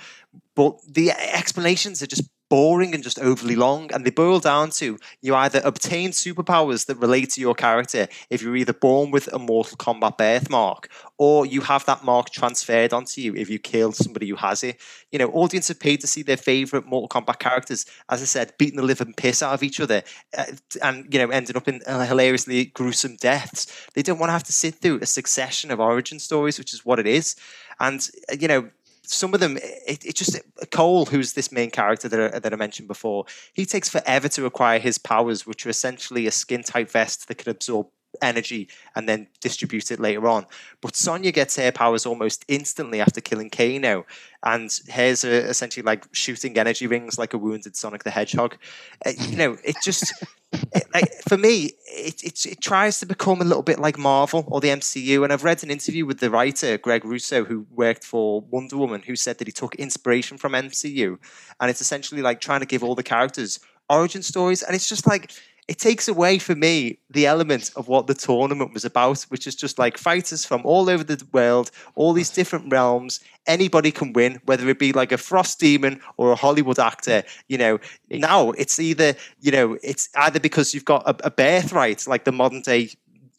But 0.55 0.79
the 0.87 1.11
explanations 1.11 2.01
are 2.01 2.07
just 2.07 2.23
boring 2.49 2.93
and 2.93 3.03
just 3.03 3.19
overly 3.19 3.55
long. 3.55 3.91
And 3.93 4.05
they 4.05 4.11
boil 4.11 4.39
down 4.39 4.69
to 4.71 4.97
you 5.21 5.35
either 5.35 5.61
obtain 5.63 6.11
superpowers 6.11 6.85
that 6.85 6.97
relate 6.97 7.31
to 7.31 7.41
your 7.41 7.55
character 7.55 8.07
if 8.29 8.41
you're 8.41 8.55
either 8.55 8.73
born 8.73 9.11
with 9.11 9.31
a 9.33 9.39
Mortal 9.39 9.77
Kombat 9.77 10.17
birthmark 10.17 10.89
or 11.17 11.45
you 11.45 11.61
have 11.61 11.85
that 11.85 12.03
mark 12.03 12.29
transferred 12.29 12.93
onto 12.93 13.21
you 13.21 13.35
if 13.35 13.49
you 13.49 13.59
kill 13.59 13.91
somebody 13.91 14.29
who 14.29 14.35
has 14.35 14.63
it. 14.63 14.79
You 15.11 15.19
know, 15.19 15.29
audience 15.29 15.67
have 15.69 15.79
paid 15.79 16.01
to 16.01 16.07
see 16.07 16.21
their 16.21 16.37
favorite 16.37 16.85
Mortal 16.85 17.09
Kombat 17.09 17.39
characters, 17.39 17.85
as 18.09 18.21
I 18.21 18.25
said, 18.25 18.53
beating 18.57 18.77
the 18.77 18.83
living 18.83 19.13
piss 19.13 19.41
out 19.41 19.53
of 19.53 19.63
each 19.63 19.79
other 19.79 20.03
uh, 20.37 20.45
and, 20.83 21.11
you 21.11 21.19
know, 21.19 21.29
ending 21.29 21.57
up 21.57 21.67
in 21.67 21.81
uh, 21.87 22.05
hilariously 22.05 22.65
gruesome 22.65 23.15
deaths. 23.15 23.87
They 23.95 24.03
don't 24.03 24.19
want 24.19 24.29
to 24.29 24.33
have 24.33 24.43
to 24.43 24.53
sit 24.53 24.75
through 24.75 24.99
a 25.01 25.05
succession 25.05 25.71
of 25.71 25.79
origin 25.79 26.19
stories, 26.19 26.59
which 26.59 26.73
is 26.73 26.85
what 26.85 26.99
it 26.99 27.07
is. 27.07 27.35
And, 27.79 28.07
uh, 28.31 28.35
you 28.39 28.47
know, 28.47 28.69
some 29.09 29.33
of 29.33 29.39
them, 29.39 29.57
it, 29.57 30.05
it 30.05 30.15
just 30.15 30.39
Cole, 30.71 31.05
who's 31.05 31.33
this 31.33 31.51
main 31.51 31.71
character 31.71 32.07
that 32.09 32.35
I, 32.35 32.39
that 32.39 32.53
I 32.53 32.55
mentioned 32.55 32.87
before, 32.87 33.25
he 33.53 33.65
takes 33.65 33.89
forever 33.89 34.27
to 34.29 34.45
acquire 34.45 34.79
his 34.79 34.97
powers, 34.97 35.45
which 35.45 35.65
are 35.65 35.69
essentially 35.69 36.27
a 36.27 36.31
skin 36.31 36.63
tight 36.63 36.91
vest 36.91 37.27
that 37.27 37.37
can 37.37 37.49
absorb 37.49 37.87
energy 38.21 38.67
and 38.95 39.07
then 39.07 39.27
distribute 39.41 39.91
it 39.91 39.99
later 39.99 40.27
on. 40.27 40.45
But 40.81 40.95
Sonya 40.95 41.31
gets 41.31 41.55
her 41.57 41.71
powers 41.71 42.05
almost 42.05 42.45
instantly 42.47 43.01
after 43.01 43.21
killing 43.21 43.49
Kano, 43.49 44.05
and 44.43 44.71
hers 44.93 45.23
are 45.23 45.31
essentially 45.31 45.83
like 45.83 46.05
shooting 46.11 46.57
energy 46.57 46.87
rings 46.87 47.17
like 47.17 47.33
a 47.33 47.37
wounded 47.37 47.75
Sonic 47.75 48.03
the 48.03 48.11
Hedgehog. 48.11 48.57
Uh, 49.05 49.11
you 49.17 49.37
know, 49.37 49.57
it 49.63 49.75
just. 49.83 50.13
It- 50.51 50.87
like, 50.93 51.11
for 51.27 51.37
me, 51.37 51.71
it, 51.85 52.23
it 52.23 52.45
it 52.45 52.61
tries 52.61 52.99
to 52.99 53.05
become 53.05 53.41
a 53.41 53.45
little 53.45 53.63
bit 53.63 53.79
like 53.79 53.97
Marvel 53.97 54.45
or 54.47 54.61
the 54.61 54.69
MCU. 54.69 55.23
And 55.23 55.31
I've 55.33 55.43
read 55.43 55.63
an 55.63 55.71
interview 55.71 56.05
with 56.05 56.19
the 56.19 56.29
writer 56.29 56.77
Greg 56.77 57.05
Russo, 57.05 57.43
who 57.43 57.65
worked 57.71 58.03
for 58.03 58.41
Wonder 58.41 58.77
Woman, 58.77 59.01
who 59.01 59.15
said 59.15 59.37
that 59.39 59.47
he 59.47 59.51
took 59.51 59.75
inspiration 59.75 60.37
from 60.37 60.53
MCU, 60.53 61.17
and 61.59 61.69
it's 61.69 61.81
essentially 61.81 62.21
like 62.21 62.41
trying 62.41 62.61
to 62.61 62.65
give 62.65 62.83
all 62.83 62.95
the 62.95 63.03
characters 63.03 63.59
origin 63.89 64.21
stories, 64.23 64.63
and 64.63 64.75
it's 64.75 64.89
just 64.89 65.07
like 65.07 65.31
it 65.67 65.79
takes 65.79 66.07
away 66.07 66.39
for 66.39 66.55
me 66.55 66.97
the 67.09 67.25
element 67.25 67.71
of 67.75 67.87
what 67.89 68.07
the 68.07 68.13
tournament 68.13 68.73
was 68.73 68.85
about, 68.85 69.21
which 69.23 69.45
is 69.45 69.55
just 69.55 69.77
like 69.77 69.97
fighters 69.97 70.45
from 70.45 70.61
all 70.63 70.89
over 70.89 71.03
the 71.03 71.21
world, 71.33 71.71
all 71.95 72.13
these 72.13 72.29
different 72.29 72.71
realms. 72.71 73.19
Anybody 73.45 73.91
can 73.91 74.13
win, 74.13 74.39
whether 74.45 74.67
it 74.69 74.79
be 74.79 74.93
like 74.93 75.11
a 75.11 75.17
frost 75.17 75.59
demon 75.59 75.99
or 76.15 76.31
a 76.31 76.35
Hollywood 76.35 76.79
actor. 76.79 77.23
You 77.49 77.57
know, 77.57 77.79
now 78.09 78.51
it's 78.51 78.79
either 78.79 79.15
you 79.41 79.51
know 79.51 79.77
it's 79.83 80.09
either 80.15 80.39
because 80.39 80.73
you've 80.73 80.85
got 80.85 81.03
a, 81.05 81.27
a 81.27 81.31
birthright, 81.31 82.07
like 82.07 82.23
the 82.23 82.31
modern 82.31 82.61
day 82.61 82.91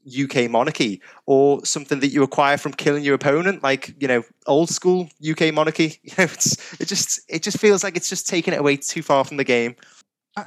UK 0.08 0.50
monarchy, 0.50 1.00
or 1.26 1.64
something 1.64 2.00
that 2.00 2.08
you 2.08 2.22
acquire 2.22 2.56
from 2.58 2.72
killing 2.72 3.04
your 3.04 3.14
opponent, 3.14 3.62
like 3.62 3.94
you 4.00 4.08
know 4.08 4.22
old 4.46 4.68
school 4.68 5.08
UK 5.28 5.52
monarchy. 5.54 5.98
You 6.02 6.12
know, 6.18 6.24
it's 6.24 6.80
it 6.80 6.88
just 6.88 7.20
it 7.28 7.42
just 7.42 7.58
feels 7.58 7.82
like 7.82 7.96
it's 7.96 8.10
just 8.10 8.28
taking 8.28 8.52
it 8.52 8.60
away 8.60 8.76
too 8.76 9.02
far 9.02 9.24
from 9.24 9.38
the 9.38 9.44
game. 9.44 9.76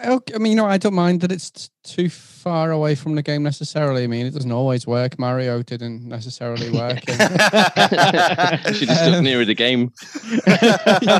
I, 0.04 0.10
okay, 0.12 0.36
I 0.36 0.38
mean, 0.38 0.52
you 0.52 0.56
know, 0.58 0.66
I 0.66 0.78
don't 0.78 0.94
mind 0.94 1.22
that 1.22 1.32
it's 1.32 1.50
t- 1.52 1.70
too 1.84 2.10
far 2.10 2.72
away 2.72 2.96
from 2.96 3.16
the 3.16 3.24
game 3.24 3.44
necessarily. 3.44 4.04
I 4.04 4.08
mean, 4.08 4.26
it 4.26 4.32
doesn't 4.34 4.52
always 4.52 4.86
work. 4.86 5.18
Mario 5.20 5.62
didn't 5.64 6.08
necessarily 6.08 6.70
work. 6.72 7.00
and- 7.08 8.76
Should 8.76 8.90
have 8.90 8.98
stuck 8.98 9.14
Um, 9.16 9.24
nearer 9.24 9.46
the 9.46 9.56
game. 9.56 9.92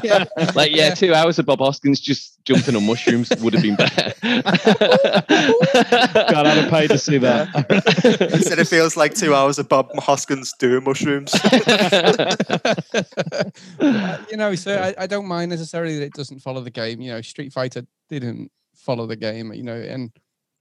Yeah. 0.04 0.26
Like, 0.56 0.76
yeah, 0.76 0.94
two 0.94 1.14
hours 1.14 1.40
of 1.40 1.46
Bob 1.46 1.60
Hoskins 1.60 2.00
just 2.00 2.44
jumping 2.46 2.76
on 2.76 2.86
mushrooms 2.86 3.30
would 3.40 3.54
have 3.54 3.64
been 3.64 3.76
better. 3.76 4.14
God, 4.22 6.46
I'd 6.48 6.58
have 6.58 6.70
paid 6.70 6.90
to 6.90 6.98
see 6.98 7.18
that. 7.20 7.48
Instead, 8.34 8.60
it 8.60 8.68
feels 8.68 8.98
like 8.98 9.14
two 9.14 9.34
hours 9.34 9.60
of 9.60 9.70
Bob 9.70 9.90
Hoskins 9.98 10.54
doing 10.60 10.84
mushrooms. 10.84 11.34
Uh, 13.80 14.18
you 14.30 14.38
know, 14.38 14.56
so 14.56 14.76
I, 14.78 15.04
I 15.04 15.08
don't 15.08 15.28
mind 15.28 15.52
necessarily 15.52 15.98
that 16.00 16.06
it 16.06 16.14
doesn't 16.14 16.40
follow 16.40 16.62
the 16.62 16.72
game. 16.72 17.02
You 17.02 17.12
know, 17.14 17.22
Street 17.22 17.54
Fighter 17.54 17.86
didn't 18.10 18.52
follow 18.86 19.06
the 19.06 19.16
game. 19.16 19.54
You 19.54 19.64
know, 19.64 19.76
and 19.76 20.12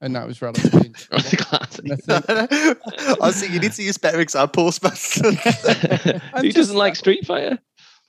and 0.01 0.15
that 0.15 0.25
was 0.27 0.41
relatively. 0.41 0.89
Classic. 0.89 1.41
I 1.51 1.65
think- 1.65 3.21
Honestly, 3.21 3.49
you 3.49 3.59
need 3.59 3.73
to 3.73 3.83
use 3.83 3.97
better 3.97 4.19
examples, 4.19 4.81
man. 4.83 4.93
I'm 6.33 6.41
Who 6.41 6.47
just- 6.47 6.55
doesn't 6.57 6.77
like 6.77 6.95
Street 6.95 7.25
Fighter? 7.25 7.59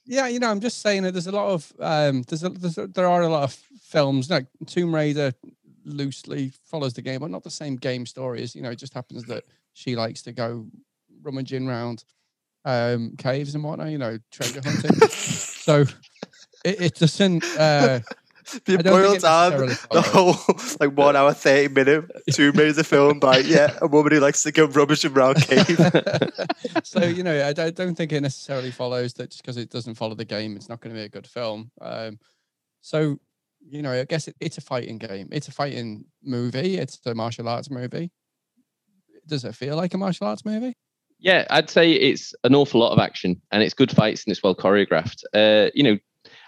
yeah, 0.06 0.26
you 0.26 0.40
know, 0.40 0.50
I'm 0.50 0.60
just 0.60 0.80
saying 0.80 1.02
that 1.04 1.12
there's 1.12 1.26
a 1.28 1.32
lot 1.32 1.48
of 1.52 1.72
um, 1.78 2.22
there's, 2.22 2.42
a, 2.42 2.48
there's 2.48 2.78
a, 2.78 2.86
there 2.88 3.06
are 3.06 3.22
a 3.22 3.28
lot 3.28 3.44
of 3.44 3.52
films 3.82 4.30
like 4.30 4.46
Tomb 4.66 4.94
Raider 4.94 5.32
loosely 5.84 6.52
follows 6.64 6.94
the 6.94 7.02
game, 7.02 7.20
but 7.20 7.30
not 7.30 7.42
the 7.44 7.50
same 7.50 7.76
game 7.76 8.06
story. 8.06 8.42
As 8.42 8.54
you 8.56 8.62
know, 8.62 8.70
it 8.70 8.76
just 8.78 8.94
happens 8.94 9.24
that 9.24 9.44
she 9.74 9.94
likes 9.96 10.22
to 10.22 10.32
go 10.32 10.66
rummaging 11.22 11.68
around 11.68 12.04
um, 12.64 13.14
caves 13.16 13.54
and 13.54 13.62
whatnot. 13.62 13.90
You 13.90 13.98
know, 13.98 14.18
treasure 14.30 14.60
hunting. 14.64 15.08
so 15.08 15.82
it, 16.64 16.80
it 16.80 16.94
doesn't. 16.96 17.44
Uh, 17.56 18.00
you 18.66 18.78
I 18.78 18.82
don't 18.82 18.92
boil 18.92 19.18
down 19.18 19.66
the 19.90 20.02
whole 20.02 20.34
like 20.80 20.96
one 20.96 21.16
hour, 21.16 21.32
30 21.32 21.74
minute 21.74 22.04
two 22.32 22.52
minutes 22.52 22.78
of 22.78 22.86
film 22.86 23.18
by, 23.20 23.38
yeah, 23.38 23.78
a 23.80 23.86
woman 23.86 24.12
who 24.12 24.20
likes 24.20 24.42
to 24.44 24.52
go 24.52 24.66
rummaging 24.66 25.12
around 25.12 25.36
cave. 25.42 25.78
so 26.84 27.04
you 27.04 27.22
know, 27.22 27.46
I, 27.46 27.52
don't- 27.52 27.74
don't 27.74 27.94
think 27.94 28.12
it 28.12 28.20
necessarily 28.20 28.70
follows 28.70 29.14
that 29.14 29.30
just 29.30 29.42
because 29.42 29.56
it 29.56 29.70
doesn't 29.70 29.94
follow 29.94 30.14
the 30.14 30.24
game, 30.24 30.56
it's 30.56 30.68
not 30.68 30.80
going 30.80 30.94
to 30.94 31.00
be 31.00 31.04
a 31.04 31.08
good 31.08 31.26
film. 31.26 31.70
Um, 31.80 32.18
so 32.80 33.18
you 33.68 33.80
know, 33.82 33.92
I 33.92 34.04
guess 34.04 34.26
it, 34.28 34.36
it's 34.40 34.58
a 34.58 34.62
fighting 34.62 34.98
game. 34.98 35.28
It's 35.30 35.48
a 35.48 35.52
fighting 35.52 36.04
movie. 36.22 36.78
It's 36.78 36.98
a 37.06 37.14
martial 37.14 37.48
arts 37.48 37.70
movie. 37.70 38.10
Does 39.26 39.44
it 39.44 39.54
feel 39.54 39.76
like 39.76 39.94
a 39.94 39.98
martial 39.98 40.26
arts 40.26 40.44
movie? 40.44 40.74
Yeah, 41.20 41.46
I'd 41.50 41.70
say 41.70 41.92
it's 41.92 42.34
an 42.42 42.56
awful 42.56 42.80
lot 42.80 42.90
of 42.92 42.98
action 42.98 43.40
and 43.52 43.62
it's 43.62 43.74
good 43.74 43.92
fights 43.94 44.24
and 44.24 44.32
it's 44.32 44.42
well 44.42 44.56
choreographed. 44.56 45.22
Uh, 45.32 45.70
you 45.74 45.84
know, 45.84 45.96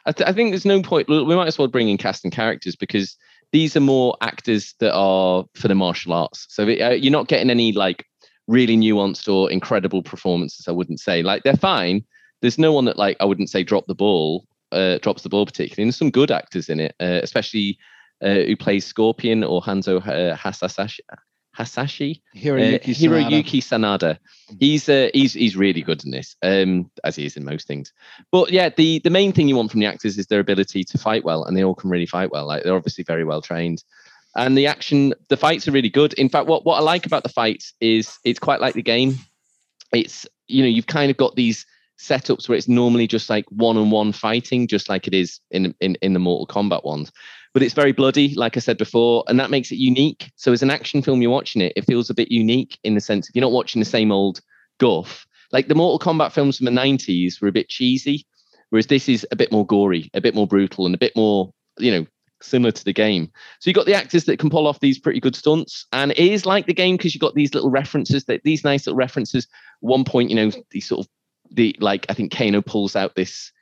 I, 0.07 0.13
th- 0.13 0.29
I 0.29 0.33
think 0.33 0.51
there's 0.51 0.65
no 0.65 0.83
point. 0.83 1.09
We 1.09 1.25
might 1.25 1.49
as 1.49 1.59
well 1.59 1.69
bring 1.69 1.89
in 1.89 1.97
casting 1.97 2.31
characters 2.31 2.77
because 2.77 3.17
these 3.53 3.77
are 3.77 3.81
more 3.81 4.17
actors 4.21 4.75
that 4.81 4.93
are 4.95 5.45
for 5.55 5.69
the 5.69 5.75
martial 5.75 6.13
arts. 6.13 6.47
So 6.51 6.65
uh, 6.65 6.91
you're 6.91 7.13
not 7.13 7.29
getting 7.29 7.51
any 7.51 7.73
like 7.73 8.07
really 8.47 8.77
nuanced 8.77 9.33
or 9.33 9.51
incredible 9.51 10.03
performances. 10.03 10.69
I 10.69 10.73
wouldn't 10.73 11.01
say 11.01 11.23
like 11.23 11.43
they're 11.43 11.57
fine. 11.57 12.05
There's 12.43 12.59
no 12.59 12.73
one 12.73 12.85
that 12.87 12.99
like 12.99 13.17
I 13.21 13.25
wouldn't 13.25 13.51
say 13.51 13.63
drop 13.63 13.87
the 13.87 13.95
ball, 13.95 14.47
uh, 14.73 14.99
drops 14.99 15.23
the 15.23 15.29
ball 15.29 15.47
particularly. 15.47 15.85
And 15.85 15.89
there's 15.89 15.97
some 15.97 16.11
good 16.11 16.31
actors 16.31 16.69
in 16.69 16.81
it, 16.81 16.95
uh, 17.01 17.21
especially 17.23 17.79
uh, 18.23 18.35
who 18.35 18.57
plays 18.57 18.85
Scorpion 18.85 19.45
or 19.45 19.63
Hanzo 19.63 20.07
uh, 20.07 20.37
Hasashi. 20.37 21.03
Hasashi, 21.55 22.21
Hiroyuki, 22.37 22.75
uh, 22.75 22.79
Hiroyuki 22.79 23.61
Sanada. 23.63 24.19
He's 24.59 24.89
uh, 24.89 25.09
he's 25.15 25.33
he's 25.33 25.57
really 25.57 25.83
good 25.83 26.05
in 26.05 26.11
this, 26.11 26.37
um, 26.43 26.91
as 27.05 27.17
he 27.17 27.25
is 27.25 27.37
in 27.37 27.45
most 27.45 27.67
things. 27.67 27.93
But 28.33 28.51
yeah, 28.51 28.71
the 28.71 28.99
the 28.99 29.11
main 29.11 29.33
thing 29.33 29.49
you 29.49 29.57
want 29.57 29.71
from 29.71 29.81
the 29.81 29.87
actors 29.87 30.19
is 30.19 30.27
their 30.27 30.41
ability 30.41 30.85
to 30.85 30.99
fight 30.99 31.25
well, 31.25 31.45
and 31.45 31.57
they 31.57 31.63
all 31.63 31.75
can 31.75 31.91
really 31.91 32.07
fight 32.07 32.33
well. 32.33 32.47
Like 32.47 32.65
they're 32.65 32.75
obviously 32.75 33.05
very 33.05 33.25
well 33.25 33.41
trained, 33.41 33.85
and 34.35 34.59
the 34.59 34.67
action, 34.67 35.15
the 35.29 35.37
fights 35.37 35.69
are 35.69 35.73
really 35.73 35.89
good. 35.89 36.13
In 36.15 36.29
fact, 36.29 36.49
what 36.49 36.65
what 36.65 36.77
I 36.77 36.81
like 36.81 37.07
about 37.07 37.23
the 37.23 37.29
fights 37.29 37.73
is 37.81 38.19
it's 38.25 38.41
quite 38.41 38.61
like 38.61 38.75
the 38.75 38.83
game. 38.83 39.19
It's 39.93 40.27
you 40.49 40.63
know 40.63 40.69
you've 40.69 40.89
kind 40.89 41.11
of 41.11 41.17
got 41.17 41.37
these 41.37 41.67
setups 42.01 42.49
where 42.49 42.59
it's 42.59 42.67
normally 42.67 43.07
just 43.07 43.31
like 43.31 43.45
one 43.51 43.77
on 43.77 43.91
one 43.91 44.11
fighting, 44.11 44.67
just 44.67 44.89
like 44.89 45.07
it 45.07 45.15
is 45.15 45.39
in 45.53 45.73
in 45.81 45.97
in 46.03 46.15
the 46.15 46.19
Mortal 46.19 46.49
Kombat 46.49 46.85
ones 46.85 47.13
but 47.55 47.63
it's 47.63 47.73
very 47.73 47.93
bloody, 47.93 48.35
like 48.35 48.57
I 48.57 48.61
said 48.61 48.77
before, 48.77 49.25
and 49.29 49.39
that 49.39 49.49
makes 49.49 49.71
it 49.71 49.77
unique. 49.77 50.33
So 50.35 50.53
as 50.53 50.63
an 50.63 50.71
action 50.71 51.01
film, 51.03 51.23
you're 51.23 51.31
watching 51.31 51.63
it, 51.63 51.73
it 51.77 51.87
feels 51.87 52.11
a 52.11 52.15
bit 52.15 52.31
unique 52.31 52.79
in 52.83 52.95
the 52.95 53.01
sense 53.01 53.29
if 53.29 53.35
you're 53.35 53.43
not 53.43 53.53
watching 53.53 53.81
the 53.81 53.87
same 53.87 54.11
old 54.11 54.41
guff. 54.79 55.25
Like 55.53 55.69
the 55.69 55.77
Mortal 55.77 56.05
Kombat 56.05 56.33
films 56.33 56.57
from 56.59 56.65
the 56.67 56.73
90s 56.73 57.41
were 57.41 57.49
a 57.49 57.53
bit 57.53 57.69
cheesy, 57.69 58.27
whereas 58.71 58.89
this 58.89 59.09
is 59.09 59.25
a 59.31 59.37
bit 59.37 59.53
more 59.53 59.65
gory, 59.65 60.11
a 60.15 60.21
bit 60.21 60.35
more 60.35 60.49
brutal, 60.49 60.85
and 60.85 60.97
a 60.97 60.99
bit 60.99 61.15
more, 61.15 61.53
you 61.79 61.93
know, 61.93 62.07
similar 62.43 62.73
to 62.73 62.85
the 62.85 62.93
game. 62.93 63.31
So 63.61 63.71
you 63.71 63.75
got 63.75 63.87
the 63.87 63.95
actors 63.95 64.25
that 64.25 64.41
can 64.41 64.51
pull 64.51 64.67
off 64.67 64.81
these 64.81 64.99
pretty 64.99 65.21
good 65.21 65.37
stunts, 65.37 65.87
and 65.93 66.11
it 66.11 66.19
is 66.19 66.45
like 66.45 66.67
the 66.67 66.75
game 66.75 66.97
because 66.97 67.15
you've 67.15 67.21
got 67.21 67.37
these 67.37 67.55
little 67.55 67.71
references 67.71 68.25
that 68.25 68.43
these 68.43 68.65
nice 68.65 68.85
little 68.87 68.99
references. 68.99 69.47
One 69.79 70.03
point, 70.03 70.31
you 70.31 70.37
know, 70.37 70.51
these 70.73 70.89
sort 70.89 71.07
of 71.07 71.09
the 71.53 71.77
like 71.79 72.07
I 72.09 72.15
think 72.15 72.33
Kano 72.33 72.63
pulls 72.63 72.97
out 72.97 73.15
this 73.15 73.53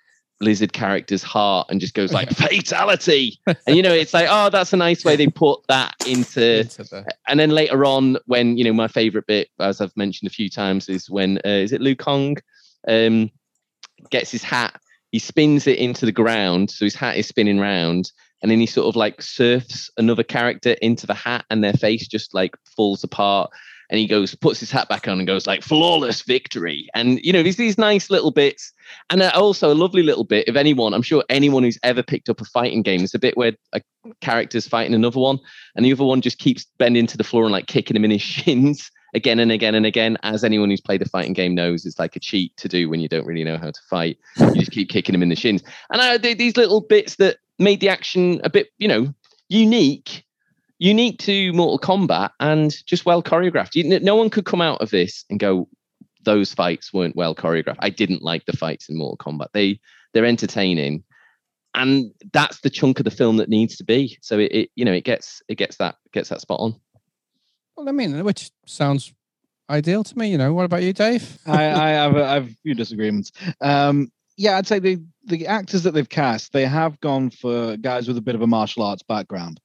lizard 0.42 0.72
character's 0.72 1.22
heart 1.22 1.68
and 1.70 1.80
just 1.80 1.94
goes 1.94 2.12
like 2.12 2.30
fatality! 2.36 3.38
And 3.66 3.76
you 3.76 3.82
know 3.82 3.92
it's 3.92 4.12
like 4.12 4.26
oh 4.30 4.50
that's 4.50 4.72
a 4.72 4.76
nice 4.76 5.04
way 5.04 5.16
they 5.16 5.28
put 5.28 5.66
that 5.68 5.94
into, 6.06 6.60
into 6.60 6.84
the... 6.84 7.06
and 7.28 7.38
then 7.38 7.50
later 7.50 7.84
on 7.84 8.18
when 8.26 8.56
you 8.56 8.64
know 8.64 8.72
my 8.72 8.88
favorite 8.88 9.26
bit 9.26 9.48
as 9.60 9.80
i've 9.80 9.96
mentioned 9.96 10.30
a 10.30 10.34
few 10.34 10.48
times 10.48 10.88
is 10.88 11.08
when 11.08 11.38
uh, 11.38 11.48
is 11.48 11.72
it 11.72 11.80
Liu 11.80 11.96
Kang 11.96 12.36
um 12.88 13.30
gets 14.10 14.30
his 14.30 14.42
hat 14.42 14.80
he 15.12 15.18
spins 15.18 15.66
it 15.66 15.78
into 15.78 16.04
the 16.04 16.12
ground 16.12 16.70
so 16.70 16.84
his 16.84 16.94
hat 16.94 17.16
is 17.16 17.26
spinning 17.26 17.58
round 17.58 18.10
and 18.42 18.50
then 18.50 18.58
he 18.58 18.66
sort 18.66 18.88
of 18.88 18.96
like 18.96 19.22
surfs 19.22 19.90
another 19.96 20.24
character 20.24 20.72
into 20.82 21.06
the 21.06 21.14
hat 21.14 21.44
and 21.50 21.62
their 21.62 21.72
face 21.72 22.08
just 22.08 22.34
like 22.34 22.56
falls 22.76 23.04
apart 23.04 23.50
and 23.92 23.98
he 23.98 24.06
goes, 24.06 24.34
puts 24.34 24.58
his 24.58 24.70
hat 24.70 24.88
back 24.88 25.06
on 25.06 25.18
and 25.18 25.26
goes 25.26 25.46
like 25.46 25.62
flawless 25.62 26.22
victory. 26.22 26.88
And 26.94 27.20
you 27.22 27.30
know, 27.30 27.42
these 27.42 27.56
these 27.56 27.76
nice 27.76 28.08
little 28.08 28.30
bits, 28.30 28.72
and 29.10 29.20
uh, 29.20 29.30
also 29.34 29.70
a 29.70 29.74
lovely 29.74 30.02
little 30.02 30.24
bit. 30.24 30.48
If 30.48 30.56
anyone, 30.56 30.94
I'm 30.94 31.02
sure 31.02 31.22
anyone 31.28 31.62
who's 31.62 31.78
ever 31.82 32.02
picked 32.02 32.30
up 32.30 32.40
a 32.40 32.46
fighting 32.46 32.80
game, 32.80 33.00
there's 33.00 33.14
a 33.14 33.18
bit 33.18 33.36
where 33.36 33.52
a 33.74 33.82
character's 34.22 34.66
fighting 34.66 34.94
another 34.94 35.20
one, 35.20 35.38
and 35.76 35.84
the 35.84 35.92
other 35.92 36.04
one 36.04 36.22
just 36.22 36.38
keeps 36.38 36.64
bending 36.78 37.06
to 37.06 37.18
the 37.18 37.22
floor 37.22 37.42
and 37.42 37.52
like 37.52 37.66
kicking 37.66 37.94
him 37.94 38.06
in 38.06 38.10
his 38.10 38.22
shins 38.22 38.90
again 39.14 39.38
and 39.38 39.52
again 39.52 39.74
and 39.74 39.84
again. 39.84 40.16
As 40.22 40.42
anyone 40.42 40.70
who's 40.70 40.80
played 40.80 41.02
a 41.02 41.08
fighting 41.08 41.34
game 41.34 41.54
knows, 41.54 41.84
it's 41.84 41.98
like 41.98 42.16
a 42.16 42.20
cheat 42.20 42.56
to 42.56 42.68
do 42.68 42.88
when 42.88 43.00
you 43.00 43.10
don't 43.10 43.26
really 43.26 43.44
know 43.44 43.58
how 43.58 43.72
to 43.72 43.80
fight. 43.90 44.16
You 44.38 44.54
just 44.54 44.72
keep 44.72 44.88
kicking 44.88 45.14
him 45.14 45.22
in 45.22 45.28
the 45.28 45.36
shins. 45.36 45.62
And 45.90 46.00
uh, 46.00 46.18
I, 46.26 46.34
these 46.34 46.56
little 46.56 46.80
bits 46.80 47.16
that 47.16 47.36
made 47.58 47.80
the 47.80 47.90
action 47.90 48.40
a 48.42 48.48
bit, 48.48 48.68
you 48.78 48.88
know, 48.88 49.12
unique 49.50 50.24
unique 50.82 51.18
to 51.20 51.52
Mortal 51.52 51.78
Kombat 51.78 52.30
and 52.40 52.74
just 52.86 53.06
well 53.06 53.22
choreographed. 53.22 53.76
You, 53.76 54.00
no 54.00 54.16
one 54.16 54.30
could 54.30 54.44
come 54.44 54.60
out 54.60 54.80
of 54.82 54.90
this 54.90 55.24
and 55.30 55.38
go, 55.38 55.68
those 56.24 56.52
fights 56.52 56.92
weren't 56.92 57.14
well 57.14 57.36
choreographed. 57.36 57.76
I 57.78 57.90
didn't 57.90 58.22
like 58.22 58.44
the 58.46 58.56
fights 58.56 58.88
in 58.88 58.98
Mortal 58.98 59.16
Kombat. 59.16 59.48
They 59.52 59.78
they're 60.12 60.26
entertaining, 60.26 61.04
and 61.74 62.12
that's 62.32 62.60
the 62.60 62.70
chunk 62.70 62.98
of 62.98 63.04
the 63.04 63.10
film 63.10 63.36
that 63.36 63.48
needs 63.48 63.76
to 63.76 63.84
be. 63.84 64.18
So 64.22 64.38
it, 64.38 64.52
it 64.52 64.70
you 64.74 64.84
know 64.84 64.92
it 64.92 65.04
gets 65.04 65.40
it 65.48 65.54
gets 65.54 65.76
that 65.76 65.96
gets 66.12 66.28
that 66.30 66.40
spot 66.40 66.60
on. 66.60 66.74
Well, 67.76 67.88
I 67.88 67.92
mean, 67.92 68.22
which 68.24 68.50
sounds 68.66 69.14
ideal 69.70 70.02
to 70.04 70.18
me. 70.18 70.30
You 70.30 70.38
know, 70.38 70.52
what 70.52 70.64
about 70.64 70.82
you, 70.82 70.92
Dave? 70.92 71.38
I, 71.46 71.70
I 71.70 71.88
have 71.90 72.16
a, 72.16 72.24
I 72.24 72.34
have 72.34 72.48
a 72.48 72.56
few 72.62 72.74
disagreements. 72.74 73.32
Um, 73.60 74.10
yeah, 74.36 74.58
I'd 74.58 74.66
say 74.66 74.80
the 74.80 75.00
the 75.24 75.46
actors 75.46 75.84
that 75.84 75.92
they've 75.92 76.08
cast, 76.08 76.52
they 76.52 76.66
have 76.66 77.00
gone 77.00 77.30
for 77.30 77.76
guys 77.76 78.08
with 78.08 78.18
a 78.18 78.22
bit 78.22 78.34
of 78.34 78.42
a 78.42 78.46
martial 78.48 78.82
arts 78.82 79.04
background. 79.04 79.60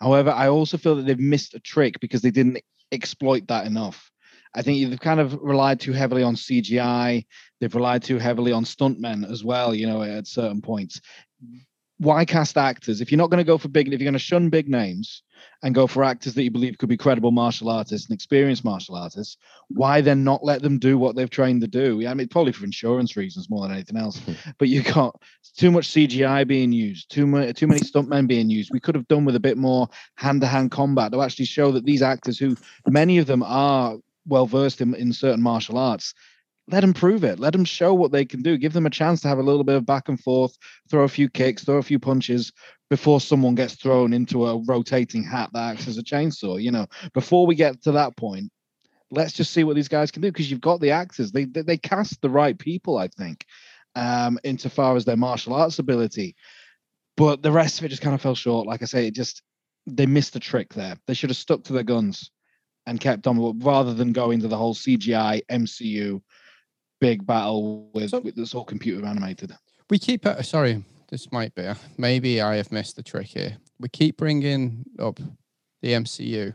However, 0.00 0.30
I 0.30 0.48
also 0.48 0.78
feel 0.78 0.96
that 0.96 1.06
they've 1.06 1.18
missed 1.18 1.54
a 1.54 1.60
trick 1.60 2.00
because 2.00 2.22
they 2.22 2.30
didn't 2.30 2.62
exploit 2.92 3.46
that 3.48 3.66
enough. 3.66 4.10
I 4.54 4.62
think 4.62 4.88
they've 4.88 5.00
kind 5.00 5.20
of 5.20 5.34
relied 5.40 5.80
too 5.80 5.92
heavily 5.92 6.22
on 6.22 6.34
CGI. 6.34 7.24
They've 7.60 7.74
relied 7.74 8.02
too 8.02 8.18
heavily 8.18 8.52
on 8.52 8.64
stuntmen 8.64 9.30
as 9.30 9.44
well, 9.44 9.74
you 9.74 9.86
know, 9.86 10.02
at 10.02 10.26
certain 10.26 10.62
points 10.62 11.00
why 11.98 12.24
cast 12.24 12.56
actors? 12.56 13.00
If 13.00 13.10
you're 13.10 13.18
not 13.18 13.30
going 13.30 13.38
to 13.38 13.44
go 13.44 13.58
for 13.58 13.68
big 13.68 13.88
if 13.88 14.00
you're 14.00 14.06
going 14.06 14.12
to 14.12 14.18
shun 14.18 14.48
big 14.50 14.68
names 14.68 15.22
and 15.62 15.74
go 15.74 15.86
for 15.86 16.04
actors 16.04 16.34
that 16.34 16.42
you 16.44 16.50
believe 16.50 16.78
could 16.78 16.88
be 16.88 16.96
credible 16.96 17.32
martial 17.32 17.68
artists 17.68 18.08
and 18.08 18.14
experienced 18.14 18.64
martial 18.64 18.94
artists 18.94 19.36
why 19.68 20.00
then 20.00 20.24
not 20.24 20.44
let 20.44 20.62
them 20.62 20.78
do 20.78 20.96
what 20.96 21.16
they've 21.16 21.30
trained 21.30 21.60
to 21.60 21.66
do? 21.68 22.06
I 22.06 22.14
mean 22.14 22.28
probably 22.28 22.52
for 22.52 22.64
insurance 22.64 23.16
reasons 23.16 23.50
more 23.50 23.62
than 23.62 23.72
anything 23.72 23.96
else. 23.96 24.18
Hmm. 24.20 24.32
But 24.58 24.68
you 24.68 24.82
got 24.82 25.20
too 25.56 25.70
much 25.70 25.88
cgi 25.88 26.46
being 26.46 26.72
used 26.72 27.10
too 27.10 27.26
many 27.26 27.52
too 27.52 27.66
many 27.66 27.80
stuntmen 27.80 28.28
being 28.28 28.48
used. 28.48 28.70
We 28.72 28.80
could 28.80 28.94
have 28.94 29.08
done 29.08 29.24
with 29.24 29.36
a 29.36 29.40
bit 29.40 29.58
more 29.58 29.88
hand-to-hand 30.14 30.70
combat 30.70 31.12
to 31.12 31.22
actually 31.22 31.46
show 31.46 31.72
that 31.72 31.84
these 31.84 32.02
actors 32.02 32.38
who 32.38 32.56
many 32.86 33.18
of 33.18 33.26
them 33.26 33.42
are 33.42 33.96
well 34.26 34.46
versed 34.46 34.80
in, 34.80 34.94
in 34.94 35.12
certain 35.12 35.42
martial 35.42 35.78
arts 35.78 36.14
let 36.70 36.80
them 36.80 36.92
prove 36.92 37.24
it. 37.24 37.40
Let 37.40 37.52
them 37.52 37.64
show 37.64 37.94
what 37.94 38.12
they 38.12 38.24
can 38.24 38.42
do. 38.42 38.58
Give 38.58 38.72
them 38.72 38.86
a 38.86 38.90
chance 38.90 39.22
to 39.22 39.28
have 39.28 39.38
a 39.38 39.42
little 39.42 39.64
bit 39.64 39.76
of 39.76 39.86
back 39.86 40.08
and 40.08 40.20
forth, 40.20 40.56
throw 40.90 41.04
a 41.04 41.08
few 41.08 41.28
kicks, 41.28 41.64
throw 41.64 41.78
a 41.78 41.82
few 41.82 41.98
punches 41.98 42.52
before 42.90 43.20
someone 43.20 43.54
gets 43.54 43.74
thrown 43.74 44.12
into 44.12 44.46
a 44.46 44.62
rotating 44.64 45.22
hat 45.22 45.50
that 45.52 45.72
acts 45.72 45.88
as 45.88 45.98
a 45.98 46.02
chainsaw. 46.02 46.62
You 46.62 46.70
know, 46.70 46.86
before 47.14 47.46
we 47.46 47.54
get 47.54 47.82
to 47.82 47.92
that 47.92 48.16
point, 48.16 48.50
let's 49.10 49.32
just 49.32 49.52
see 49.52 49.64
what 49.64 49.76
these 49.76 49.88
guys 49.88 50.10
can 50.10 50.20
do 50.20 50.30
because 50.30 50.50
you've 50.50 50.60
got 50.60 50.80
the 50.80 50.90
actors. 50.90 51.32
They, 51.32 51.44
they, 51.44 51.62
they 51.62 51.78
cast 51.78 52.20
the 52.20 52.30
right 52.30 52.58
people, 52.58 52.98
I 52.98 53.08
think, 53.08 53.46
um, 53.94 54.38
insofar 54.44 54.94
as 54.94 55.06
their 55.06 55.16
martial 55.16 55.54
arts 55.54 55.78
ability. 55.78 56.36
But 57.16 57.42
the 57.42 57.52
rest 57.52 57.78
of 57.78 57.84
it 57.84 57.88
just 57.88 58.02
kind 58.02 58.14
of 58.14 58.20
fell 58.20 58.34
short. 58.34 58.66
Like 58.66 58.82
I 58.82 58.86
say, 58.86 59.06
it 59.06 59.14
just 59.14 59.42
they 59.86 60.06
missed 60.06 60.34
the 60.34 60.40
trick 60.40 60.74
there. 60.74 60.96
They 61.06 61.14
should 61.14 61.30
have 61.30 61.36
stuck 61.38 61.64
to 61.64 61.72
their 61.72 61.82
guns 61.82 62.30
and 62.86 63.00
kept 63.00 63.26
on 63.26 63.58
rather 63.60 63.94
than 63.94 64.12
going 64.12 64.40
to 64.40 64.48
the 64.48 64.56
whole 64.56 64.74
CGI 64.74 65.42
MCU 65.50 66.20
big 67.00 67.26
battle 67.26 67.88
with, 67.94 68.10
so, 68.10 68.20
with 68.20 68.36
that's 68.36 68.54
all 68.54 68.64
computer 68.64 69.04
animated. 69.06 69.52
We 69.90 69.98
keep 69.98 70.26
uh, 70.26 70.42
sorry, 70.42 70.84
this 71.10 71.30
might 71.32 71.54
be 71.54 71.70
maybe 71.96 72.40
I 72.40 72.56
have 72.56 72.72
missed 72.72 72.96
the 72.96 73.02
trick 73.02 73.26
here. 73.26 73.56
We 73.80 73.88
keep 73.88 74.16
bringing 74.16 74.84
up 74.98 75.20
the 75.82 75.92
MCU. 75.92 76.54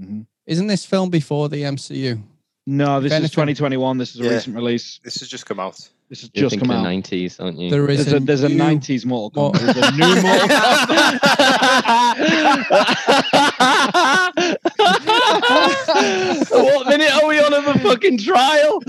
Mm-hmm. 0.00 0.22
Isn't 0.46 0.66
this 0.66 0.84
film 0.84 1.10
before 1.10 1.48
the 1.48 1.62
MCU? 1.62 2.22
No, 2.66 3.00
this 3.00 3.12
is 3.12 3.30
2021. 3.30 3.98
This 3.98 4.14
is 4.14 4.20
a 4.20 4.24
yeah. 4.24 4.30
recent 4.30 4.56
release. 4.56 4.98
This 5.04 5.20
has 5.20 5.28
just 5.28 5.44
come 5.44 5.60
out. 5.60 5.74
This 6.08 6.22
has 6.22 6.30
You're 6.32 6.48
just 6.48 6.60
come 6.60 6.70
out. 6.70 6.86
90s, 6.86 7.38
aren't 7.42 7.58
you? 7.58 7.68
There 7.70 7.90
is 7.90 8.06
there's 8.06 8.22
a, 8.22 8.24
there's 8.24 8.42
a 8.42 8.48
90s 8.48 9.04
Mortal 9.04 9.52
Kombat. 9.52 9.60
There's 9.60 9.76
a 9.76 9.92
new 9.92 9.98
Mortal 10.22 10.48
Kombat. 10.48 11.20
what 16.50 16.86
minute 16.88 17.12
are 17.12 17.26
we 17.26 17.38
on 17.38 17.52
of 17.52 17.66
a 17.66 17.78
fucking 17.80 18.18
trial? 18.18 18.80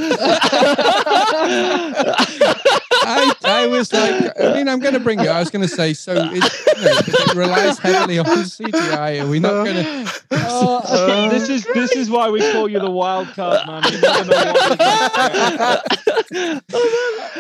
I, 3.07 3.33
I 3.43 3.67
was 3.67 3.91
like, 3.91 4.39
I 4.39 4.53
mean, 4.53 4.67
I'm 4.67 4.79
going 4.79 4.93
to 4.93 4.94
bring 5.05 5.19
it. 5.19 5.27
I 5.27 5.39
was 5.39 5.49
going 5.49 5.61
to 5.61 5.73
say, 5.73 5.93
so 5.93 6.13
it, 6.13 6.33
you 6.33 6.39
know, 6.39 6.47
it 6.75 7.35
relies 7.35 7.79
heavily 7.79 8.19
on 8.19 8.25
CGI. 8.25 9.23
Are 9.23 9.27
we 9.27 9.39
not 9.39 9.63
going 9.63 9.75
to? 9.75 10.11
Uh, 10.31 10.81
uh, 10.83 11.29
this 11.29 11.49
is 11.49 11.63
this 11.73 11.91
is 11.93 12.09
why 12.09 12.29
we 12.29 12.39
call 12.51 12.67
you 12.67 12.79
the 12.79 12.91
wild 12.91 13.27
card, 13.29 13.65
man. 13.67 13.83
You 13.91 14.01
never 14.01 14.31
know 14.31 14.53
what 14.53 15.11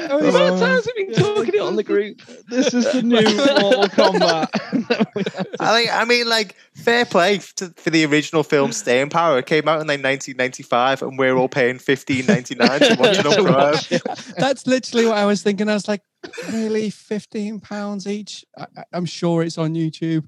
How 0.09 0.19
many 0.19 0.59
times 0.59 0.85
have 0.85 0.95
been 0.95 1.13
talking 1.13 1.55
it 1.55 1.61
on 1.61 1.75
the 1.75 1.83
group? 1.83 2.21
This 2.47 2.73
is 2.73 2.91
the 2.91 3.01
new 3.01 3.21
Mortal 3.21 3.87
Kombat. 3.89 4.49
I 5.59 5.77
think. 5.77 5.93
I 5.93 6.05
mean, 6.05 6.29
like 6.29 6.55
fair 6.85 7.05
play 7.05 7.39
to, 7.57 7.73
for 7.75 7.89
the 7.89 8.05
original 8.05 8.43
film 8.43 8.71
Staying 8.83 9.09
Power. 9.09 9.39
It 9.39 9.45
came 9.47 9.67
out 9.67 9.81
in 9.81 9.87
like 9.87 10.03
1995, 10.03 11.01
and 11.01 11.17
we're 11.17 11.35
all 11.35 11.49
paying 11.49 11.77
15.99 11.77 12.55
to 12.57 12.95
watch 13.01 13.17
it 13.19 13.25
on 13.25 13.45
Prime. 14.05 14.33
That's 14.37 14.65
literally 14.67 15.05
what 15.07 15.17
I 15.17 15.25
was 15.25 15.41
thinking. 15.43 15.67
I 15.69 15.73
was 15.73 15.87
like, 15.87 16.01
really, 16.51 16.89
fifteen 16.89 17.59
pounds 17.59 18.07
each? 18.07 18.43
I, 18.57 18.65
I- 18.77 18.83
I'm 18.93 19.05
sure 19.05 19.43
it's 19.43 19.57
on 19.59 19.75
YouTube. 19.75 20.27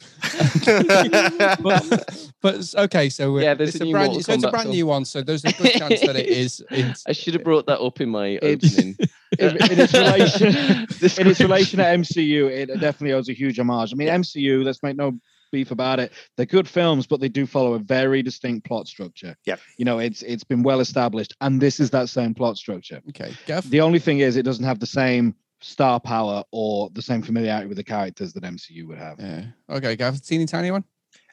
but, 1.62 2.30
but 2.42 2.76
okay, 2.86 3.10
so 3.10 3.32
we're- 3.34 3.44
Yeah, 3.46 3.54
there's 3.54 3.76
it's 3.76 3.84
a 3.84 3.88
a 3.88 3.92
brand, 3.92 4.08
Mortal 4.14 4.24
so 4.24 4.34
it's 4.34 4.44
a 4.44 4.50
brand 4.52 4.70
new 4.70 4.86
one. 4.86 5.06
So 5.06 5.22
there's 5.22 5.44
a 5.46 5.52
good 5.54 5.72
chance 5.74 6.02
that 6.02 6.16
it 6.16 6.28
is. 6.28 6.64
I 7.08 7.12
should 7.14 7.34
have 7.34 7.44
brought 7.44 7.66
that 7.68 7.80
up 7.80 8.00
in 8.02 8.10
my 8.10 8.38
opening. 8.42 8.96
in, 9.40 9.50
in 9.50 9.80
its 9.80 9.94
relation 9.94 10.48
in 10.56 11.28
its 11.28 11.40
relation 11.40 11.80
to 11.80 11.86
MCU, 11.86 12.50
it 12.50 12.68
definitely 12.80 13.14
owes 13.14 13.30
a 13.30 13.34
huge 13.34 13.60
homage. 13.60 13.92
I 13.94 13.96
mean, 13.96 14.08
MCU, 14.08 14.64
let's 14.64 14.82
make 14.84 14.96
no 14.96 15.18
beef 15.52 15.72
about 15.72 16.00
it. 16.00 16.12
They're 16.36 16.46
good 16.46 16.68
films, 16.68 17.08
but 17.08 17.20
they 17.20 17.30
do 17.30 17.46
follow 17.46 17.74
a 17.74 17.80
very 17.80 18.22
distinct 18.22 18.66
plot 18.68 18.88
structure. 18.88 19.36
Yeah. 19.46 19.58
You 19.78 19.86
know, 19.86 20.00
it's 20.00 20.22
it's 20.24 20.44
been 20.44 20.64
well 20.64 20.80
established, 20.80 21.36
and 21.42 21.62
this 21.62 21.80
is 21.80 21.90
that 21.92 22.10
same 22.10 22.34
plot 22.34 22.58
structure. 22.58 23.02
okay, 23.10 23.34
Gav. 23.46 23.70
The 23.70 23.82
only 23.82 24.00
thing 24.00 24.20
is, 24.20 24.36
it 24.36 24.44
doesn't 24.44 24.66
have 24.66 24.80
the 24.80 24.88
same 24.88 25.36
star 25.60 26.00
power 26.00 26.44
or 26.52 26.90
the 26.94 27.02
same 27.02 27.22
familiarity 27.22 27.68
with 27.68 27.78
the 27.78 27.84
characters 27.84 28.34
that 28.34 28.44
MCU 28.44 28.88
would 28.88 28.98
have. 28.98 29.20
Yeah. 29.20 29.46
Okay, 29.70 29.96
Gav. 29.96 30.22
Teeny 30.22 30.46
tiny 30.46 30.72
one. 30.72 30.84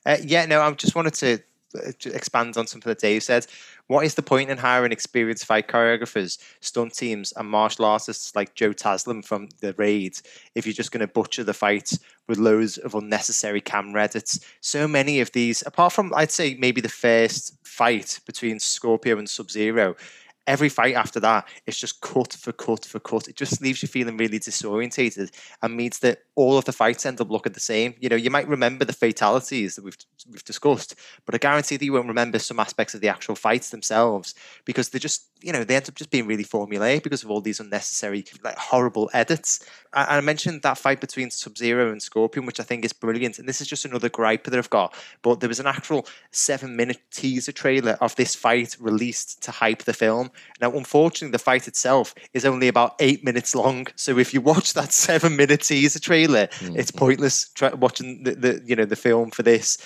Uh, 0.07 0.17
yeah, 0.23 0.47
no, 0.47 0.61
I 0.61 0.71
just 0.73 0.95
wanted 0.95 1.43
uh, 1.75 1.93
to 1.99 2.15
expand 2.15 2.57
on 2.57 2.67
something 2.67 2.91
that 2.91 3.01
Dave 3.01 3.23
said. 3.23 3.47
What 3.87 4.07
is 4.07 4.15
the 4.15 4.23
point 4.23 4.49
in 4.49 4.57
hiring 4.57 4.93
experienced 4.93 5.45
fight 5.45 5.69
choreographers, 5.69 6.39
stunt 6.61 6.95
teams, 6.95 7.35
and 7.37 7.49
martial 7.49 7.85
artists 7.85 8.35
like 8.35 8.55
Joe 8.55 8.71
Taslim 8.71 9.23
from 9.23 9.49
the 9.61 9.75
Raid 9.75 10.19
if 10.55 10.65
you're 10.65 10.73
just 10.73 10.91
going 10.91 11.07
to 11.07 11.13
butcher 11.13 11.45
the 11.45 11.53
fights 11.53 11.99
with 12.27 12.39
loads 12.39 12.79
of 12.79 12.95
unnecessary 12.95 13.61
camera 13.61 14.05
edits? 14.05 14.41
So 14.63 14.89
many 14.89 15.21
of 15.21 15.33
these, 15.33 15.63
apart 15.67 15.93
from 15.93 16.15
I'd 16.15 16.31
say 16.31 16.57
maybe 16.59 16.81
the 16.81 16.89
first 16.89 17.59
fight 17.63 18.21
between 18.25 18.59
Scorpio 18.59 19.19
and 19.19 19.29
Sub 19.29 19.51
Zero. 19.51 19.97
Every 20.47 20.69
fight 20.69 20.95
after 20.95 21.21
that, 21.21 21.49
it's 21.67 21.79
just 21.79 22.01
cut 22.01 22.35
for 22.35 22.53
cut 22.53 22.85
for 22.85 23.01
cut. 23.01 23.29
It 23.29 23.37
just 23.37 23.63
leaves 23.63 23.83
you 23.83 23.89
feeling 23.89 24.19
really 24.19 24.39
disorientated 24.39 25.31
and 25.63 25.77
means 25.77 26.01
that 26.01 26.19
all 26.35 26.59
of 26.59 26.65
the 26.65 26.73
fights 26.73 27.07
end 27.07 27.21
up 27.21 27.31
looking 27.31 27.53
the 27.53 27.61
same. 27.61 27.95
You 27.99 28.09
know, 28.09 28.17
you 28.17 28.31
might 28.31 28.49
remember 28.49 28.85
the 28.85 28.93
fatalities 28.93 29.77
that 29.77 29.85
we've 29.85 29.97
we've 30.31 30.45
discussed, 30.45 30.95
but 31.27 31.35
I 31.35 31.39
guarantee 31.39 31.77
that 31.77 31.85
you 31.85 31.93
won't 31.93 32.09
remember 32.09 32.39
some 32.39 32.61
aspects 32.61 32.95
of 32.95 33.01
the 33.01 33.09
actual 33.09 33.35
fights 33.35 33.71
themselves 33.71 34.35
because 34.65 34.89
they're 34.89 34.99
just, 34.99 35.27
you 35.43 35.53
know, 35.53 35.65
they 35.65 35.77
end 35.77 35.89
up 35.89 35.95
just 35.95 36.11
being 36.11 36.27
really 36.27 36.45
formulaic 36.45 37.03
because 37.03 37.23
of 37.23 37.31
all 37.31 37.41
these 37.41 37.61
unnecessary, 37.61 38.25
like 38.43 38.57
horrible 38.57 39.11
edits. 39.13 39.65
I, 39.93 40.17
I 40.17 40.21
mentioned 40.21 40.63
that 40.63 40.79
fight 40.79 41.01
between 41.01 41.31
Sub 41.31 41.57
Zero 41.57 41.91
and 41.91 42.03
Scorpion, 42.03 42.47
which 42.47 42.61
I 42.61 42.65
think 42.65 42.85
is 42.85 42.93
brilliant, 42.93 43.39
and 43.39 43.49
this 43.49 43.61
is 43.61 43.67
just 43.67 43.85
another 43.85 44.09
gripe 44.09 44.45
that 44.45 44.59
I've 44.59 44.71
got. 44.71 44.95
But 45.23 45.41
there 45.41 45.49
was 45.49 45.61
an 45.61 45.67
actual 45.67 46.07
seven-minute 46.31 47.01
teaser 47.11 47.53
trailer 47.53 47.97
of 48.01 48.17
this 48.17 48.35
fight 48.35 48.77
released 48.81 49.43
to 49.45 49.51
hype 49.51 49.85
the 49.85 49.93
film. 49.93 50.31
Now, 50.61 50.73
unfortunately, 50.73 51.33
the 51.33 51.39
fight 51.39 51.69
itself 51.69 52.15
is 52.33 52.45
only 52.45 52.69
about 52.69 52.95
eight 53.01 53.25
minutes 53.25 53.55
long. 53.55 53.87
So 53.97 54.19
if 54.19 54.33
you 54.35 54.41
watch 54.41 54.75
that 54.75 54.93
seven-minute 54.93 55.63
teaser 55.63 56.01
trailer, 56.01 56.49
it's 56.53 56.91
mm-hmm. 56.91 56.99
pointless 56.99 57.49
try, 57.51 57.73
watching 57.75 58.23
the, 58.25 58.35
the 58.35 58.63
you 58.65 58.77
know 58.77 58.85
the 58.85 58.97
film 58.97 59.31
for 59.31 59.43
this. 59.43 59.79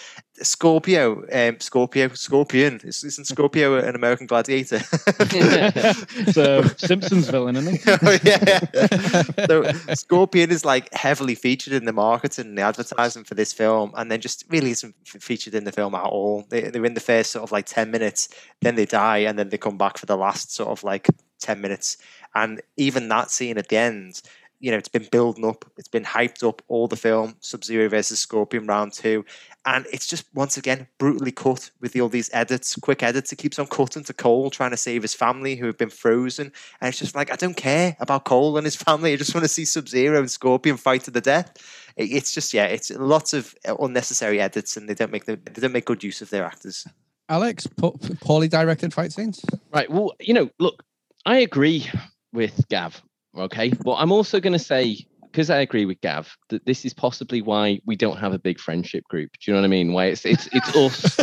Scorpio, 0.42 1.24
um, 1.32 1.60
Scorpio, 1.60 2.08
Scorpion. 2.08 2.80
Is- 2.84 3.04
Isn't 3.04 3.26
Scorpio 3.26 3.76
an 3.78 3.94
American 3.94 4.26
gladiator? 4.26 4.80
it's 5.06 6.36
a 6.36 6.74
Simpsons 6.78 7.28
villain, 7.28 7.56
isn't 7.56 7.74
he? 7.76 7.80
Oh, 8.02 8.18
yeah. 8.22 9.22
so 9.46 9.70
Scorpion 9.94 10.50
is 10.50 10.64
like 10.64 10.92
heavily 10.94 11.34
featured 11.34 11.72
in 11.72 11.84
the 11.84 11.92
marketing 11.92 12.46
and 12.46 12.58
the 12.58 12.62
advertising 12.62 13.24
for 13.24 13.34
this 13.34 13.52
film, 13.52 13.92
and 13.96 14.10
then 14.10 14.20
just 14.20 14.44
really 14.48 14.70
isn't 14.70 14.94
featured 15.04 15.54
in 15.54 15.64
the 15.64 15.72
film 15.72 15.94
at 15.94 16.04
all. 16.04 16.46
They, 16.48 16.62
they're 16.70 16.84
in 16.84 16.94
the 16.94 17.00
first 17.00 17.30
sort 17.32 17.42
of 17.42 17.52
like 17.52 17.66
10 17.66 17.90
minutes, 17.90 18.28
then 18.60 18.74
they 18.76 18.86
die, 18.86 19.18
and 19.18 19.38
then 19.38 19.48
they 19.48 19.58
come 19.58 19.78
back 19.78 19.98
for 19.98 20.06
the 20.06 20.16
last 20.16 20.54
sort 20.54 20.70
of 20.70 20.84
like 20.84 21.08
10 21.40 21.60
minutes. 21.60 21.96
And 22.34 22.60
even 22.76 23.08
that 23.08 23.30
scene 23.30 23.58
at 23.58 23.68
the 23.68 23.76
end, 23.78 24.22
you 24.60 24.70
know, 24.70 24.76
it's 24.76 24.88
been 24.88 25.06
building 25.12 25.44
up, 25.44 25.64
it's 25.76 25.88
been 25.88 26.04
hyped 26.04 26.46
up 26.46 26.62
all 26.68 26.88
the 26.88 26.96
film, 26.96 27.36
Sub 27.40 27.62
Zero 27.64 27.88
versus 27.88 28.18
Scorpion 28.18 28.66
round 28.66 28.92
two. 28.92 29.24
And 29.66 29.86
it's 29.92 30.06
just 30.06 30.24
once 30.34 30.56
again 30.56 30.86
brutally 30.98 31.30
cut 31.30 31.70
with 31.80 31.94
all 32.00 32.08
these 32.08 32.30
edits, 32.32 32.74
quick 32.76 33.02
edits. 33.02 33.32
It 33.32 33.36
keeps 33.36 33.58
on 33.58 33.66
cutting 33.66 34.04
to 34.04 34.12
Cole 34.14 34.50
trying 34.50 34.70
to 34.70 34.76
save 34.76 35.02
his 35.02 35.14
family 35.14 35.56
who 35.56 35.66
have 35.66 35.78
been 35.78 35.90
frozen. 35.90 36.52
And 36.80 36.88
it's 36.88 36.98
just 36.98 37.14
like, 37.14 37.30
I 37.32 37.36
don't 37.36 37.56
care 37.56 37.96
about 38.00 38.24
Cole 38.24 38.56
and 38.56 38.64
his 38.64 38.76
family. 38.76 39.12
I 39.12 39.16
just 39.16 39.34
want 39.34 39.44
to 39.44 39.48
see 39.48 39.64
Sub 39.64 39.88
Zero 39.88 40.18
and 40.18 40.30
Scorpion 40.30 40.76
fight 40.76 41.02
to 41.04 41.10
the 41.10 41.20
death. 41.20 41.54
It- 41.96 42.10
It's 42.12 42.32
just, 42.32 42.52
yeah, 42.54 42.64
it's 42.64 42.90
lots 42.90 43.34
of 43.34 43.54
unnecessary 43.78 44.40
edits 44.40 44.76
and 44.76 44.88
they 44.88 44.94
don't 44.94 45.12
make 45.12 45.26
the, 45.26 45.36
they 45.36 45.60
don't 45.60 45.72
make 45.72 45.84
good 45.84 46.02
use 46.02 46.22
of 46.22 46.30
their 46.30 46.44
actors. 46.44 46.86
Alex, 47.28 47.66
po- 47.66 47.98
poorly 48.22 48.48
directed 48.48 48.94
fight 48.94 49.12
scenes. 49.12 49.44
Right. 49.72 49.90
Well, 49.90 50.14
you 50.18 50.32
know, 50.34 50.48
look, 50.58 50.82
I 51.26 51.38
agree 51.38 51.86
with 52.32 52.66
Gav. 52.68 53.02
Okay. 53.36 53.70
But 53.70 53.94
I'm 53.94 54.12
also 54.12 54.40
going 54.40 54.52
to 54.52 54.58
say, 54.58 55.06
because 55.22 55.50
I 55.50 55.58
agree 55.58 55.84
with 55.84 56.00
Gav, 56.00 56.36
that 56.48 56.64
this 56.66 56.84
is 56.84 56.94
possibly 56.94 57.42
why 57.42 57.80
we 57.86 57.96
don't 57.96 58.18
have 58.18 58.32
a 58.32 58.38
big 58.38 58.58
friendship 58.58 59.04
group. 59.04 59.30
Do 59.32 59.50
you 59.50 59.54
know 59.54 59.60
what 59.60 59.66
I 59.66 59.68
mean? 59.68 59.92
Why 59.92 60.06
it's 60.06 60.24
it's 60.24 60.48
it's 60.52 60.68
us. 60.76 61.16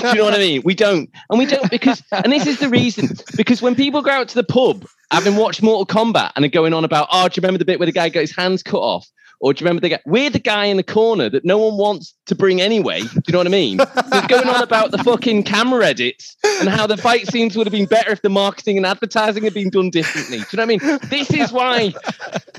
Do 0.00 0.08
you 0.08 0.14
know 0.16 0.24
what 0.24 0.34
I 0.34 0.38
mean? 0.38 0.62
We 0.64 0.74
don't, 0.74 1.08
and 1.30 1.38
we 1.38 1.46
don't 1.46 1.70
because, 1.70 2.02
and 2.12 2.32
this 2.32 2.46
is 2.46 2.58
the 2.58 2.68
reason 2.68 3.08
because 3.36 3.62
when 3.62 3.74
people 3.74 4.02
go 4.02 4.10
out 4.10 4.28
to 4.28 4.34
the 4.34 4.44
pub, 4.44 4.86
having 5.10 5.36
watched 5.36 5.62
Mortal 5.62 5.86
Kombat, 5.86 6.32
and 6.36 6.44
are 6.44 6.48
going 6.48 6.74
on 6.74 6.84
about, 6.84 7.08
oh, 7.12 7.28
do 7.28 7.34
you 7.36 7.42
remember 7.42 7.58
the 7.58 7.64
bit 7.64 7.78
where 7.78 7.86
the 7.86 7.92
guy 7.92 8.08
got 8.08 8.20
his 8.20 8.34
hands 8.34 8.62
cut 8.62 8.80
off? 8.80 9.08
Or 9.40 9.54
do 9.54 9.62
you 9.62 9.64
remember 9.64 9.80
the 9.80 9.88
guy? 9.88 10.00
We're 10.04 10.28
the 10.28 10.38
guy 10.38 10.66
in 10.66 10.76
the 10.76 10.82
corner 10.82 11.30
that 11.30 11.46
no 11.46 11.56
one 11.56 11.78
wants 11.78 12.14
to 12.26 12.34
bring 12.34 12.60
anyway. 12.60 13.00
Do 13.00 13.22
you 13.26 13.32
know 13.32 13.38
what 13.38 13.46
I 13.46 13.50
mean? 13.50 13.78
That's 13.78 14.26
going 14.26 14.46
on 14.46 14.62
about 14.62 14.90
the 14.90 14.98
fucking 14.98 15.44
camera 15.44 15.86
edits 15.86 16.36
and 16.60 16.68
how 16.68 16.86
the 16.86 16.98
fight 16.98 17.26
scenes 17.26 17.56
would 17.56 17.66
have 17.66 17.72
been 17.72 17.86
better 17.86 18.10
if 18.10 18.20
the 18.20 18.28
marketing 18.28 18.76
and 18.76 18.84
advertising 18.84 19.44
had 19.44 19.54
been 19.54 19.70
done 19.70 19.88
differently. 19.88 20.38
Do 20.38 20.44
you 20.52 20.56
know 20.58 20.66
what 20.66 20.82
I 20.82 20.88
mean? 20.88 20.98
This 21.08 21.30
is 21.30 21.52
why. 21.52 21.94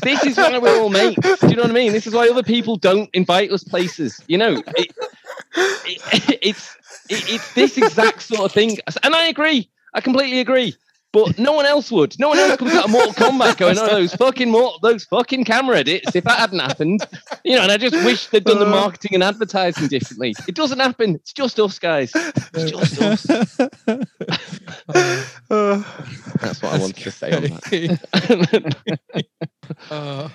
This 0.02 0.24
is 0.26 0.38
why 0.38 0.58
we're 0.58 0.82
all 0.82 0.90
mates. 0.90 1.40
Do 1.40 1.48
you 1.50 1.56
know 1.56 1.62
what 1.62 1.72
I 1.72 1.76
mean? 1.76 1.92
This 1.92 2.08
is 2.08 2.14
why 2.14 2.28
other 2.28 2.44
people 2.44 2.78
don't 2.78 3.10
invite 3.14 3.52
us 3.52 3.64
places. 3.64 4.20
You 4.28 4.40
know, 4.40 4.64
it, 4.76 4.92
it, 5.56 6.40
it's 6.42 6.76
it, 7.10 7.30
it's 7.30 7.54
this 7.54 7.78
exact 7.78 8.24
sort 8.24 8.42
of 8.42 8.52
thing, 8.52 8.78
and 9.04 9.14
I 9.14 9.28
agree. 9.28 9.70
I 9.94 10.02
completely 10.02 10.40
agree. 10.40 10.76
But 11.14 11.38
no 11.38 11.52
one 11.52 11.66
else 11.66 11.92
would. 11.92 12.18
No 12.20 12.30
one 12.30 12.40
else 12.40 12.56
comes 12.56 12.74
out 12.74 12.86
of 12.86 12.92
Mortal 12.92 13.14
Kombat 13.14 13.58
going, 13.58 13.78
"Oh, 13.78 13.88
those 13.88 14.16
fucking 14.16 14.50
Mortal, 14.50 14.80
those 14.82 15.04
fucking 15.06 15.44
camera 15.44 15.80
edits." 15.80 16.16
If 16.16 16.24
that 16.24 16.40
hadn't 16.40 16.60
happened, 16.60 17.06
you 17.44 17.58
know, 17.58 17.64
and 17.64 17.72
I 17.72 17.78
just 17.78 17.96
wish 18.06 18.28
they'd 18.28 18.46
done 18.46 18.60
the 18.60 18.66
uh. 18.66 18.70
marketing 18.70 19.16
and 19.16 19.24
advertising 19.24 19.88
differently. 19.90 20.34
It 20.48 20.56
doesn't 20.56 20.80
happen. 20.80 21.16
It's 21.16 21.34
just 21.34 21.60
us, 21.60 21.80
guys. 21.80 22.12
It's 22.16 22.72
just 22.72 23.02
us. 23.02 23.58
Uh. 25.50 25.84
That's 26.40 26.62
what 26.62 26.74
I 26.74 26.78
wanted 26.78 26.96
to 26.98 27.12
say 27.12 27.32
on 27.34 27.44
that. 27.44 28.76
Uh. 29.90 30.30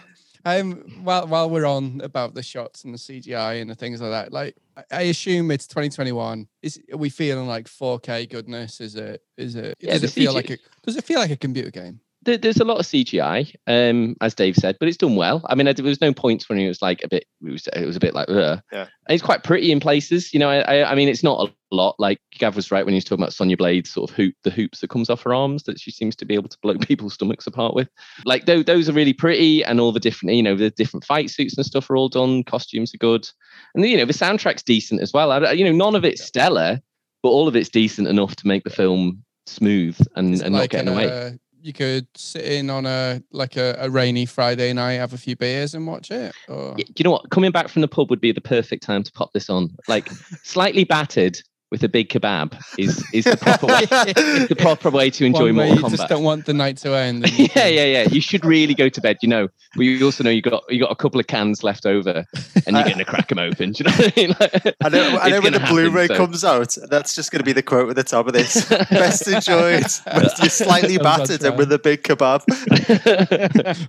Um, 0.47 1.01
while 1.03 1.26
while 1.26 1.51
we're 1.51 1.66
on 1.66 2.01
about 2.05 2.34
the 2.34 2.42
shots 2.42 2.84
and 2.84 2.94
the 2.94 2.99
CGI 2.99 3.61
and 3.61 3.68
the 3.68 3.74
things 3.74 4.01
like 4.01 4.12
that, 4.12 4.32
like 4.32 4.57
I- 4.92 5.03
assume 5.03 5.51
it's 5.51 5.66
2021. 5.66 6.47
Is 6.62 6.80
are 6.92 6.97
we 6.97 7.09
feeling 7.11 7.49
like 7.49 7.66
4K 7.66 8.30
goodness? 8.30 8.80
Is 8.80 8.94
it? 8.94 9.22
Is 9.36 9.57
it? 9.57 9.74
Yeah, 9.80 9.94
does 9.94 10.05
it 10.05 10.11
feel 10.12 10.32
like 10.32 10.51
a? 10.51 10.59
Does 10.84 10.97
it 10.97 11.03
feel 11.03 11.18
like 11.18 11.32
a 11.32 11.36
computer 11.36 11.72
game? 11.72 11.99
There, 12.26 12.36
there's 12.36 12.60
a 12.60 12.64
lot 12.64 12.78
of 12.78 12.84
CGI, 12.84 13.54
um, 13.66 14.16
as 14.20 14.34
Dave 14.34 14.56
said, 14.56 14.76
but 14.78 14.88
it's 14.88 14.98
done 14.98 15.16
well. 15.16 15.42
I 15.48 15.54
mean, 15.54 15.66
I, 15.66 15.72
there 15.72 15.84
was 15.84 16.00
no 16.00 16.12
points 16.12 16.48
when 16.48 16.58
it 16.58 16.68
was 16.68 16.82
like 16.82 17.02
a 17.02 17.08
bit. 17.08 17.24
It 17.42 17.50
was, 17.50 17.66
it 17.68 17.86
was 17.86 17.96
a 17.96 18.00
bit 18.00 18.14
like, 18.14 18.28
Ugh. 18.28 18.60
Yeah. 18.72 18.82
And 18.82 19.14
it's 19.14 19.22
quite 19.22 19.44
pretty 19.44 19.72
in 19.72 19.80
places. 19.80 20.34
You 20.34 20.40
know, 20.40 20.50
I, 20.50 20.90
I, 20.90 20.94
mean, 20.94 21.08
it's 21.08 21.22
not 21.22 21.48
a 21.48 21.74
lot. 21.74 21.94
Like 21.98 22.18
Gav 22.38 22.56
was 22.56 22.70
right 22.70 22.84
when 22.84 22.92
he 22.92 22.96
was 22.96 23.04
talking 23.04 23.22
about 23.22 23.32
Sonya 23.32 23.56
Blade's 23.56 23.92
sort 23.92 24.10
of 24.10 24.16
hoop, 24.16 24.34
the 24.42 24.50
hoops 24.50 24.80
that 24.80 24.90
comes 24.90 25.08
off 25.08 25.22
her 25.22 25.32
arms 25.32 25.62
that 25.62 25.80
she 25.80 25.90
seems 25.90 26.16
to 26.16 26.24
be 26.24 26.34
able 26.34 26.48
to 26.48 26.58
blow 26.60 26.74
people's 26.80 27.14
stomachs 27.14 27.46
apart 27.46 27.74
with. 27.74 27.88
Like 28.24 28.46
those, 28.46 28.64
those 28.64 28.88
are 28.88 28.92
really 28.92 29.14
pretty, 29.14 29.64
and 29.64 29.80
all 29.80 29.92
the 29.92 30.00
different, 30.00 30.34
you 30.34 30.42
know, 30.42 30.56
the 30.56 30.70
different 30.70 31.04
fight 31.04 31.30
suits 31.30 31.56
and 31.56 31.64
stuff 31.64 31.88
are 31.88 31.96
all 31.96 32.08
done. 32.08 32.44
Costumes 32.44 32.92
are 32.94 32.98
good, 32.98 33.28
and 33.74 33.86
you 33.86 33.96
know, 33.96 34.04
the 34.04 34.12
soundtrack's 34.12 34.62
decent 34.62 35.00
as 35.00 35.12
well. 35.12 35.32
I, 35.32 35.52
you 35.52 35.64
know, 35.64 35.72
none 35.72 35.94
of 35.94 36.04
it's 36.04 36.24
stellar, 36.24 36.80
but 37.22 37.28
all 37.28 37.48
of 37.48 37.56
it's 37.56 37.70
decent 37.70 38.08
enough 38.08 38.36
to 38.36 38.46
make 38.46 38.64
the 38.64 38.70
film 38.70 39.24
smooth 39.46 39.98
and, 40.16 40.34
and 40.42 40.52
not 40.52 40.58
like 40.60 40.70
getting 40.70 40.88
an, 40.88 40.94
away. 40.94 41.10
uh, 41.10 41.30
you 41.66 41.72
could 41.72 42.06
sit 42.14 42.44
in 42.44 42.70
on 42.70 42.86
a 42.86 43.20
like 43.32 43.56
a, 43.56 43.76
a 43.80 43.90
rainy 43.90 44.24
Friday 44.24 44.72
night, 44.72 44.94
have 44.94 45.12
a 45.12 45.18
few 45.18 45.34
beers, 45.34 45.74
and 45.74 45.84
watch 45.84 46.12
it. 46.12 46.32
Or 46.48 46.74
Y- 46.78 46.84
you 46.96 47.02
know 47.02 47.10
what? 47.10 47.28
Coming 47.30 47.50
back 47.50 47.68
from 47.68 47.82
the 47.82 47.88
pub 47.88 48.08
would 48.08 48.20
be 48.20 48.30
the 48.30 48.40
perfect 48.40 48.84
time 48.84 49.02
to 49.02 49.10
pop 49.10 49.32
this 49.32 49.50
on. 49.50 49.76
Like 49.88 50.08
slightly 50.44 50.84
battered 50.84 51.40
with 51.70 51.82
a 51.82 51.88
big 51.88 52.08
kebab 52.08 52.56
is 52.78 53.04
is 53.12 53.24
the 53.24 53.36
proper 53.36 53.66
way. 53.66 53.80
is 53.82 54.48
the 54.48 54.56
proper 54.56 54.90
way 54.90 55.10
to 55.10 55.24
enjoy 55.30 55.46
one 55.46 55.56
where 55.56 55.66
Mortal 55.68 55.90
you 55.90 55.96
just 55.96 56.08
don't 56.08 56.22
want 56.22 56.46
the 56.46 56.54
night 56.54 56.76
to 56.78 56.94
end. 56.96 57.28
yeah, 57.38 57.66
yeah, 57.66 57.84
yeah. 57.84 58.02
You 58.04 58.20
should 58.20 58.44
really 58.44 58.74
go 58.74 58.88
to 58.88 59.00
bed. 59.00 59.18
You 59.20 59.28
know, 59.28 59.48
but 59.74 59.82
you 59.82 60.04
also 60.04 60.22
know 60.22 60.30
you 60.30 60.42
got 60.42 60.64
you 60.68 60.78
got 60.80 60.92
a 60.92 60.96
couple 60.96 61.18
of 61.18 61.26
cans 61.26 61.64
left 61.64 61.84
over, 61.84 62.24
and 62.66 62.76
you're 62.76 62.84
going 62.84 62.98
to 62.98 63.04
crack 63.04 63.28
them 63.28 63.38
open. 63.38 63.72
Do 63.72 63.84
you 63.84 63.90
know 63.90 63.96
what 63.96 64.12
I 64.16 64.20
mean? 64.20 64.36
Like, 64.38 64.76
I 64.84 64.88
know, 64.88 65.18
I 65.18 65.30
know 65.30 65.40
when 65.40 65.52
the 65.52 65.58
happen, 65.58 65.74
Blu-ray 65.74 66.06
so- 66.06 66.16
comes 66.16 66.44
out, 66.44 66.76
that's 66.88 67.14
just 67.14 67.32
going 67.32 67.40
to 67.40 67.44
be 67.44 67.52
the 67.52 67.62
quote 67.62 67.90
at 67.90 67.96
the 67.96 68.04
top 68.04 68.26
of 68.26 68.32
this. 68.32 68.68
Best 68.68 69.26
enjoyed. 69.26 69.84
when 70.12 70.26
You're 70.40 70.48
slightly 70.50 70.98
Comes 70.98 71.28
battered 71.28 71.44
and 71.44 71.58
with 71.58 71.72
a 71.72 71.78
big 71.78 72.02
kebab. 72.02 72.42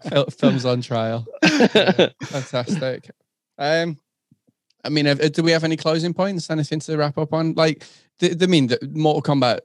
Fil- 0.09 0.25
films 0.25 0.65
on 0.65 0.82
trial. 0.82 1.25
Yeah, 1.43 2.09
fantastic. 2.23 3.11
Um, 3.57 3.97
I 4.88 4.89
mean, 4.89 5.05
have, 5.05 5.33
do 5.33 5.43
we 5.43 5.51
have 5.51 5.65
any 5.65 5.75
closing 5.75 6.13
points? 6.13 6.49
Anything 6.49 6.79
to 6.79 6.97
wrap 6.97 7.17
up 7.17 7.33
on? 7.33 7.53
Like, 7.55 7.83
I 8.21 8.45
mean, 8.47 8.67
the 8.67 8.79
Mortal 8.93 9.21
Kombat, 9.21 9.59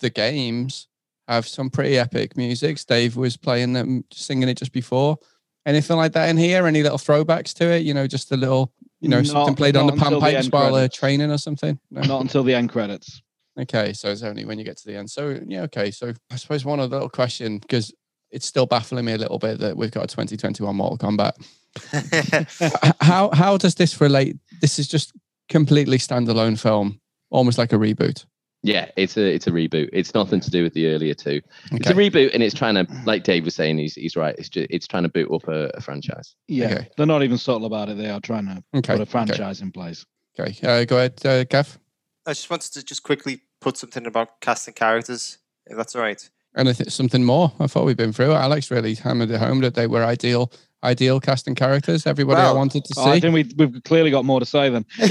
the 0.00 0.10
games 0.10 0.88
have 1.26 1.48
some 1.48 1.70
pretty 1.70 1.98
epic 1.98 2.36
music. 2.36 2.78
Dave 2.86 3.16
was 3.16 3.38
playing 3.38 3.72
them, 3.72 4.04
singing 4.12 4.50
it 4.50 4.58
just 4.58 4.72
before. 4.72 5.16
Anything 5.64 5.96
like 5.96 6.12
that 6.12 6.28
in 6.28 6.36
here? 6.36 6.66
Any 6.66 6.82
little 6.82 6.98
throwbacks 6.98 7.54
to 7.54 7.72
it? 7.72 7.84
You 7.84 7.94
know, 7.94 8.06
just 8.06 8.30
a 8.30 8.36
little, 8.36 8.74
you 9.00 9.08
know, 9.08 9.18
not, 9.18 9.26
something 9.26 9.54
played 9.54 9.76
on 9.76 9.86
the 9.86 9.94
panpipes 9.94 10.52
while 10.52 10.74
uh, 10.74 10.88
training 10.88 11.30
or 11.30 11.38
something? 11.38 11.78
No? 11.90 12.02
Not 12.02 12.20
until 12.20 12.42
the 12.42 12.54
end 12.54 12.68
credits. 12.68 13.22
Okay, 13.58 13.94
so 13.94 14.10
it's 14.10 14.22
only 14.22 14.44
when 14.44 14.58
you 14.58 14.64
get 14.64 14.76
to 14.78 14.86
the 14.86 14.96
end. 14.96 15.10
So 15.10 15.40
yeah, 15.46 15.62
okay. 15.62 15.90
So 15.90 16.12
I 16.30 16.36
suppose 16.36 16.64
one 16.64 16.78
other 16.78 16.96
little 16.96 17.08
question 17.08 17.58
because 17.58 17.92
it's 18.30 18.46
still 18.46 18.66
baffling 18.66 19.04
me 19.04 19.12
a 19.12 19.18
little 19.18 19.38
bit 19.38 19.58
that 19.60 19.76
we've 19.76 19.90
got 19.90 20.04
a 20.04 20.06
2021 20.06 20.74
Mortal 20.74 20.98
Kombat. 20.98 21.32
how 23.00 23.30
how 23.32 23.56
does 23.56 23.74
this 23.76 24.00
relate? 24.00 24.36
This 24.60 24.78
is 24.78 24.88
just 24.88 25.12
completely 25.48 25.98
standalone 25.98 26.58
film, 26.58 27.00
almost 27.30 27.58
like 27.58 27.72
a 27.72 27.76
reboot. 27.76 28.24
Yeah, 28.64 28.90
it's 28.96 29.16
a 29.16 29.34
it's 29.34 29.46
a 29.46 29.50
reboot. 29.50 29.88
It's 29.92 30.14
nothing 30.14 30.40
to 30.40 30.50
do 30.50 30.62
with 30.62 30.74
the 30.74 30.86
earlier 30.88 31.14
two. 31.14 31.40
Okay. 31.66 31.76
It's 31.76 31.90
a 31.90 31.94
reboot, 31.94 32.32
and 32.32 32.42
it's 32.42 32.54
trying 32.54 32.74
to, 32.74 32.86
like 33.04 33.24
Dave 33.24 33.44
was 33.44 33.56
saying, 33.56 33.78
he's 33.78 33.94
he's 33.94 34.16
right. 34.16 34.36
It's 34.38 34.48
just 34.48 34.68
it's 34.70 34.86
trying 34.86 35.02
to 35.02 35.08
boot 35.08 35.32
up 35.32 35.48
a, 35.48 35.70
a 35.74 35.80
franchise. 35.80 36.36
Yeah, 36.46 36.66
okay. 36.66 36.88
they're 36.96 37.06
not 37.06 37.24
even 37.24 37.38
subtle 37.38 37.66
about 37.66 37.88
it. 37.88 37.96
They 37.96 38.08
are 38.08 38.20
trying 38.20 38.46
to 38.46 38.62
okay. 38.76 38.94
put 38.94 39.00
a 39.00 39.06
franchise 39.06 39.60
in 39.62 39.72
place. 39.72 40.06
Okay, 40.38 40.56
uh, 40.66 40.84
go 40.84 40.96
ahead, 40.96 41.14
uh, 41.24 41.44
Kev. 41.44 41.76
I 42.24 42.30
just 42.32 42.48
wanted 42.48 42.72
to 42.74 42.84
just 42.84 43.02
quickly 43.02 43.40
put 43.60 43.76
something 43.76 44.06
about 44.06 44.40
casting 44.40 44.74
characters, 44.74 45.38
if 45.66 45.76
that's 45.76 45.96
all 45.96 46.02
right. 46.02 46.30
And 46.54 46.68
I 46.68 46.72
think 46.72 46.90
something 46.90 47.24
more. 47.24 47.52
I 47.58 47.66
thought 47.66 47.84
we'd 47.84 47.96
been 47.96 48.12
through. 48.12 48.32
Alex 48.32 48.70
really 48.70 48.94
hammered 48.94 49.30
it 49.30 49.40
home 49.40 49.60
that 49.60 49.74
they 49.74 49.86
were 49.86 50.04
ideal 50.04 50.52
ideal 50.84 51.20
casting 51.20 51.54
characters. 51.54 52.06
Everybody 52.06 52.38
well, 52.38 52.54
I 52.54 52.56
wanted 52.56 52.84
to 52.86 52.94
see. 52.94 53.00
I 53.02 53.20
think 53.20 53.34
we, 53.34 53.50
we've 53.56 53.82
clearly 53.84 54.10
got 54.10 54.24
more 54.24 54.40
to 54.40 54.46
say 54.46 54.68
than. 54.68 54.84
I 54.98 55.04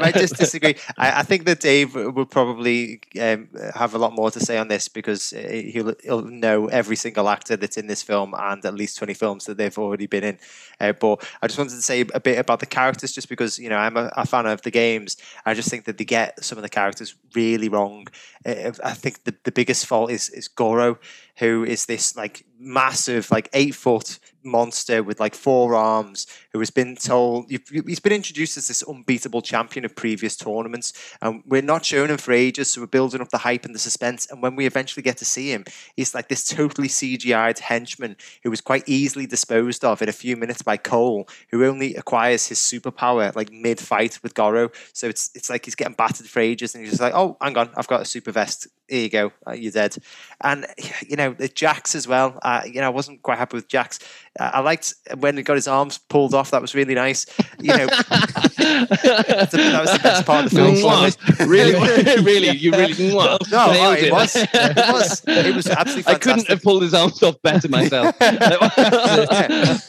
might 0.00 0.14
just 0.14 0.36
disagree. 0.36 0.76
I, 0.98 1.20
I, 1.20 1.22
think 1.22 1.44
that 1.46 1.60
Dave 1.60 1.94
will 1.94 2.26
probably 2.26 3.00
um, 3.20 3.48
have 3.74 3.94
a 3.94 3.98
lot 3.98 4.12
more 4.12 4.30
to 4.30 4.40
say 4.40 4.58
on 4.58 4.68
this 4.68 4.88
because 4.88 5.32
uh, 5.32 5.48
he'll, 5.48 5.94
he'll 6.02 6.22
know 6.22 6.66
every 6.66 6.96
single 6.96 7.28
actor 7.28 7.56
that's 7.56 7.76
in 7.76 7.86
this 7.86 8.02
film 8.02 8.34
and 8.36 8.64
at 8.64 8.74
least 8.74 8.98
20 8.98 9.14
films 9.14 9.44
that 9.46 9.56
they've 9.56 9.78
already 9.78 10.06
been 10.06 10.24
in. 10.24 10.38
Uh, 10.80 10.92
but 10.92 11.24
I 11.40 11.46
just 11.46 11.58
wanted 11.58 11.76
to 11.76 11.82
say 11.82 12.00
a 12.14 12.20
bit 12.20 12.38
about 12.38 12.60
the 12.60 12.66
characters 12.66 13.12
just 13.12 13.28
because, 13.28 13.58
you 13.58 13.68
know, 13.68 13.76
I'm 13.76 13.96
a, 13.96 14.10
a 14.16 14.26
fan 14.26 14.46
of 14.46 14.62
the 14.62 14.70
games. 14.70 15.16
I 15.46 15.54
just 15.54 15.68
think 15.68 15.84
that 15.84 15.98
they 15.98 16.04
get 16.04 16.42
some 16.44 16.58
of 16.58 16.62
the 16.62 16.68
characters 16.68 17.14
really 17.34 17.68
wrong. 17.68 18.08
Uh, 18.44 18.72
I 18.82 18.92
think 18.94 19.24
the, 19.24 19.34
the 19.44 19.52
biggest 19.52 19.86
fault 19.86 20.10
is, 20.10 20.28
is 20.30 20.48
Goro 20.48 20.98
who 21.38 21.64
is 21.64 21.86
this 21.86 22.16
like 22.16 22.44
massive, 22.58 23.30
like 23.30 23.48
eight 23.52 23.74
foot 23.74 24.18
monster 24.44 25.02
with 25.02 25.20
like 25.20 25.34
four 25.34 25.74
arms 25.74 26.26
who 26.52 26.58
has 26.58 26.70
been 26.70 26.96
told 26.96 27.50
he's 27.50 28.00
been 28.00 28.12
introduced 28.12 28.56
as 28.56 28.68
this 28.68 28.82
unbeatable 28.82 29.42
champion 29.42 29.84
of 29.84 29.94
previous 29.96 30.36
tournaments 30.36 30.92
and 31.20 31.42
we're 31.46 31.62
not 31.62 31.84
showing 31.84 32.10
him 32.10 32.18
for 32.18 32.32
ages 32.32 32.70
so 32.70 32.80
we're 32.80 32.86
building 32.86 33.20
up 33.20 33.30
the 33.30 33.38
hype 33.38 33.64
and 33.64 33.74
the 33.74 33.78
suspense 33.78 34.26
and 34.30 34.42
when 34.42 34.56
we 34.56 34.66
eventually 34.66 35.02
get 35.02 35.16
to 35.16 35.24
see 35.24 35.50
him 35.50 35.64
he's 35.96 36.14
like 36.14 36.28
this 36.28 36.46
totally 36.46 36.88
cgi'd 36.88 37.58
henchman 37.58 38.16
who 38.42 38.50
was 38.50 38.60
quite 38.60 38.82
easily 38.86 39.26
disposed 39.26 39.84
of 39.84 40.02
in 40.02 40.08
a 40.08 40.12
few 40.12 40.36
minutes 40.36 40.62
by 40.62 40.76
cole 40.76 41.28
who 41.50 41.64
only 41.64 41.94
acquires 41.94 42.46
his 42.48 42.58
superpower 42.58 43.34
like 43.34 43.52
mid-fight 43.52 44.18
with 44.22 44.34
goro. 44.34 44.70
So 44.92 45.08
it's 45.08 45.30
it's 45.34 45.50
like 45.50 45.64
he's 45.64 45.74
getting 45.74 45.94
battered 45.94 46.26
for 46.26 46.40
ages 46.40 46.74
and 46.74 46.82
he's 46.82 46.92
just 46.92 47.02
like 47.02 47.14
oh 47.14 47.36
hang 47.40 47.56
on 47.56 47.70
i've 47.76 47.88
got 47.88 48.02
a 48.02 48.04
super 48.04 48.32
vest. 48.32 48.68
Here 48.88 49.02
you 49.04 49.08
go. 49.08 49.32
Uh, 49.46 49.52
you're 49.52 49.72
dead. 49.72 49.96
And 50.42 50.66
you 51.08 51.16
know 51.16 51.32
the 51.32 51.48
jax 51.48 51.94
as 51.94 52.06
well. 52.06 52.38
Uh, 52.42 52.62
you 52.66 52.80
know 52.80 52.86
i 52.86 52.90
wasn't 52.90 53.22
quite 53.22 53.38
happy 53.38 53.56
with 53.56 53.68
jax 53.68 53.98
I 54.40 54.60
liked 54.60 54.94
when 55.18 55.36
he 55.36 55.42
got 55.42 55.56
his 55.56 55.68
arms 55.68 55.98
pulled 55.98 56.32
off. 56.32 56.52
That 56.52 56.62
was 56.62 56.74
really 56.74 56.94
nice. 56.94 57.26
You 57.60 57.76
know, 57.76 57.86
that 57.86 59.48
was 59.82 59.92
the 59.92 60.00
best 60.02 60.24
part 60.24 60.46
of 60.46 60.50
the 60.50 60.56
film. 60.56 61.48
really, 61.48 61.74
really, 62.22 62.56
you 62.56 62.72
really 62.72 63.12
no, 63.12 63.38
oh, 63.52 63.92
it. 63.92 64.04
it. 64.04 64.12
was, 64.12 64.34
it 64.36 64.48
was, 64.48 65.22
it 65.26 65.54
was 65.54 65.66
absolutely. 65.68 66.02
Fantastic. 66.02 66.08
I 66.08 66.14
couldn't 66.14 66.48
have 66.48 66.62
pulled 66.62 66.82
his 66.82 66.94
arms 66.94 67.22
off 67.22 67.42
better 67.42 67.68
myself. 67.68 68.18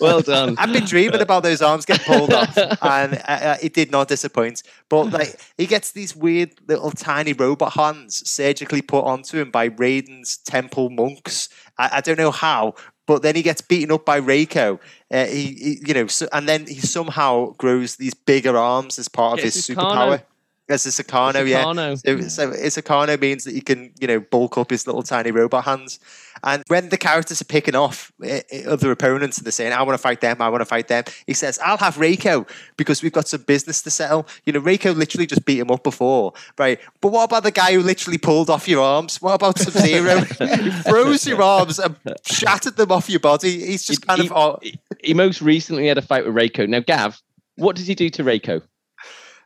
well 0.02 0.22
done. 0.22 0.56
I've 0.58 0.74
been 0.74 0.86
dreaming 0.86 1.22
about 1.22 1.44
those 1.44 1.62
arms 1.62 1.86
getting 1.86 2.06
pulled 2.06 2.34
off, 2.34 2.58
and 2.58 3.14
uh, 3.14 3.20
uh, 3.28 3.58
it 3.62 3.74
did 3.74 3.92
not 3.92 4.10
disappoint. 4.10 4.62
But 4.90 5.12
like, 5.12 5.40
he 5.58 5.68
gets 5.68 5.92
these 5.94 6.16
weird 6.16 6.52
little 6.68 6.92
tiny 6.92 7.32
robot 7.32 7.74
hands 7.74 8.30
surgically 8.30 8.82
put 8.82 9.06
onto 9.06 9.40
him 9.40 9.52
by 9.52 9.70
Raiden's 9.70 10.38
temple 10.38 10.90
monks. 10.90 11.48
I, 11.78 11.90
I 11.94 12.02
don't 12.02 12.18
know 12.18 12.32
how, 12.32 12.76
but 13.06 13.22
then 13.22 13.36
he 13.36 13.42
gets 13.42 13.62
beaten 13.62 13.92
up 13.92 14.06
by 14.06 14.20
Reiko. 14.22 14.80
Uh, 15.12 15.26
he, 15.26 15.46
he, 15.54 15.78
you 15.86 15.94
know, 15.94 16.08
so, 16.08 16.28
and 16.32 16.48
then 16.48 16.66
he 16.68 16.80
somehow 16.80 17.52
grows 17.58 17.98
these 17.98 18.14
bigger 18.14 18.58
arms 18.58 18.98
as 19.00 19.08
part 19.08 19.40
of 19.40 19.44
his 19.44 19.56
superpower. 19.68 20.24
As 20.70 20.86
a 20.86 20.90
Sakano, 20.90 21.46
yeah. 21.46 21.96
So, 21.96 22.22
so 22.22 22.52
Isakano 22.52 23.20
means 23.20 23.44
that 23.44 23.54
he 23.54 23.60
can, 23.60 23.92
you 24.00 24.08
know, 24.08 24.22
bulk 24.22 24.58
up 24.58 24.70
his 24.70 24.88
little 24.88 25.04
tiny 25.04 25.30
robot 25.30 25.66
hands. 25.66 26.00
And 26.42 26.64
when 26.68 26.88
the 26.88 26.98
characters 26.98 27.42
are 27.42 27.46
picking 27.46 27.76
off 27.76 28.14
uh, 28.24 28.40
other 28.68 28.90
opponents 28.92 29.38
and 29.38 29.46
they're 29.46 29.52
saying, 29.52 29.74
I 29.74 29.82
want 29.84 29.94
to 29.94 30.02
fight 30.02 30.22
them, 30.22 30.42
I 30.42 30.48
want 30.48 30.62
to 30.62 30.66
fight 30.66 30.88
them, 30.88 31.04
he 31.28 31.34
says, 31.34 31.60
I'll 31.64 31.78
have 31.78 31.96
Reiko 31.96 32.50
because 32.78 33.04
we've 33.04 33.12
got 33.12 33.28
some 33.28 33.42
business 33.42 33.82
to 33.82 33.92
settle. 33.92 34.26
You 34.46 34.54
know, 34.54 34.62
Reiko 34.62 34.96
literally 34.96 35.26
just 35.26 35.46
beat 35.46 35.60
him 35.60 35.70
up 35.70 35.84
before, 35.84 36.34
right? 36.58 36.80
But 37.02 37.12
what 37.12 37.26
about 37.26 37.44
the 37.44 37.52
guy 37.52 37.74
who 37.74 37.82
literally 37.82 38.18
pulled 38.18 38.50
off 38.50 38.68
your 38.68 38.84
arms? 38.84 39.22
What 39.22 39.34
about 39.34 39.60
Sub 39.60 39.74
Zero? 39.74 40.20
he 40.40 40.72
froze 40.72 41.28
your 41.28 41.42
arms 41.42 41.78
and 41.80 41.98
shattered 42.26 42.78
them 42.78 42.92
off 42.92 43.10
your 43.10 43.20
body. 43.20 43.66
He's 43.66 43.86
just 43.86 44.08
kind 44.08 44.22
he, 44.22 44.28
of. 44.28 44.34
Oh. 44.34 44.60
He, 44.62 44.80
he 45.04 45.14
most 45.14 45.42
recently 45.42 45.88
had 45.88 45.98
a 45.98 46.02
fight 46.02 46.26
with 46.26 46.36
Reiko. 46.36 46.68
Now, 46.68 46.80
Gav, 46.80 47.22
what 47.56 47.76
does 47.76 47.88
he 47.88 47.96
do 47.96 48.10
to 48.10 48.24
Reiko? 48.24 48.62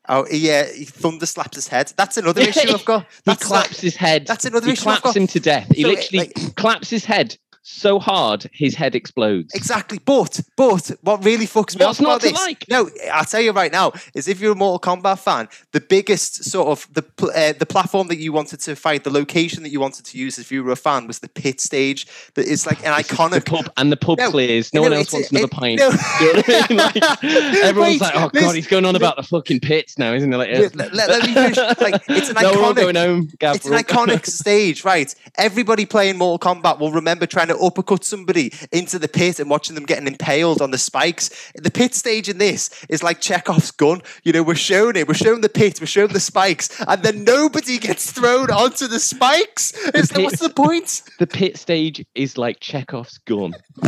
Oh 0.10 0.26
yeah, 0.32 0.66
he 0.66 0.86
thunder 0.86 1.26
slaps 1.26 1.56
his 1.56 1.68
head. 1.68 1.94
That's 1.98 2.18
another 2.18 2.42
issue 2.50 2.70
I've 2.74 2.86
got. 2.86 3.06
That's 3.26 3.44
he 3.44 3.48
claps 3.48 3.72
like, 3.72 3.82
his 3.82 3.96
head. 3.96 4.28
That's 4.28 4.46
another 4.46 4.68
he 4.68 4.74
issue. 4.74 4.90
He 4.90 4.98
claps 4.98 5.16
him 5.16 5.28
to 5.28 5.40
death. 5.40 5.68
He 5.76 5.84
so 5.84 5.90
literally 5.90 6.26
it, 6.28 6.38
like, 6.38 6.56
claps 6.56 6.90
his 6.90 7.06
head 7.06 7.38
so 7.68 8.00
hard 8.00 8.50
his 8.54 8.76
head 8.76 8.96
explodes. 8.96 9.54
Exactly. 9.54 10.00
But 10.00 10.40
but 10.56 10.92
what 11.02 11.24
really 11.24 11.46
fucks 11.46 11.78
me 11.78 11.86
What's 11.86 12.00
off 12.00 12.06
about 12.06 12.22
this? 12.22 12.34
Like? 12.34 12.66
No, 12.70 12.90
I'll 13.12 13.26
tell 13.26 13.42
you 13.42 13.52
right 13.52 13.72
now 13.72 13.92
is 14.16 14.28
if 14.28 14.40
you're 14.40 14.54
a 14.54 14.56
Mortal 14.56 14.96
Kombat 14.96 15.20
fan, 15.20 15.50
the 15.74 15.82
biggest 15.82 16.46
sort 16.46 16.70
of 16.70 16.88
the 16.94 17.04
uh, 17.36 17.54
the 17.58 17.66
platform 17.66 18.08
that 18.08 18.18
you 18.18 18.32
wanted 18.32 18.62
to 18.62 18.76
fight, 18.76 19.04
the 19.04 19.12
location 19.12 19.64
that 19.64 19.70
you 19.70 19.80
wanted 19.80 20.06
to 20.06 20.18
use 20.18 20.40
if 20.40 20.52
you 20.52 20.64
were 20.64 20.72
a 20.72 20.78
fan 20.78 21.08
was 21.08 21.20
the 21.20 21.28
pit 21.28 21.60
stage. 21.60 22.08
That 22.36 22.46
is 22.46 22.66
like 22.66 22.86
an 22.86 22.94
iconic 22.94 23.46
the 23.46 23.52
pub, 23.52 23.72
and 23.76 23.92
the 23.92 23.98
pub 23.98 24.18
no, 24.18 24.32
clears. 24.32 24.74
No, 24.74 24.82
no 24.82 24.90
one 24.90 24.98
else 24.98 25.12
wants 25.12 25.32
another 25.32 25.46
it, 25.46 25.52
pint. 25.52 25.80
No. 25.80 25.90
you 26.22 26.34
know 26.34 26.44
I 26.48 26.66
mean? 26.70 26.78
like, 26.78 27.24
everyone's 27.64 28.00
Wait, 28.00 28.02
like, 28.02 28.16
oh 28.16 28.30
god, 28.30 28.56
he's 28.56 28.68
going 28.68 28.86
on 28.86 28.96
about 28.96 29.18
the 29.18 29.24
fucking 29.24 29.60
pits 29.60 29.98
now, 29.98 30.14
isn't 30.14 30.34
it? 30.34 30.38
Like, 30.38 30.50
let, 30.52 30.76
let, 30.76 31.10
let, 31.10 31.28
me 31.28 31.34
finish. 31.34 31.58
Like 31.58 32.02
it's 32.08 32.30
an 32.30 32.36
no, 32.36 32.54
iconic. 32.54 32.76
Going 32.76 32.96
home, 32.96 33.30
it's 33.42 33.66
an 33.66 33.74
iconic 33.74 34.26
stage, 34.26 34.86
right? 34.86 35.14
Everybody 35.38 35.86
playing 35.86 36.18
Mortal 36.18 36.56
Kombat 36.56 36.80
will 36.80 36.92
remember 36.92 37.26
trying 37.26 37.50
to 37.50 37.57
uppercut 37.62 38.04
somebody 38.04 38.28
somebody 38.28 38.52
into 38.72 39.00
the 39.00 39.08
pit 39.08 39.40
and 39.40 39.50
watching 39.50 39.76
them 39.76 39.86
getting 39.86 40.08
impaled 40.08 40.62
on 40.62 40.72
the 40.72 40.78
spikes. 40.78 41.52
The 41.56 41.72
pit 41.72 41.96
stage 41.96 42.28
in 42.30 42.38
this 42.38 42.70
is 42.90 43.02
like 43.04 43.22
Chekhov's 43.22 43.72
gun. 43.72 44.02
You 44.24 44.34
know, 44.34 44.44
we're 44.44 44.56
showing 44.56 44.96
it, 44.96 45.08
we're 45.08 45.14
showing 45.14 45.42
the 45.42 45.50
pit, 45.50 45.80
we're 45.80 45.88
showing 45.88 46.14
the 46.14 46.20
spikes, 46.20 46.70
and 46.88 47.02
then 47.04 47.24
nobody 47.24 47.78
gets 47.78 48.12
thrown 48.12 48.52
onto 48.52 48.88
the 48.88 49.00
spikes. 49.00 49.72
The 49.72 50.10
pit, 50.14 50.24
what's 50.24 50.40
the 50.40 50.50
point? 50.50 51.04
The 51.20 51.26
pit 51.26 51.58
stage 51.58 52.06
is 52.14 52.38
like 52.38 52.60
Chekhov's 52.60 53.18
gun. 53.20 53.54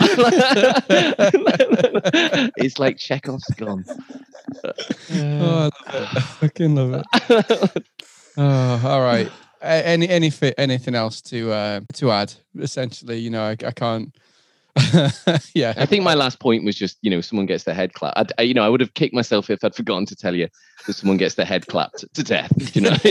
it's 2.58 2.80
like 2.80 2.98
Chekhov's 2.98 3.48
gun. 3.56 3.86
oh, 3.88 4.72
I, 5.14 5.64
love 5.64 5.74
it. 5.88 5.94
I 5.94 6.20
fucking 6.20 6.76
love 6.76 7.04
it. 7.06 7.86
Oh, 8.38 8.82
all 8.86 9.02
right. 9.02 9.30
Any 9.62 10.07
any 10.10 10.32
anything 10.57 10.95
else 10.95 11.22
to 11.24 11.51
uh, 11.51 11.82
to 11.93 12.12
add? 12.12 12.34
Essentially, 12.57 13.20
you 13.20 13.30
know, 13.30 13.43
I, 13.43 13.51
I 13.51 13.72
can't 13.72 14.16
yeah. 15.53 15.74
I 15.78 15.86
think 15.86 16.03
my 16.03 16.14
last 16.14 16.39
point 16.39 16.64
was 16.64 16.76
just, 16.76 16.97
you 17.01 17.10
know, 17.10 17.22
someone 17.22 17.45
gets 17.45 17.64
their 17.64 17.76
head 17.76 17.93
clapped. 17.93 18.32
I, 18.38 18.43
you 18.43 18.53
know, 18.53 18.64
I 18.64 18.70
would 18.70 18.80
have 18.82 18.93
kicked 18.93 19.14
myself 19.14 19.49
if 19.49 19.64
I'd 19.64 19.76
forgotten 19.76 20.05
to 20.07 20.16
tell 20.16 20.36
you 20.36 20.47
that 20.86 20.93
someone 20.93 21.18
gets 21.18 21.36
their 21.36 21.45
head 21.45 21.68
clapped 21.68 22.05
to 22.14 22.24
death. 22.24 22.51
You 22.76 22.84
know, 22.84 22.91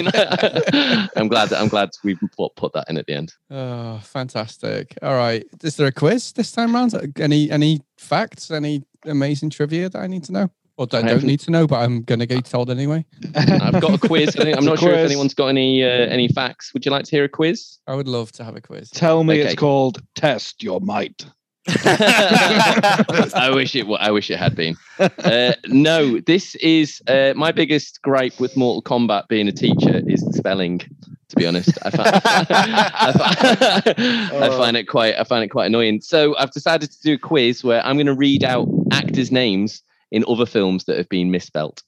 I'm 1.16 1.28
glad 1.28 1.50
that 1.50 1.58
I'm 1.60 1.68
glad 1.68 1.90
we've 2.04 2.18
put, 2.36 2.54
put 2.56 2.72
that 2.72 2.84
in 2.88 2.96
at 2.96 3.06
the 3.06 3.14
end. 3.14 3.32
Oh, 3.50 3.98
fantastic! 3.98 4.96
All 5.02 5.14
right, 5.14 5.44
is 5.62 5.76
there 5.76 5.88
a 5.88 5.92
quiz 5.92 6.32
this 6.32 6.52
time 6.52 6.74
around? 6.74 6.94
Any 7.18 7.50
any 7.50 7.80
facts? 7.98 8.50
Any 8.50 8.84
amazing 9.04 9.50
trivia 9.50 9.88
that 9.88 10.00
I 10.00 10.06
need 10.06 10.24
to 10.24 10.32
know? 10.32 10.50
Or 10.78 10.86
I 10.92 11.02
don't 11.02 11.24
need 11.24 11.40
to 11.40 11.50
know, 11.50 11.66
but 11.66 11.80
I'm 11.80 12.02
going 12.02 12.20
to 12.20 12.26
get 12.26 12.44
told 12.44 12.70
anyway. 12.70 13.04
I've 13.34 13.80
got 13.80 13.94
a 13.94 13.98
quiz. 13.98 14.36
I'm 14.38 14.64
not 14.64 14.78
sure 14.78 14.92
if 14.92 15.10
anyone's 15.10 15.34
got 15.34 15.48
any 15.48 15.82
uh, 15.82 15.88
any 15.88 16.28
facts. 16.28 16.72
Would 16.72 16.86
you 16.86 16.92
like 16.92 17.04
to 17.06 17.10
hear 17.10 17.24
a 17.24 17.28
quiz? 17.28 17.78
I 17.88 17.96
would 17.96 18.06
love 18.06 18.30
to 18.32 18.44
have 18.44 18.54
a 18.54 18.60
quiz. 18.60 18.88
Tell 18.90 19.24
me 19.24 19.40
okay. 19.40 19.50
it's 19.50 19.58
called 19.58 20.00
Test 20.14 20.62
Your 20.62 20.80
Might. 20.80 21.26
I 21.68 23.50
wish 23.52 23.74
it. 23.74 23.86
I 23.98 24.12
wish 24.12 24.30
it 24.30 24.38
had 24.38 24.54
been. 24.54 24.76
Uh, 25.00 25.54
no, 25.66 26.20
this 26.20 26.54
is 26.56 27.02
uh, 27.08 27.32
my 27.34 27.50
biggest 27.50 28.00
gripe 28.02 28.38
with 28.38 28.56
Mortal 28.56 28.80
Kombat 28.80 29.26
being 29.26 29.48
a 29.48 29.52
teacher 29.52 30.00
is 30.06 30.22
the 30.22 30.32
spelling. 30.32 30.78
To 30.78 31.36
be 31.36 31.44
honest, 31.44 31.76
I 31.82 31.90
find, 31.90 32.08
I, 32.24 33.12
find, 33.12 34.44
I 34.44 34.48
find 34.48 34.76
it 34.76 34.84
quite. 34.84 35.16
I 35.16 35.24
find 35.24 35.44
it 35.44 35.48
quite 35.48 35.66
annoying. 35.66 36.00
So 36.02 36.36
I've 36.36 36.52
decided 36.52 36.92
to 36.92 37.00
do 37.02 37.14
a 37.14 37.18
quiz 37.18 37.64
where 37.64 37.84
I'm 37.84 37.96
going 37.96 38.06
to 38.06 38.14
read 38.14 38.44
out 38.44 38.68
actors' 38.92 39.32
names 39.32 39.82
in 40.10 40.24
other 40.28 40.46
films 40.46 40.84
that 40.84 40.96
have 40.96 41.08
been 41.08 41.30
misspelt. 41.30 41.82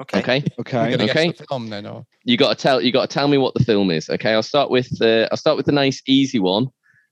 Okay. 0.00 0.18
Okay, 0.20 0.44
Okay. 0.58 0.90
gonna 0.90 1.10
Okay. 1.10 1.30
the 1.32 1.46
film 1.48 1.68
then, 1.68 1.86
or 1.86 2.06
you 2.24 2.36
got 2.36 2.56
to 2.56 2.60
tell 2.60 2.80
you 2.80 2.92
got 2.92 3.08
to 3.08 3.14
tell 3.14 3.28
me 3.28 3.38
what 3.38 3.54
the 3.54 3.64
film 3.64 3.90
is. 3.90 4.08
Okay, 4.08 4.32
I'll 4.32 4.42
start 4.42 4.70
with 4.70 5.00
uh, 5.02 5.28
I'll 5.30 5.36
start 5.36 5.56
with 5.56 5.66
the 5.66 5.72
nice 5.72 6.02
easy 6.06 6.38
one. 6.38 6.68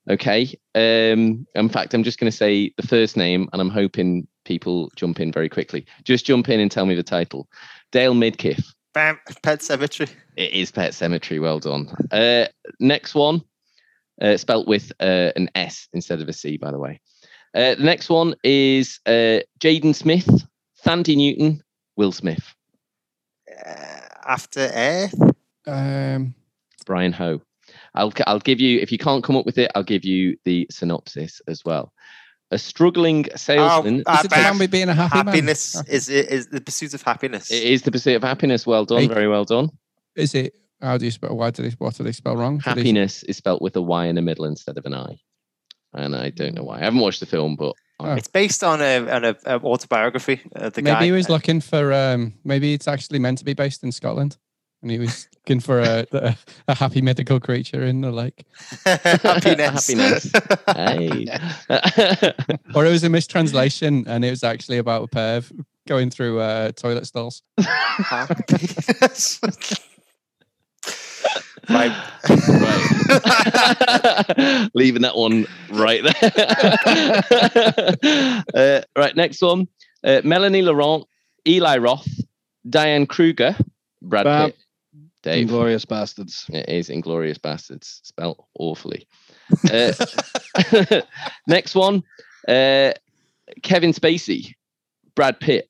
Okay, 0.09 0.55
um, 0.75 1.47
in 1.55 1.69
fact, 1.69 1.93
I'm 1.93 2.03
just 2.03 2.19
going 2.19 2.31
to 2.31 2.37
say 2.37 2.73
the 2.79 2.87
first 2.87 3.17
name, 3.17 3.49
and 3.53 3.61
I'm 3.61 3.69
hoping 3.69 4.27
people 4.45 4.91
jump 4.97 5.21
in 5.21 5.31
very 5.31 5.49
quickly. 5.49 5.87
Just 6.05 6.25
jump 6.25 6.49
in 6.49 6.59
and 6.59 6.71
tell 6.71 6.87
me 6.87 6.95
the 6.95 7.03
title. 7.03 7.49
Dale 7.93 8.15
Midkiff. 8.15 8.65
Bam. 8.95 9.21
Pet 9.43 9.63
Cemetery. 9.63 10.09
It 10.37 10.53
is 10.53 10.71
Pet 10.73 10.95
Cemetery. 10.95 11.39
Well 11.39 11.61
done. 11.61 11.95
Uh, 12.11 12.47
next 12.81 13.15
one, 13.15 13.43
uh, 14.23 14.37
spelt 14.39 14.67
with 14.67 14.91
uh, 15.01 15.31
an 15.37 15.51
S 15.55 15.87
instead 15.93 16.21
of 16.23 16.29
a 16.29 16.33
C, 16.33 16.57
by 16.57 16.71
the 16.71 16.79
way. 16.79 17.01
Uh, 17.55 17.75
the 17.75 17.83
next 17.85 18.09
one 18.09 18.35
is 18.45 19.01
uh, 19.07 19.41
Jaden 19.59 19.95
Smith, 19.95 20.29
Thandie 20.85 21.17
Newton, 21.17 21.63
Will 21.97 22.13
Smith, 22.13 22.55
Uh, 23.67 24.01
after 24.27 24.71
Earth. 24.75 25.15
um, 25.67 26.35
Brian 26.87 27.13
Howe. 27.13 27.41
I'll 27.95 28.13
I'll 28.27 28.39
give 28.39 28.61
you 28.61 28.79
if 28.81 28.93
you 28.93 28.99
can't 28.99 29.25
come 29.25 29.37
up 29.37 29.47
with 29.47 29.59
it, 29.59 29.71
I'll 29.75 29.83
give 29.83 30.05
you 30.05 30.37
the 30.45 30.67
synopsis 30.71 31.41
as 31.49 31.65
well. 31.65 31.93
A 32.53 32.59
struggling 32.59 33.27
salesman. 33.37 34.03
Ah, 34.07 34.19
is 34.21 34.25
it 34.25 34.29
the 34.31 34.35
bam. 34.37 34.45
one 34.51 34.59
with 34.61 34.71
being 34.71 34.89
a 34.89 34.95
happy 34.95 35.17
happiness 35.19 35.75
man? 35.77 35.85
is 35.89 36.09
it 36.09 36.29
is 36.31 36.49
the 36.49 36.61
pursuit 36.61 36.95
of 36.95 37.03
happiness. 37.03 37.51
it 37.51 37.63
is 37.63 37.83
the 37.83 37.91
pursuit 37.93 38.17
of 38.17 38.23
happiness. 38.23 38.67
Well 38.67 38.85
done, 38.85 39.09
very 39.09 39.29
well 39.29 39.45
done. 39.45 39.71
Is 40.17 40.35
it? 40.35 40.55
How 40.81 40.97
do 40.99 41.05
you 41.05 41.11
spell? 41.11 41.37
Why 41.37 41.51
did 41.51 41.65
they? 41.65 41.75
What 41.79 41.95
did 41.95 42.07
they 42.07 42.13
spell 42.13 42.37
wrong? 42.37 42.59
Did 42.59 42.65
they- 42.65 42.71
Happiness 42.81 43.23
is 43.25 43.37
spelt 43.37 43.61
with 43.61 43.77
a 43.77 43.83
Y 43.83 44.07
in 44.07 44.15
the 44.15 44.23
middle 44.23 44.45
instead 44.47 44.79
of 44.79 44.87
an 44.87 44.95
I, 44.95 45.19
and 45.95 46.15
I 46.15 46.31
don't 46.31 46.55
know 46.55 46.63
why. 46.63 46.77
I 46.77 46.85
haven't 46.85 47.01
watched 47.01 47.21
the 47.21 47.27
film, 47.27 47.57
but 47.57 47.75
Oh. 48.03 48.15
It's 48.15 48.29
based 48.29 48.65
on 48.65 48.81
a 48.81 49.07
on 49.11 49.25
a, 49.27 49.37
a 49.45 49.57
autobiography. 49.61 50.41
Uh, 50.57 50.71
the 50.71 50.81
maybe 50.81 50.95
guy. 50.95 51.05
he 51.05 51.13
was 51.13 51.29
looking 51.29 51.61
for. 51.61 51.93
Um, 51.93 52.33
maybe 52.45 52.73
it's 52.73 52.89
actually 52.89 53.19
meant 53.19 53.37
to 53.39 53.45
be 53.45 53.53
based 53.53 53.83
in 53.85 53.93
Scotland, 53.93 54.39
and 54.81 54.91
he 54.91 54.99
was 54.99 55.29
looking 55.37 55.61
for 55.61 55.81
a 55.81 56.07
a, 56.13 56.37
a 56.69 56.75
happy 56.75 57.03
mythical 57.03 57.41
creature 57.41 57.83
in 57.85 58.01
the 58.01 58.11
lake, 58.11 58.47
happiness. 58.87 59.87
Happiness. 59.87 60.33
hey. 60.75 61.27
or 62.75 62.87
it 62.87 62.91
was 62.91 63.05
a 63.05 63.11
mistranslation, 63.11 64.05
and 64.09 64.25
it 64.25 64.31
was 64.31 64.43
actually 64.45 64.79
about 64.79 65.03
a 65.03 65.09
perv 65.09 65.53
going 65.87 66.09
through 66.09 66.41
uh, 66.41 66.73
toilet 66.73 67.07
stalls. 67.07 67.43
Happiness. 71.25 71.51
right. 71.69 71.93
right. 73.09 74.71
Leaving 74.75 75.03
that 75.03 75.17
one 75.17 75.47
right 75.73 76.03
there. 76.03 76.15
uh, 78.55 78.83
right, 79.01 79.17
next 79.17 79.43
one. 79.43 79.69
Uh, 80.03 80.21
Melanie 80.25 80.63
Laurent, 80.63 81.07
Eli 81.47 81.77
Roth, 81.79 82.09
Diane 82.69 83.07
Kruger, 83.07 83.57
Brad 84.03 84.25
Bam. 84.25 84.51
Pitt, 84.51 84.59
Dave. 85.23 85.43
Inglorious 85.43 85.85
bastards. 85.85 86.47
It 86.49 86.69
is 86.69 86.91
Inglorious 86.91 87.39
Bastards, 87.39 88.01
spelt 88.05 88.45
awfully. 88.59 89.07
Uh, 89.69 89.93
next 91.49 91.75
one. 91.75 92.05
Uh, 92.47 92.93
Kevin 93.65 93.93
Spacey, 93.93 94.55
Brad 95.17 95.41
Pitt, 95.41 95.70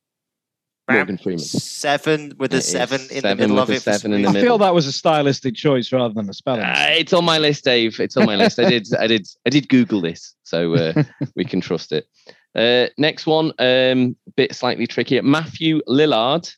Morgan 0.92 1.18
Freeman. 1.18 1.38
Seven 1.38 2.34
with 2.38 2.52
a 2.54 2.58
is 2.58 2.66
seven 2.70 3.00
in 3.10 3.22
the 3.22 3.34
middle 3.36 3.58
of 3.58 3.70
it. 3.70 3.82
seven 3.82 4.12
in 4.12 4.22
the 4.22 4.28
I 4.28 4.32
reason. 4.32 4.46
feel 4.46 4.58
that 4.58 4.74
was 4.74 4.86
a 4.86 4.92
stylistic 4.92 5.54
choice 5.54 5.92
rather 5.92 6.14
than 6.14 6.28
a 6.28 6.34
spelling. 6.34 6.62
Uh, 6.62 6.86
it's 6.90 7.12
on 7.12 7.24
my 7.24 7.38
list, 7.38 7.64
Dave. 7.64 7.98
It's 8.00 8.16
on 8.16 8.26
my 8.26 8.36
list. 8.36 8.58
I 8.58 8.68
did, 8.68 8.88
I 8.98 9.06
did, 9.06 9.26
I 9.46 9.50
did 9.50 9.68
Google 9.68 10.00
this, 10.00 10.34
so 10.42 10.74
uh, 10.74 11.02
we 11.36 11.44
can 11.44 11.60
trust 11.60 11.92
it. 11.92 12.06
Uh, 12.54 12.86
next 12.98 13.26
one, 13.26 13.52
um, 13.58 14.16
bit 14.36 14.54
slightly 14.54 14.86
trickier. 14.86 15.22
Matthew 15.22 15.80
Lillard, 15.88 16.52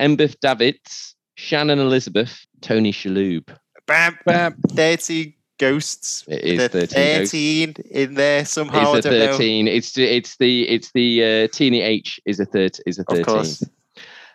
Embeth 0.00 0.36
Davidtz, 0.44 1.14
Shannon 1.36 1.78
Elizabeth, 1.78 2.46
Tony 2.60 2.92
Shalhoub. 2.92 3.48
Bam, 3.86 4.18
Bam. 4.24 4.56
13 4.70 5.32
ghosts. 5.58 6.24
It 6.28 6.42
is 6.42 6.58
The 6.58 6.68
13 6.68 7.26
13 7.26 7.74
in 7.90 8.14
there 8.14 8.44
somehow. 8.44 8.94
It's 8.94 9.06
a 9.06 9.10
don't 9.10 9.18
know. 9.18 9.26
thirteen. 9.32 9.68
It's 9.68 9.92
the 9.92 10.04
it's 10.04 10.36
the 10.36 10.68
it's 10.68 10.92
the 10.92 11.24
uh, 11.44 11.48
teeny 11.48 11.80
H 11.82 12.20
is 12.24 12.40
a 12.40 12.44
third 12.44 12.78
is 12.86 12.98
a 12.98 13.04
thirteen. 13.04 13.20
Of 13.20 13.26
course. 13.26 13.62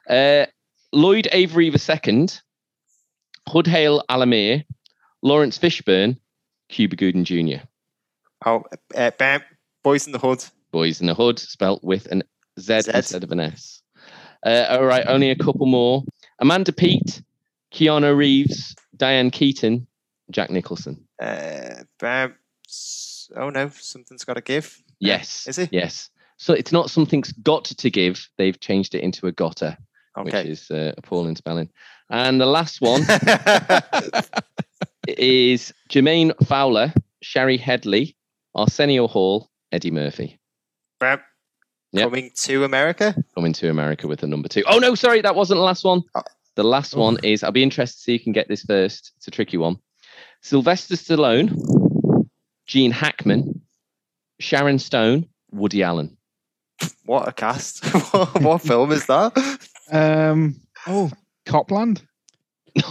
Uh, 0.09 0.45
Lloyd 0.93 1.28
Avery 1.32 1.67
II, 1.67 2.28
Hudhail 3.47 4.01
Al-Amir, 4.09 4.63
Laurence 5.22 5.57
Fishburne, 5.57 6.17
Cuba 6.69 6.95
Gooding 6.95 7.24
Jr. 7.24 7.63
Oh, 8.45 8.63
uh, 8.95 9.11
bam. 9.17 9.41
Boys 9.84 10.05
in 10.05 10.11
the 10.11 10.19
Hood. 10.19 10.43
Boys 10.72 10.99
in 10.99 11.07
the 11.07 11.13
Hood, 11.13 11.39
spelt 11.39 11.84
with 11.84 12.07
an 12.07 12.24
Z, 12.59 12.82
Z. 12.82 12.91
instead 12.93 13.24
of 13.24 13.32
an 13.32 13.39
S. 13.39 13.82
Uh, 14.45 14.65
all 14.69 14.86
right, 14.86 15.05
only 15.07 15.30
a 15.30 15.36
couple 15.36 15.65
more. 15.65 16.03
Amanda 16.39 16.74
Peet, 16.74 17.22
Keanu 17.72 18.15
Reeves, 18.17 18.76
Diane 18.97 19.30
Keaton, 19.32 19.88
Jack 20.32 20.50
Nicholson. 20.50 21.06
Uh, 21.22 21.84
bam. 22.00 22.36
Oh 23.36 23.50
no, 23.50 23.70
something's 23.70 24.26
got 24.26 24.36
to 24.36 24.42
give. 24.42 24.82
Yes. 25.00 25.48
Is 25.48 25.58
it? 25.58 25.70
Yes. 25.72 26.10
So 26.38 26.54
it's 26.54 26.72
not 26.72 26.90
something's 26.90 27.32
got 27.34 27.66
to 27.66 27.90
give. 27.90 28.28
They've 28.38 28.60
changed 28.60 28.96
it 28.96 29.04
into 29.04 29.28
a 29.28 29.32
gotta, 29.32 29.78
which 30.18 30.34
is 30.34 30.72
uh, 30.72 30.94
appalling 30.98 31.36
spelling. 31.36 31.70
And 32.10 32.42
the 32.42 32.46
last 32.46 32.82
one 32.82 33.02
is 35.08 35.74
Jermaine 35.90 36.34
Fowler, 36.46 36.94
Shari 37.22 37.58
Headley, 37.58 38.16
Arsenio 38.56 39.08
Hall, 39.08 39.50
Eddie 39.72 39.92
Murphy. 39.92 40.40
bam. 41.00 41.20
Yep. 41.94 42.06
Coming 42.06 42.32
to 42.36 42.64
America. 42.64 43.16
Coming 43.36 43.52
to 43.54 43.70
America 43.70 44.08
with 44.08 44.22
the 44.22 44.28
number 44.28 44.48
two. 44.48 44.64
Oh 44.66 44.80
no, 44.80 44.96
sorry, 44.96 45.22
that 45.22 45.36
wasn't 45.36 45.58
the 45.58 45.64
last 45.64 45.84
one. 45.84 46.02
Oh. 46.16 46.22
The 46.56 46.64
last 46.64 46.96
one 46.96 47.18
is 47.24 47.44
I'll 47.44 47.52
be 47.52 47.64
interested 47.64 47.98
to 47.98 48.04
see 48.04 48.16
if 48.16 48.22
you 48.22 48.24
can 48.24 48.34
get 48.34 48.48
this 48.48 48.64
first. 48.64 49.12
It's 49.18 49.28
a 49.28 49.32
tricky 49.32 49.58
one. 49.58 49.78
Sylvester 50.42 50.96
Stallone, 50.96 52.28
Gene 52.68 52.92
Hackman, 52.92 53.62
Sharon 54.39 54.80
Stone, 54.80 55.28
Woody 55.52 55.84
Allen. 55.84 56.18
What 57.06 57.28
a 57.28 57.32
cast. 57.32 57.86
what, 58.14 58.42
what 58.42 58.62
film 58.62 58.92
is 58.92 59.06
that? 59.08 59.34
Um, 59.92 60.56
Oh, 60.88 61.12
Cop 61.46 61.70
Land. 61.70 62.02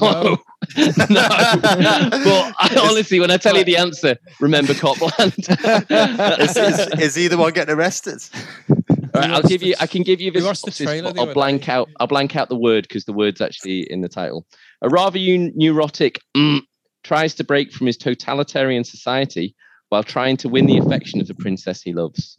No, 0.01 0.12
no. 0.22 0.36
but 0.76 2.55
I, 2.59 2.78
honestly, 2.82 3.18
when 3.18 3.30
I 3.30 3.38
tell 3.38 3.57
you 3.57 3.64
the 3.64 3.78
answer, 3.78 4.16
remember 4.38 4.74
Cop 4.74 5.01
Land. 5.01 5.34
Is, 6.40 6.57
is, 6.57 6.88
is 7.01 7.14
he 7.14 7.28
the 7.28 7.38
one 7.38 7.53
getting 7.53 7.74
arrested? 7.74 8.22
All 8.68 8.76
right, 9.14 9.30
I'll 9.30 9.42
give 9.42 9.62
you. 9.62 9.74
I 9.80 9.86
can 9.86 10.03
give 10.03 10.20
you 10.20 10.30
this. 10.30 10.44
watched 10.44 10.66
the 10.66 10.70
synopsis, 10.70 11.01
trailer 11.01 11.14
but 11.14 11.28
I'll 11.28 11.34
blank 11.34 11.64
day. 11.64 11.72
out. 11.72 11.88
I'll 11.98 12.07
blank 12.07 12.36
out 12.36 12.48
the 12.51 12.57
word 12.57 12.82
because 12.82 13.07
the 13.07 13.12
word's 13.14 13.40
actually 13.40 13.90
in 13.90 14.03
the 14.03 14.09
title. 14.09 14.46
A 14.82 14.88
rather 14.90 15.18
un- 15.18 15.53
neurotic 15.57 16.20
mm, 16.36 16.61
tries 17.03 17.34
to 17.34 17.44
break 17.44 17.72
from 17.72 17.86
his 17.86 17.96
totalitarian 17.96 18.84
society 18.84 19.55
while 19.88 20.03
trying 20.03 20.36
to 20.38 20.48
win 20.48 20.66
the 20.66 20.78
affection 20.78 21.20
of 21.20 21.26
the 21.26 21.34
princess 21.34 21.82
he 21.82 21.92
loves. 21.92 22.38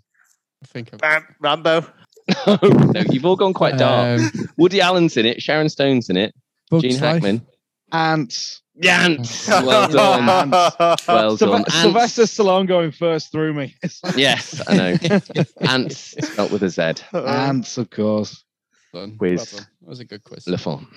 I 0.64 0.68
think 0.68 0.94
of 0.94 1.00
Bam. 1.00 1.26
Rambo. 1.40 1.86
no, 2.48 3.02
you've 3.10 3.26
all 3.26 3.36
gone 3.36 3.54
quite 3.54 3.78
dark. 3.78 4.22
Um, 4.22 4.32
Woody 4.58 4.80
Allen's 4.80 5.18
in 5.18 5.26
it. 5.26 5.42
Sharon 5.42 5.70
Stone's 5.70 6.10
in 6.10 6.18
it. 6.18 6.34
Bugs 6.70 6.84
Gene 6.84 6.94
Life. 6.94 7.02
Hackman. 7.16 7.46
Ants. 7.92 8.62
Yance. 8.82 9.50
Well 9.66 9.90
done. 9.90 10.52
Well 10.52 11.38
Sylve- 11.38 11.66
done. 11.66 11.70
Sylvester 11.70 12.24
Stallone 12.24 12.68
going 12.68 12.92
first 12.92 13.32
through 13.32 13.54
me. 13.54 13.76
Yes, 14.16 14.62
I 14.68 14.78
know. 14.78 15.20
Ants 15.62 16.16
spelt 16.26 16.52
with 16.52 16.64
a 16.64 16.70
Z. 16.70 17.04
Ants, 17.14 17.78
of 17.78 17.90
course. 17.90 18.44
Done. 18.94 19.18
Quiz. 19.18 19.54
Well. 19.54 19.66
That 19.82 19.90
was 19.90 20.00
a 20.00 20.06
good 20.06 20.24
quiz. 20.24 20.48
Le 20.48 20.58
Fond. 20.58 20.88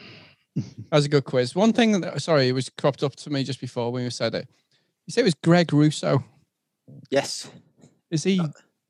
That 0.56 0.64
was 0.92 1.04
a 1.06 1.08
good 1.08 1.24
quiz. 1.24 1.54
One 1.54 1.72
thing 1.72 2.00
that 2.00 2.22
sorry, 2.22 2.48
it 2.48 2.52
was 2.52 2.68
cropped 2.70 3.02
up 3.02 3.16
to 3.16 3.30
me 3.30 3.42
just 3.44 3.60
before 3.60 3.90
when 3.92 4.04
you 4.04 4.10
said 4.10 4.34
it. 4.34 4.48
You 5.06 5.12
said 5.12 5.22
it 5.22 5.24
was 5.24 5.34
Greg 5.34 5.72
Russo. 5.72 6.24
yes. 7.10 7.48
Is 8.10 8.22
he? 8.24 8.36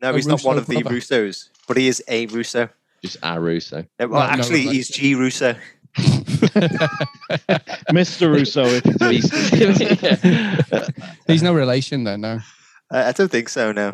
No, 0.03 0.11
A 0.11 0.12
he's 0.15 0.27
not 0.27 0.43
one 0.45 0.57
Russo 0.57 0.61
of 0.62 0.67
the 0.67 0.83
brother. 0.83 0.97
Russos, 0.97 1.49
but 1.67 1.77
he 1.79 1.89
is 1.89 2.03
a 2.09 2.27
Russo. 2.27 2.69
Just 3.03 3.21
Aruso. 3.23 3.87
No, 3.99 4.09
well, 4.09 4.21
No, 4.21 4.27
no 4.27 4.41
actually, 4.43 4.62
he's. 4.62 4.89
G 4.89 5.15
Russo. 5.15 5.55
Mr. 7.93 8.33
Russo, 8.33 8.65
if 8.65 8.85
you 8.85 8.93
To 8.95 9.09
be 9.09 9.21
specific. 9.21 10.97
He's 11.27 11.43
no 11.43 11.55
relation 11.55 12.05
then, 12.05 12.21
no. 12.23 12.41
Uh, 12.93 13.05
I 13.07 13.12
don't 13.12 13.31
think 13.31 13.49
so. 13.49 13.73
No. 13.73 13.91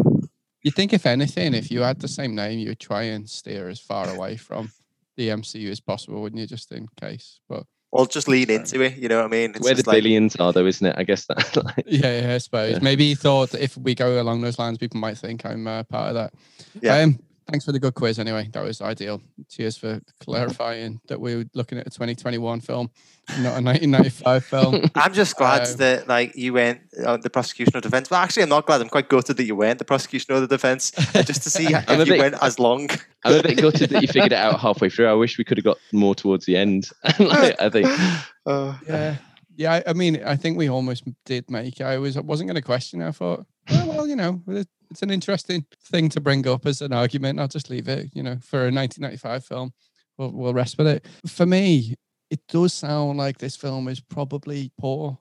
You 0.63 0.71
think 0.71 0.93
if 0.93 1.07
anything, 1.07 1.55
if 1.55 1.71
you 1.71 1.81
had 1.83 2.01
the 2.01 2.09
same 2.09 2.35
name, 2.35 2.59
you 2.59 2.69
would 2.69 2.81
try 2.81 3.03
and 3.05 3.29
steer 3.29 3.69
as 3.69 3.81
far 3.81 4.09
away 4.09 4.37
from 4.37 4.73
the 5.21 5.29
MCU 5.29 5.71
as 5.71 5.81
possible, 5.81 6.23
wouldn't 6.23 6.41
you? 6.41 6.47
Just 6.47 6.73
in 6.73 6.89
case. 6.99 7.41
But 7.49 7.65
Or 7.93 8.07
just 8.07 8.27
lean 8.27 8.51
into 8.51 8.81
it. 8.81 8.97
You 8.97 9.09
know 9.09 9.19
what 9.19 9.27
I 9.27 9.29
mean? 9.29 9.51
It's 9.51 9.61
Where 9.61 9.75
the 9.75 9.83
just 9.83 9.87
like, 9.87 10.03
billions 10.03 10.35
are, 10.37 10.53
though, 10.53 10.67
isn't 10.67 10.87
it? 10.87 10.95
I 10.97 11.05
guess 11.05 11.27
that. 11.27 11.57
like, 11.65 11.85
yeah, 11.87 12.23
yeah 12.23 12.35
I 12.35 12.39
suppose. 12.39 12.73
Yeah. 12.73 12.79
Maybe 12.81 13.09
he 13.09 13.15
thought 13.15 13.55
if 13.55 13.77
we 13.77 13.95
go 13.95 14.21
along 14.21 14.41
those 14.41 14.59
lines, 14.59 14.79
people 14.79 14.99
might 14.99 15.19
think 15.19 15.45
I'm 15.45 15.67
uh, 15.67 15.83
part 15.85 16.09
of 16.09 16.15
that. 16.15 16.35
Yeah. 16.81 16.97
Um, 16.97 17.19
thanks 17.51 17.65
for 17.65 17.73
the 17.73 17.79
good 17.81 17.95
quiz 17.95 18.19
anyway. 18.19 18.49
That 18.53 18.63
was 18.65 18.81
ideal. 18.81 19.21
cheers 19.49 19.77
for 19.77 20.01
clarifying 20.21 21.01
that 21.09 21.21
we 21.21 21.37
were 21.37 21.45
looking 21.55 21.79
at 21.79 21.87
a 21.87 21.91
2021 21.91 22.61
film, 22.61 22.91
not 23.29 23.59
a 23.59 23.63
1995 23.63 24.45
film. 24.45 24.91
I'm 24.95 25.13
just 25.13 25.37
glad 25.37 25.67
Um, 25.69 25.77
that 25.79 26.09
like 26.09 26.37
you 26.37 26.53
weren't 26.53 26.81
uh, 27.05 27.17
the 27.17 27.31
prosecution 27.31 27.77
or 27.77 27.81
defense. 27.81 28.11
Well, 28.11 28.21
actually, 28.21 28.45
I'm 28.45 28.49
not 28.49 28.67
glad. 28.67 28.81
I'm 28.81 28.89
quite 28.89 29.09
gutted 29.09 29.37
that 29.37 29.45
you 29.45 29.57
weren't 29.57 29.79
the 29.79 29.85
prosecution 29.85 30.35
or 30.35 30.41
the 30.41 30.47
defense, 30.47 30.93
uh, 31.15 31.23
just 31.23 31.43
to 31.43 31.51
see 31.51 31.65
if 31.75 31.89
a 31.89 31.97
you 31.99 32.05
bit- 32.05 32.19
went 32.19 32.35
as 32.43 32.59
long. 32.59 32.89
I'm 33.25 33.41
a 33.41 33.43
bit 33.43 33.59
gutted 33.59 33.91
that 33.91 34.01
you 34.03 34.09
figured 34.09 34.33
it 34.33 34.39
out 34.39 34.61
halfway 34.61 34.89
through. 34.89 35.09
I 35.09 35.13
wish 35.15 35.37
we 35.37 35.45
could 35.45 35.59
have 35.59 35.65
got 35.65 35.77
more 35.93 36.15
towards 36.15 36.47
the 36.47 36.57
end. 36.57 36.89
Like, 37.19 37.61
I 37.61 37.69
think 37.69 37.87
Uh, 38.47 38.75
Yeah. 38.89 39.17
Yeah, 39.61 39.83
I, 39.87 39.93
mean, 39.93 40.23
I 40.25 40.37
think 40.37 40.57
we 40.57 40.71
almost 40.71 41.05
did 41.27 41.51
make. 41.51 41.83
I 41.83 41.99
was 41.99 42.17
I 42.17 42.21
wasn't 42.21 42.49
going 42.49 42.55
to 42.55 42.63
question. 42.63 43.03
it. 43.03 43.09
I 43.09 43.11
thought, 43.11 43.45
oh, 43.69 43.87
well, 43.89 44.07
you 44.07 44.17
know, 44.17 44.41
it's 44.49 45.03
an 45.03 45.11
interesting 45.11 45.67
thing 45.85 46.09
to 46.09 46.21
bring 46.21 46.49
up 46.49 46.65
as 46.65 46.81
an 46.81 46.95
argument. 46.95 47.39
I'll 47.39 47.47
just 47.47 47.69
leave 47.69 47.87
it, 47.87 48.09
you 48.15 48.23
know, 48.23 48.39
for 48.41 48.61
a 48.61 48.73
1995 48.73 49.45
film. 49.45 49.75
We'll, 50.17 50.31
we'll 50.33 50.55
rest 50.55 50.79
with 50.79 50.87
it. 50.87 51.07
For 51.27 51.45
me, 51.45 51.95
it 52.31 52.41
does 52.49 52.73
sound 52.73 53.19
like 53.19 53.37
this 53.37 53.55
film 53.55 53.89
is 53.89 54.01
probably 54.01 54.73
poor. 54.81 55.19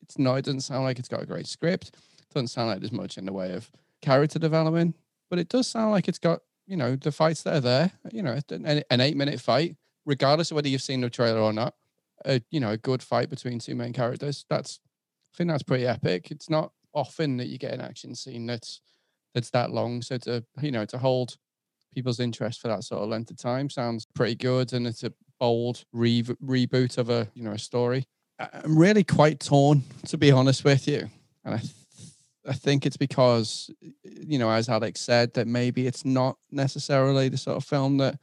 It's 0.00 0.18
not. 0.18 0.36
It 0.36 0.46
doesn't 0.46 0.62
sound 0.62 0.84
like 0.84 0.98
it's 0.98 1.08
got 1.08 1.22
a 1.22 1.26
great 1.26 1.46
script. 1.46 1.88
It 1.88 2.32
doesn't 2.32 2.48
sound 2.48 2.68
like 2.68 2.80
there's 2.80 2.90
much 2.90 3.18
in 3.18 3.26
the 3.26 3.34
way 3.34 3.52
of 3.52 3.70
character 4.00 4.38
development. 4.38 4.96
But 5.28 5.40
it 5.40 5.50
does 5.50 5.68
sound 5.68 5.90
like 5.90 6.08
it's 6.08 6.18
got, 6.18 6.40
you 6.66 6.78
know, 6.78 6.96
the 6.96 7.12
fights 7.12 7.42
that 7.42 7.56
are 7.56 7.60
there. 7.60 7.90
You 8.10 8.22
know, 8.22 8.40
an, 8.48 8.82
an 8.90 9.00
eight-minute 9.02 9.42
fight, 9.42 9.76
regardless 10.06 10.52
of 10.52 10.54
whether 10.54 10.68
you've 10.68 10.80
seen 10.80 11.02
the 11.02 11.10
trailer 11.10 11.40
or 11.40 11.52
not 11.52 11.74
a 12.24 12.40
you 12.50 12.60
know 12.60 12.70
a 12.70 12.76
good 12.76 13.02
fight 13.02 13.30
between 13.30 13.58
two 13.58 13.74
main 13.74 13.92
characters. 13.92 14.44
That's 14.48 14.80
I 15.34 15.36
think 15.36 15.50
that's 15.50 15.62
pretty 15.62 15.86
epic. 15.86 16.30
It's 16.30 16.48
not 16.50 16.72
often 16.92 17.36
that 17.38 17.48
you 17.48 17.58
get 17.58 17.74
an 17.74 17.80
action 17.80 18.14
scene 18.14 18.46
that's 18.46 18.80
that's 19.34 19.50
that 19.50 19.70
long. 19.70 20.02
So 20.02 20.18
to 20.18 20.44
you 20.60 20.70
know 20.70 20.84
to 20.86 20.98
hold 20.98 21.36
people's 21.94 22.20
interest 22.20 22.60
for 22.60 22.68
that 22.68 22.84
sort 22.84 23.02
of 23.02 23.08
length 23.08 23.30
of 23.30 23.36
time 23.36 23.70
sounds 23.70 24.06
pretty 24.14 24.34
good, 24.36 24.72
and 24.72 24.86
it's 24.86 25.04
a 25.04 25.12
bold 25.40 25.84
re- 25.92 26.22
reboot 26.22 26.98
of 26.98 27.10
a 27.10 27.28
you 27.34 27.42
know 27.42 27.52
a 27.52 27.58
story. 27.58 28.06
I'm 28.38 28.76
really 28.76 29.04
quite 29.04 29.40
torn 29.40 29.84
to 30.06 30.18
be 30.18 30.30
honest 30.30 30.64
with 30.64 30.88
you, 30.88 31.08
and 31.44 31.54
I. 31.54 31.58
Th- 31.58 31.72
I 32.46 32.52
think 32.52 32.84
it's 32.84 32.96
because, 32.96 33.70
you 34.02 34.38
know, 34.38 34.50
as 34.50 34.68
Alex 34.68 35.00
said, 35.00 35.32
that 35.34 35.46
maybe 35.46 35.86
it's 35.86 36.04
not 36.04 36.36
necessarily 36.50 37.28
the 37.28 37.38
sort 37.38 37.56
of 37.56 37.64
film 37.64 37.96
that 37.98 38.18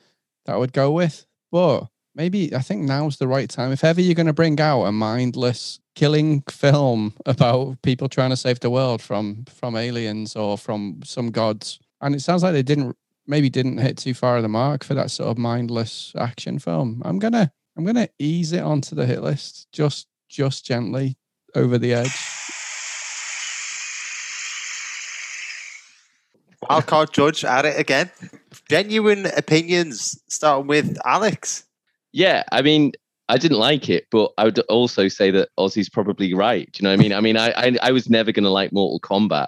that 0.45 0.53
I 0.53 0.57
would 0.57 0.73
go 0.73 0.91
with. 0.91 1.25
But 1.51 1.87
maybe 2.15 2.53
I 2.55 2.59
think 2.59 2.83
now's 2.83 3.17
the 3.17 3.27
right 3.27 3.49
time. 3.49 3.71
If 3.71 3.83
ever 3.83 4.01
you're 4.01 4.15
going 4.15 4.27
to 4.27 4.33
bring 4.33 4.59
out 4.59 4.83
a 4.83 4.91
mindless 4.91 5.79
killing 5.95 6.41
film 6.49 7.13
about 7.25 7.81
people 7.81 8.07
trying 8.09 8.29
to 8.29 8.37
save 8.37 8.59
the 8.59 8.69
world 8.69 9.01
from 9.01 9.45
from 9.45 9.75
aliens 9.75 10.35
or 10.35 10.57
from 10.57 11.01
some 11.03 11.31
gods, 11.31 11.79
and 12.01 12.15
it 12.15 12.21
sounds 12.21 12.43
like 12.43 12.53
they 12.53 12.63
didn't 12.63 12.95
maybe 13.27 13.49
didn't 13.49 13.77
hit 13.77 13.97
too 13.97 14.13
far 14.13 14.37
of 14.37 14.43
the 14.43 14.49
mark 14.49 14.83
for 14.83 14.93
that 14.93 15.11
sort 15.11 15.29
of 15.29 15.37
mindless 15.37 16.13
action 16.17 16.59
film. 16.59 17.01
I'm 17.05 17.19
gonna 17.19 17.51
I'm 17.77 17.85
gonna 17.85 18.09
ease 18.19 18.51
it 18.53 18.61
onto 18.61 18.95
the 18.95 19.05
hit 19.05 19.21
list 19.21 19.67
just 19.71 20.07
just 20.29 20.65
gently 20.65 21.17
over 21.55 21.77
the 21.77 21.93
edge. 21.93 22.15
Wildcard 26.69 27.11
judge 27.11 27.43
at 27.43 27.65
it 27.65 27.79
again. 27.79 28.11
Genuine 28.69 29.25
opinions, 29.25 30.21
starting 30.29 30.67
with 30.67 30.97
Alex. 31.03 31.65
Yeah, 32.13 32.43
I 32.51 32.61
mean, 32.61 32.91
I 33.29 33.37
didn't 33.37 33.59
like 33.59 33.89
it, 33.89 34.07
but 34.11 34.31
I 34.37 34.43
would 34.45 34.59
also 34.61 35.07
say 35.07 35.31
that 35.31 35.49
Ozzy's 35.57 35.89
probably 35.89 36.33
right. 36.33 36.69
Do 36.71 36.79
you 36.79 36.83
know 36.83 36.89
what 36.89 36.99
I 36.99 37.03
mean? 37.03 37.13
I 37.13 37.21
mean, 37.21 37.37
I 37.37 37.51
I, 37.51 37.77
I 37.81 37.91
was 37.91 38.09
never 38.09 38.31
going 38.31 38.43
to 38.43 38.49
like 38.49 38.73
Mortal 38.73 38.99
Kombat, 38.99 39.47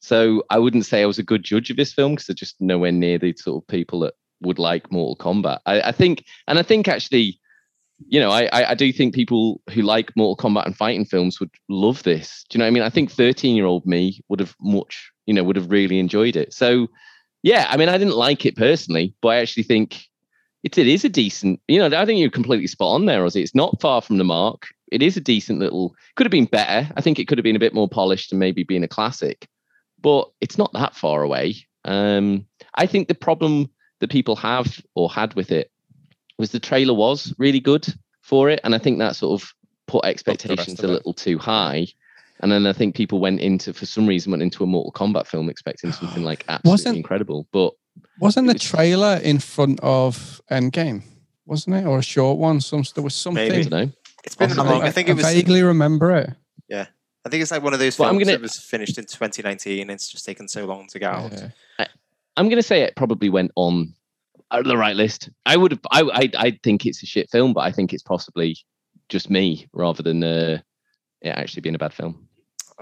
so 0.00 0.42
I 0.50 0.58
wouldn't 0.58 0.86
say 0.86 1.02
I 1.02 1.06
was 1.06 1.18
a 1.18 1.22
good 1.22 1.42
judge 1.42 1.70
of 1.70 1.76
this 1.76 1.92
film 1.92 2.12
because 2.12 2.26
they're 2.26 2.34
just 2.34 2.60
nowhere 2.60 2.92
near 2.92 3.18
the 3.18 3.34
sort 3.36 3.62
of 3.62 3.66
people 3.68 4.00
that 4.00 4.14
would 4.42 4.58
like 4.58 4.92
Mortal 4.92 5.16
Kombat. 5.16 5.60
I, 5.64 5.80
I 5.80 5.92
think, 5.92 6.24
and 6.46 6.58
I 6.58 6.62
think 6.62 6.88
actually, 6.88 7.40
you 8.06 8.20
know, 8.20 8.30
I, 8.30 8.48
I 8.52 8.70
I 8.70 8.74
do 8.74 8.92
think 8.92 9.14
people 9.14 9.62
who 9.70 9.82
like 9.82 10.14
Mortal 10.16 10.36
Kombat 10.36 10.66
and 10.66 10.76
fighting 10.76 11.06
films 11.06 11.40
would 11.40 11.54
love 11.68 12.02
this. 12.02 12.44
Do 12.50 12.56
you 12.56 12.58
know 12.58 12.64
what 12.64 12.68
I 12.68 12.72
mean? 12.72 12.82
I 12.82 12.90
think 12.90 13.10
thirteen 13.10 13.56
year 13.56 13.66
old 13.66 13.86
me 13.86 14.20
would 14.28 14.40
have 14.40 14.54
much, 14.60 15.10
you 15.26 15.32
know, 15.32 15.44
would 15.44 15.56
have 15.56 15.70
really 15.70 15.98
enjoyed 15.98 16.36
it. 16.36 16.52
So. 16.52 16.88
Yeah, 17.44 17.66
I 17.68 17.76
mean, 17.76 17.88
I 17.88 17.98
didn't 17.98 18.14
like 18.14 18.46
it 18.46 18.54
personally, 18.54 19.16
but 19.20 19.30
I 19.30 19.36
actually 19.38 19.64
think 19.64 20.06
it's 20.62 20.78
it 20.78 20.86
is 20.86 21.04
a 21.04 21.08
decent. 21.08 21.60
You 21.68 21.78
know, 21.78 21.98
I 21.98 22.04
think 22.06 22.20
you're 22.20 22.30
completely 22.30 22.66
spot 22.66 22.94
on 22.94 23.06
there, 23.06 23.22
Ozzy. 23.24 23.42
It's 23.42 23.54
not 23.54 23.80
far 23.80 24.00
from 24.00 24.18
the 24.18 24.24
mark. 24.24 24.68
It 24.90 25.02
is 25.02 25.16
a 25.16 25.20
decent 25.20 25.58
little. 25.58 25.94
Could 26.16 26.26
have 26.26 26.30
been 26.32 26.44
better. 26.46 26.90
I 26.96 27.00
think 27.00 27.18
it 27.18 27.26
could 27.28 27.38
have 27.38 27.44
been 27.44 27.56
a 27.56 27.60
bit 27.60 27.74
more 27.74 27.88
polished 27.88 28.32
and 28.32 28.38
maybe 28.38 28.62
been 28.62 28.84
a 28.84 28.88
classic, 28.88 29.48
but 30.00 30.30
it's 30.40 30.58
not 30.58 30.72
that 30.74 30.94
far 30.94 31.22
away. 31.22 31.56
Um, 31.84 32.46
I 32.74 32.86
think 32.86 33.08
the 33.08 33.14
problem 33.14 33.70
that 34.00 34.10
people 34.10 34.36
have 34.36 34.80
or 34.94 35.10
had 35.10 35.34
with 35.34 35.50
it 35.50 35.70
was 36.38 36.50
the 36.52 36.60
trailer 36.60 36.94
was 36.94 37.34
really 37.38 37.60
good 37.60 37.86
for 38.20 38.50
it, 38.50 38.60
and 38.64 38.74
I 38.74 38.78
think 38.78 38.98
that 38.98 39.16
sort 39.16 39.40
of 39.42 39.52
put 39.86 40.04
expectations 40.04 40.80
a 40.80 40.84
it. 40.86 40.90
little 40.90 41.14
too 41.14 41.38
high. 41.38 41.86
And 42.40 42.50
then 42.50 42.66
I 42.66 42.72
think 42.72 42.96
people 42.96 43.20
went 43.20 43.40
into, 43.40 43.72
for 43.72 43.86
some 43.86 44.04
reason, 44.06 44.32
went 44.32 44.42
into 44.42 44.64
a 44.64 44.66
Mortal 44.66 44.90
Kombat 44.90 45.28
film 45.28 45.48
expecting 45.48 45.92
something 45.92 46.24
like 46.24 46.44
absolutely 46.48 46.70
Wasn't- 46.72 46.96
incredible. 46.96 47.46
But 47.52 47.74
Wasn't 48.20 48.46
the 48.46 48.54
trailer 48.58 49.16
in 49.22 49.38
front 49.38 49.80
of 49.82 50.40
Endgame? 50.50 51.02
Wasn't 51.46 51.74
it, 51.76 51.84
or 51.86 51.98
a 51.98 52.02
short 52.02 52.38
one? 52.38 52.60
Some 52.60 52.84
there 52.94 53.02
was 53.04 53.14
something. 53.14 53.44
I 53.44 53.48
Maybe. 53.48 53.68
don't 53.68 53.86
know. 53.88 53.92
It's 54.24 54.36
been 54.36 54.48
Possibly. 54.48 54.70
long. 54.72 54.82
I 54.82 54.90
think 54.90 55.08
it 55.08 55.14
was. 55.14 55.24
vaguely 55.24 55.62
remember 55.62 56.12
it. 56.16 56.30
Yeah, 56.68 56.86
I 57.24 57.28
think 57.28 57.42
it's 57.42 57.50
like 57.50 57.62
one 57.62 57.72
of 57.74 57.80
those 57.80 57.98
Well, 57.98 58.08
I'm 58.08 58.14
films 58.14 58.24
gonna- 58.26 58.38
that 58.38 58.42
was 58.42 58.58
finished 58.58 58.96
in 58.98 59.04
2019. 59.04 59.90
It's 59.90 60.08
just 60.08 60.24
taken 60.24 60.46
so 60.48 60.64
long 60.66 60.86
to 60.88 60.98
get 60.98 61.12
out. 61.12 61.32
Yeah. 61.32 61.86
I'm 62.36 62.46
going 62.46 62.56
to 62.56 62.62
say 62.62 62.80
it 62.80 62.96
probably 62.96 63.28
went 63.28 63.50
on 63.56 63.92
uh, 64.50 64.62
the 64.62 64.76
right 64.78 64.96
list. 64.96 65.28
I 65.44 65.56
would 65.56 65.72
have. 65.72 65.80
I, 65.90 66.00
I 66.02 66.30
I 66.46 66.58
think 66.62 66.86
it's 66.86 67.02
a 67.02 67.06
shit 67.06 67.28
film, 67.30 67.52
but 67.52 67.60
I 67.60 67.72
think 67.72 67.92
it's 67.92 68.02
possibly 68.02 68.56
just 69.10 69.28
me 69.28 69.66
rather 69.74 70.02
than 70.02 70.22
uh, 70.24 70.58
it 71.20 71.28
actually 71.28 71.60
being 71.60 71.74
a 71.74 71.78
bad 71.78 71.92
film. 71.92 72.26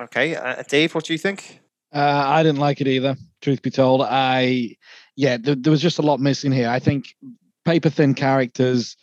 Okay, 0.00 0.36
uh, 0.36 0.62
Dave, 0.68 0.94
what 0.94 1.04
do 1.06 1.12
you 1.14 1.18
think? 1.18 1.60
Uh, 1.92 2.22
I 2.26 2.42
didn't 2.42 2.60
like 2.60 2.80
it 2.80 2.88
either. 2.88 3.16
Truth 3.40 3.62
be 3.62 3.70
told, 3.70 4.02
I 4.02 4.76
yeah, 5.16 5.36
there, 5.36 5.54
there 5.54 5.70
was 5.70 5.82
just 5.82 5.98
a 5.98 6.02
lot 6.02 6.20
missing 6.20 6.52
here. 6.52 6.68
I 6.68 6.78
think 6.78 7.16
paper 7.64 7.90
thin 7.90 8.14
characters, 8.14 8.96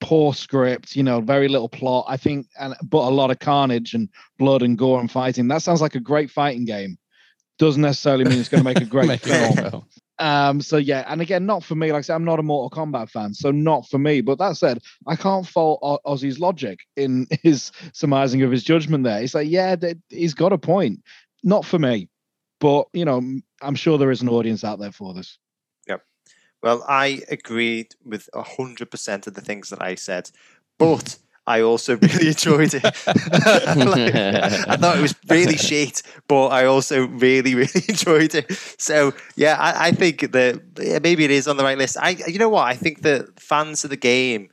poor 0.00 0.32
script, 0.32 0.96
you 0.96 1.02
know, 1.02 1.20
very 1.20 1.48
little 1.48 1.68
plot. 1.68 2.06
I 2.08 2.16
think, 2.16 2.46
and 2.58 2.74
but 2.82 3.08
a 3.08 3.10
lot 3.10 3.30
of 3.30 3.38
carnage 3.38 3.94
and 3.94 4.08
blood 4.38 4.62
and 4.62 4.78
gore 4.78 5.00
and 5.00 5.10
fighting. 5.10 5.48
That 5.48 5.62
sounds 5.62 5.80
like 5.80 5.94
a 5.94 6.00
great 6.00 6.30
fighting 6.30 6.64
game. 6.64 6.98
Doesn't 7.58 7.82
necessarily 7.82 8.24
mean 8.24 8.38
it's 8.38 8.48
going 8.48 8.62
to 8.62 8.64
make 8.64 8.80
a 8.80 8.84
great 8.86 9.08
Make 9.08 9.20
film. 9.20 9.84
Um, 10.20 10.60
so 10.60 10.76
yeah, 10.76 11.04
and 11.06 11.20
again, 11.20 11.46
not 11.46 11.62
for 11.62 11.74
me. 11.74 11.92
Like 11.92 12.00
I 12.00 12.02
said, 12.02 12.14
I'm 12.16 12.24
not 12.24 12.40
a 12.40 12.42
Mortal 12.42 12.76
Kombat 12.76 13.10
fan, 13.10 13.34
so 13.34 13.50
not 13.50 13.88
for 13.88 13.98
me. 13.98 14.20
But 14.20 14.38
that 14.38 14.56
said, 14.56 14.80
I 15.06 15.14
can't 15.14 15.46
fault 15.46 15.78
O- 15.82 16.00
Ozzy's 16.04 16.40
logic 16.40 16.80
in 16.96 17.26
his 17.42 17.70
surmising 17.92 18.42
of 18.42 18.50
his 18.50 18.64
judgment. 18.64 19.04
There, 19.04 19.20
he's 19.20 19.34
like, 19.34 19.48
yeah, 19.48 19.76
th- 19.76 19.96
he's 20.08 20.34
got 20.34 20.52
a 20.52 20.58
point. 20.58 21.00
Not 21.42 21.64
for 21.64 21.78
me, 21.78 22.08
but 22.60 22.86
you 22.92 23.04
know, 23.04 23.22
I'm 23.62 23.74
sure 23.74 23.98
there 23.98 24.10
is 24.10 24.22
an 24.22 24.28
audience 24.28 24.64
out 24.64 24.78
there 24.78 24.92
for 24.92 25.14
this. 25.14 25.38
Yeah. 25.86 25.98
Well, 26.62 26.84
I 26.88 27.22
agreed 27.30 27.94
with 28.04 28.28
100% 28.34 29.26
of 29.26 29.34
the 29.34 29.40
things 29.40 29.70
that 29.70 29.82
I 29.82 29.94
said, 29.94 30.30
but 30.78 31.18
I 31.48 31.62
also 31.62 31.96
really 32.02 32.28
enjoyed 32.28 32.74
it. 32.74 32.84
Like, 33.78 34.14
I 34.14 34.76
thought 34.76 34.98
it 34.98 35.02
was 35.02 35.14
really 35.28 35.56
shit, 35.70 36.02
but 36.28 36.48
I 36.48 36.66
also 36.66 37.06
really, 37.06 37.54
really 37.54 37.84
enjoyed 37.88 38.34
it. 38.34 38.52
So, 38.78 39.14
yeah, 39.34 39.56
I, 39.58 39.88
I 39.88 39.92
think 39.92 40.32
that 40.32 40.60
yeah, 40.78 40.98
maybe 41.02 41.24
it 41.24 41.30
is 41.30 41.48
on 41.48 41.56
the 41.56 41.64
right 41.64 41.78
list. 41.78 41.96
I, 41.98 42.10
you 42.26 42.38
know 42.38 42.50
what? 42.50 42.66
I 42.66 42.74
think 42.74 43.02
that 43.02 43.40
fans 43.40 43.84
of 43.84 43.90
the 43.90 43.96
game, 43.96 44.50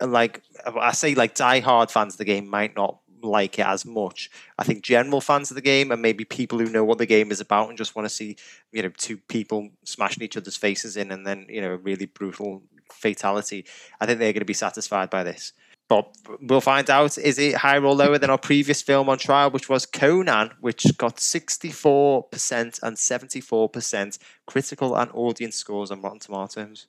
like 0.00 0.42
I 0.66 0.92
say, 0.92 1.14
like 1.14 1.34
die-hard 1.34 1.90
fans 1.90 2.14
of 2.14 2.18
the 2.18 2.24
game, 2.24 2.48
might 2.48 2.74
not 2.74 2.98
like 3.24 3.58
it 3.58 3.66
as 3.66 3.84
much. 3.84 4.30
I 4.58 4.64
think 4.64 4.82
general 4.82 5.20
fans 5.20 5.50
of 5.50 5.54
the 5.54 5.60
game 5.60 5.90
and 5.90 6.02
maybe 6.02 6.24
people 6.24 6.58
who 6.58 6.66
know 6.66 6.84
what 6.84 6.98
the 6.98 7.06
game 7.06 7.30
is 7.32 7.40
about 7.40 7.68
and 7.68 7.78
just 7.78 7.96
want 7.96 8.06
to 8.06 8.14
see, 8.14 8.36
you 8.72 8.82
know, 8.82 8.90
two 8.90 9.16
people 9.16 9.70
smashing 9.84 10.22
each 10.22 10.36
other's 10.36 10.56
faces 10.56 10.96
in 10.96 11.10
and 11.10 11.26
then, 11.26 11.46
you 11.48 11.60
know, 11.60 11.72
a 11.72 11.76
really 11.76 12.06
brutal 12.06 12.62
fatality. 12.92 13.64
I 14.00 14.06
think 14.06 14.18
they're 14.18 14.32
going 14.32 14.40
to 14.40 14.44
be 14.44 14.54
satisfied 14.54 15.10
by 15.10 15.24
this. 15.24 15.52
But 15.88 16.16
we'll 16.40 16.62
find 16.62 16.88
out. 16.88 17.18
Is 17.18 17.38
it 17.38 17.56
higher 17.56 17.84
or 17.84 17.94
lower 17.94 18.16
than 18.16 18.30
our 18.30 18.38
previous 18.38 18.80
film 18.80 19.08
on 19.10 19.18
trial, 19.18 19.50
which 19.50 19.68
was 19.68 19.84
Conan, 19.84 20.52
which 20.60 20.86
got 20.96 21.16
64% 21.16 22.82
and 22.82 22.96
74% 22.96 24.18
critical 24.46 24.96
and 24.96 25.10
audience 25.12 25.56
scores 25.56 25.90
on 25.90 26.00
Rotten 26.00 26.20
Tomatoes? 26.20 26.86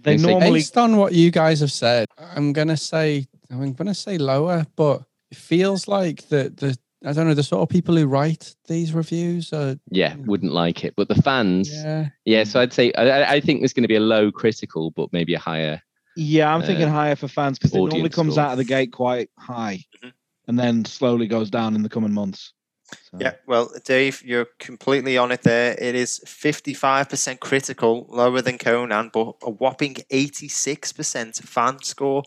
They 0.00 0.16
normally 0.16 0.60
Based 0.60 0.78
on 0.78 0.96
what 0.96 1.12
you 1.12 1.30
guys 1.30 1.60
have 1.60 1.72
said, 1.72 2.06
I'm 2.18 2.52
gonna 2.52 2.76
say 2.76 3.26
I'm 3.50 3.72
gonna 3.72 3.94
say 3.94 4.16
lower, 4.16 4.64
but 4.76 5.02
it 5.30 5.36
feels 5.36 5.88
like 5.88 6.28
the 6.28 6.52
the 6.56 6.76
I 7.04 7.12
don't 7.12 7.28
know 7.28 7.34
the 7.34 7.42
sort 7.44 7.62
of 7.62 7.68
people 7.68 7.96
who 7.96 8.06
write 8.06 8.56
these 8.66 8.92
reviews 8.92 9.52
are 9.52 9.78
yeah, 9.90 10.16
wouldn't 10.26 10.52
like 10.52 10.84
it, 10.84 10.94
but 10.96 11.08
the 11.08 11.22
fans, 11.22 11.70
yeah. 11.72 12.08
yeah 12.24 12.44
so 12.44 12.60
I'd 12.60 12.72
say 12.72 12.92
I, 12.94 13.08
I- 13.08 13.30
I 13.34 13.40
think 13.40 13.60
there's 13.60 13.72
going 13.72 13.84
to 13.84 13.88
be 13.88 13.94
a 13.96 14.00
low 14.00 14.32
critical, 14.32 14.90
but 14.90 15.12
maybe 15.12 15.34
a 15.34 15.38
higher. 15.38 15.80
Yeah, 16.16 16.52
I'm 16.52 16.62
thinking 16.62 16.86
uh, 16.88 16.92
higher 16.92 17.14
for 17.14 17.28
fans 17.28 17.58
because 17.58 17.72
it 17.72 17.78
normally 17.78 18.08
comes 18.08 18.34
score. 18.34 18.44
out 18.44 18.52
of 18.52 18.58
the 18.58 18.64
gate 18.64 18.90
quite 18.92 19.30
high 19.38 19.84
Mhm. 20.02 20.12
and 20.48 20.58
then 20.58 20.84
slowly 20.84 21.28
goes 21.28 21.50
down 21.50 21.76
in 21.76 21.82
the 21.84 21.88
coming 21.88 22.12
months. 22.12 22.52
So, 22.90 23.18
Yeah, 23.20 23.34
well, 23.46 23.70
Dave, 23.84 24.22
you're 24.24 24.48
completely 24.58 25.16
on 25.18 25.30
it 25.30 25.42
there. 25.42 25.76
It 25.78 25.94
is 25.94 26.20
55% 26.26 27.38
critical, 27.38 28.06
lower 28.08 28.40
than 28.40 28.56
Conan, 28.58 29.10
but 29.12 29.36
a 29.42 29.50
whopping 29.50 29.96
86% 30.10 31.42
fan 31.44 31.82
score. 31.82 32.22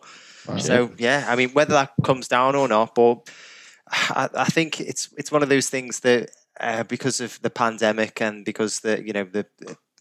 Wow. 0.47 0.57
So 0.57 0.91
yeah, 0.97 1.25
I 1.27 1.35
mean, 1.35 1.49
whether 1.49 1.73
that 1.73 1.91
comes 2.03 2.27
down 2.27 2.55
or 2.55 2.67
not, 2.67 2.95
but 2.95 3.29
I, 3.89 4.29
I 4.35 4.45
think 4.45 4.79
it's 4.79 5.09
it's 5.17 5.31
one 5.31 5.43
of 5.43 5.49
those 5.49 5.69
things 5.69 5.99
that 6.01 6.31
uh, 6.59 6.83
because 6.83 7.19
of 7.19 7.41
the 7.41 7.49
pandemic 7.49 8.21
and 8.21 8.45
because 8.45 8.79
the 8.79 9.03
you 9.05 9.13
know 9.13 9.23
the 9.23 9.45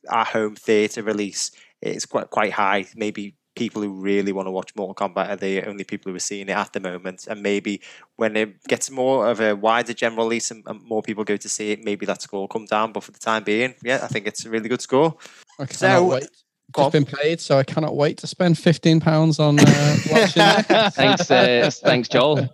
our 0.09 0.25
home 0.25 0.57
theatre 0.57 1.03
release 1.03 1.51
is 1.83 2.07
quite 2.07 2.31
quite 2.31 2.53
high. 2.53 2.87
Maybe 2.95 3.37
people 3.57 3.83
who 3.83 4.01
really 4.01 4.33
want 4.33 4.47
to 4.47 4.53
watch 4.53 4.75
Mortal 4.77 4.95
Kombat 4.95 5.29
are 5.29 5.37
the 5.37 5.65
only 5.65 5.85
people 5.85 6.11
who 6.11 6.17
are 6.17 6.21
seeing 6.21 6.49
it 6.49 6.57
at 6.57 6.73
the 6.73 6.81
moment, 6.81 7.27
and 7.29 7.43
maybe 7.43 7.81
when 8.17 8.37
it 8.37 8.63
gets 8.65 8.91
more 8.91 9.29
of 9.29 9.41
a 9.41 9.55
wider 9.55 9.93
general 9.93 10.25
release 10.25 10.51
and, 10.51 10.63
and 10.67 10.83
more 10.83 11.03
people 11.03 11.25
go 11.25 11.37
to 11.37 11.49
see 11.49 11.73
it, 11.73 11.85
maybe 11.85 12.07
that 12.07 12.23
score 12.23 12.41
will 12.41 12.49
come 12.49 12.67
down. 12.67 12.93
But 12.93 13.05
for 13.05 13.13
the 13.13 13.19
time 13.19 13.45
being, 13.45 13.75
yeah, 13.83 14.01
I 14.03 14.07
think 14.07 14.27
it's 14.27 14.45
a 14.47 14.51
really 14.51 14.69
good 14.69 14.83
score. 14.83 15.17
I 15.59 15.67
So, 15.67 16.07
wait. 16.07 16.29
Go 16.73 16.83
Just 16.85 16.93
been 16.93 17.05
paid, 17.07 17.41
so 17.41 17.59
I 17.59 17.63
cannot 17.65 17.97
wait 17.97 18.19
to 18.19 18.27
spend 18.27 18.59
fifteen 18.59 19.01
pounds 19.01 19.39
on 19.39 19.59
uh, 19.61 19.65
watching 20.11 20.43
it. 20.43 20.93
thanks, 20.95 21.31
uh, 21.31 21.71
thanks, 21.73 22.09
Joel. 22.09 22.41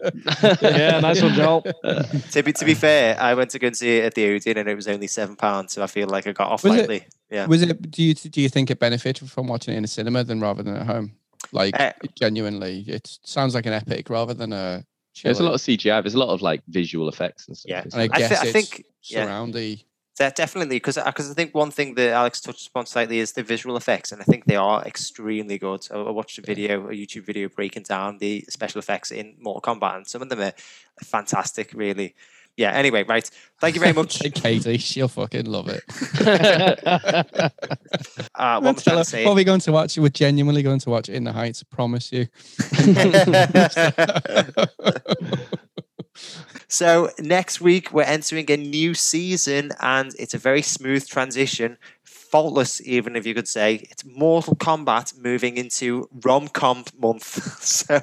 yeah, 0.62 1.00
nice 1.00 1.22
one, 1.22 1.34
Joel. 1.34 1.62
To 2.32 2.42
be 2.42 2.52
to 2.52 2.64
be 2.64 2.74
fair, 2.74 3.18
I 3.20 3.34
went 3.34 3.50
to 3.50 3.58
go 3.58 3.68
and 3.68 3.76
see 3.76 3.98
it 3.98 4.04
at 4.04 4.14
the 4.14 4.26
Odeon, 4.34 4.58
and 4.58 4.68
it 4.68 4.74
was 4.74 4.88
only 4.88 5.06
seven 5.06 5.36
pounds, 5.36 5.72
so 5.74 5.82
I 5.82 5.86
feel 5.86 6.08
like 6.08 6.26
I 6.26 6.32
got 6.32 6.48
off 6.50 6.64
Was 6.64 6.74
it- 6.74 6.78
lightly. 6.78 7.06
Yeah. 7.30 7.46
Was 7.46 7.62
it? 7.62 7.90
Do 7.90 8.02
you 8.02 8.14
do 8.14 8.40
you 8.40 8.48
think 8.48 8.70
it 8.70 8.78
benefited 8.78 9.28
from 9.30 9.48
watching 9.48 9.74
it 9.74 9.78
in 9.78 9.84
a 9.84 9.88
cinema 9.88 10.22
than 10.24 10.40
rather 10.40 10.62
than 10.62 10.76
at 10.76 10.86
home? 10.86 11.12
Like 11.52 11.78
Uh, 11.80 11.92
genuinely, 12.18 12.84
it 12.88 13.18
sounds 13.24 13.54
like 13.54 13.66
an 13.66 13.72
epic 13.72 14.10
rather 14.10 14.32
than 14.34 14.52
a. 14.52 14.84
There's 15.24 15.40
a 15.40 15.44
lot 15.44 15.54
of 15.54 15.60
CGI. 15.60 16.02
There's 16.02 16.14
a 16.14 16.18
lot 16.18 16.28
of 16.28 16.42
like 16.42 16.62
visual 16.68 17.08
effects 17.08 17.48
and 17.48 17.56
stuff. 17.56 17.70
Yeah. 17.70 17.82
and 17.82 17.94
I 17.94 17.98
there? 18.06 18.08
I 18.12 18.18
thi- 18.18 18.28
guess 18.28 18.40
I 18.40 18.44
it's 18.44 18.52
think- 18.52 18.84
yeah. 19.04 19.24
De- 20.16 20.30
definitely, 20.30 20.76
because 20.76 20.96
because 20.96 21.30
I 21.30 21.34
think 21.34 21.54
one 21.54 21.70
thing 21.70 21.94
that 21.94 22.10
Alex 22.12 22.40
touched 22.40 22.68
upon 22.68 22.86
slightly 22.86 23.18
is 23.18 23.32
the 23.32 23.42
visual 23.42 23.76
effects, 23.76 24.12
and 24.12 24.22
I 24.22 24.24
think 24.24 24.46
they 24.46 24.56
are 24.56 24.82
extremely 24.84 25.58
good. 25.58 25.86
I, 25.92 25.96
I 25.96 26.10
watched 26.10 26.38
a 26.38 26.42
video, 26.42 26.88
a 26.88 26.92
YouTube 26.92 27.24
video 27.24 27.48
breaking 27.48 27.82
down 27.82 28.18
the 28.18 28.44
special 28.48 28.78
effects 28.78 29.10
in 29.10 29.34
Mortal 29.38 29.74
Kombat, 29.74 29.96
and 29.96 30.06
some 30.06 30.22
of 30.22 30.30
them 30.30 30.40
are 30.40 30.54
fantastic. 31.02 31.72
Really, 31.74 32.14
yeah. 32.56 32.70
Anyway, 32.72 33.02
right. 33.02 33.30
Thank 33.60 33.74
you 33.74 33.80
very 33.80 33.92
much. 34.00 34.18
Katie, 34.34 34.78
she'll 34.78 35.08
fucking 35.08 35.46
love 35.46 35.68
it. 35.68 35.84
Uh, 38.34 38.60
what 38.60 38.76
Tell 38.76 38.98
her? 39.02 39.24
What 39.24 39.32
are 39.32 39.34
we 39.34 39.44
going 39.44 39.60
to 39.60 39.72
watch? 39.72 39.96
We're 39.96 40.10
genuinely 40.10 40.62
going 40.62 40.78
to 40.80 40.90
watch 40.90 41.08
it 41.08 41.14
In 41.14 41.24
the 41.24 41.32
Heights. 41.32 41.64
I 41.64 41.74
promise 41.74 42.12
you. 42.12 42.26
so 46.68 47.10
next 47.18 47.60
week 47.60 47.92
we're 47.92 48.02
entering 48.02 48.50
a 48.50 48.56
new 48.56 48.94
season, 48.94 49.72
and 49.80 50.12
it's 50.18 50.34
a 50.34 50.38
very 50.38 50.62
smooth 50.62 51.06
transition, 51.06 51.78
faultless, 52.36 52.86
even 52.86 53.16
if 53.16 53.24
you 53.24 53.32
could 53.32 53.48
say. 53.48 53.76
It's 53.90 54.04
Mortal 54.04 54.54
Kombat 54.56 55.18
moving 55.18 55.56
into 55.56 56.06
rom 56.22 56.48
com 56.48 56.84
month. 56.98 57.24
so 57.62 57.94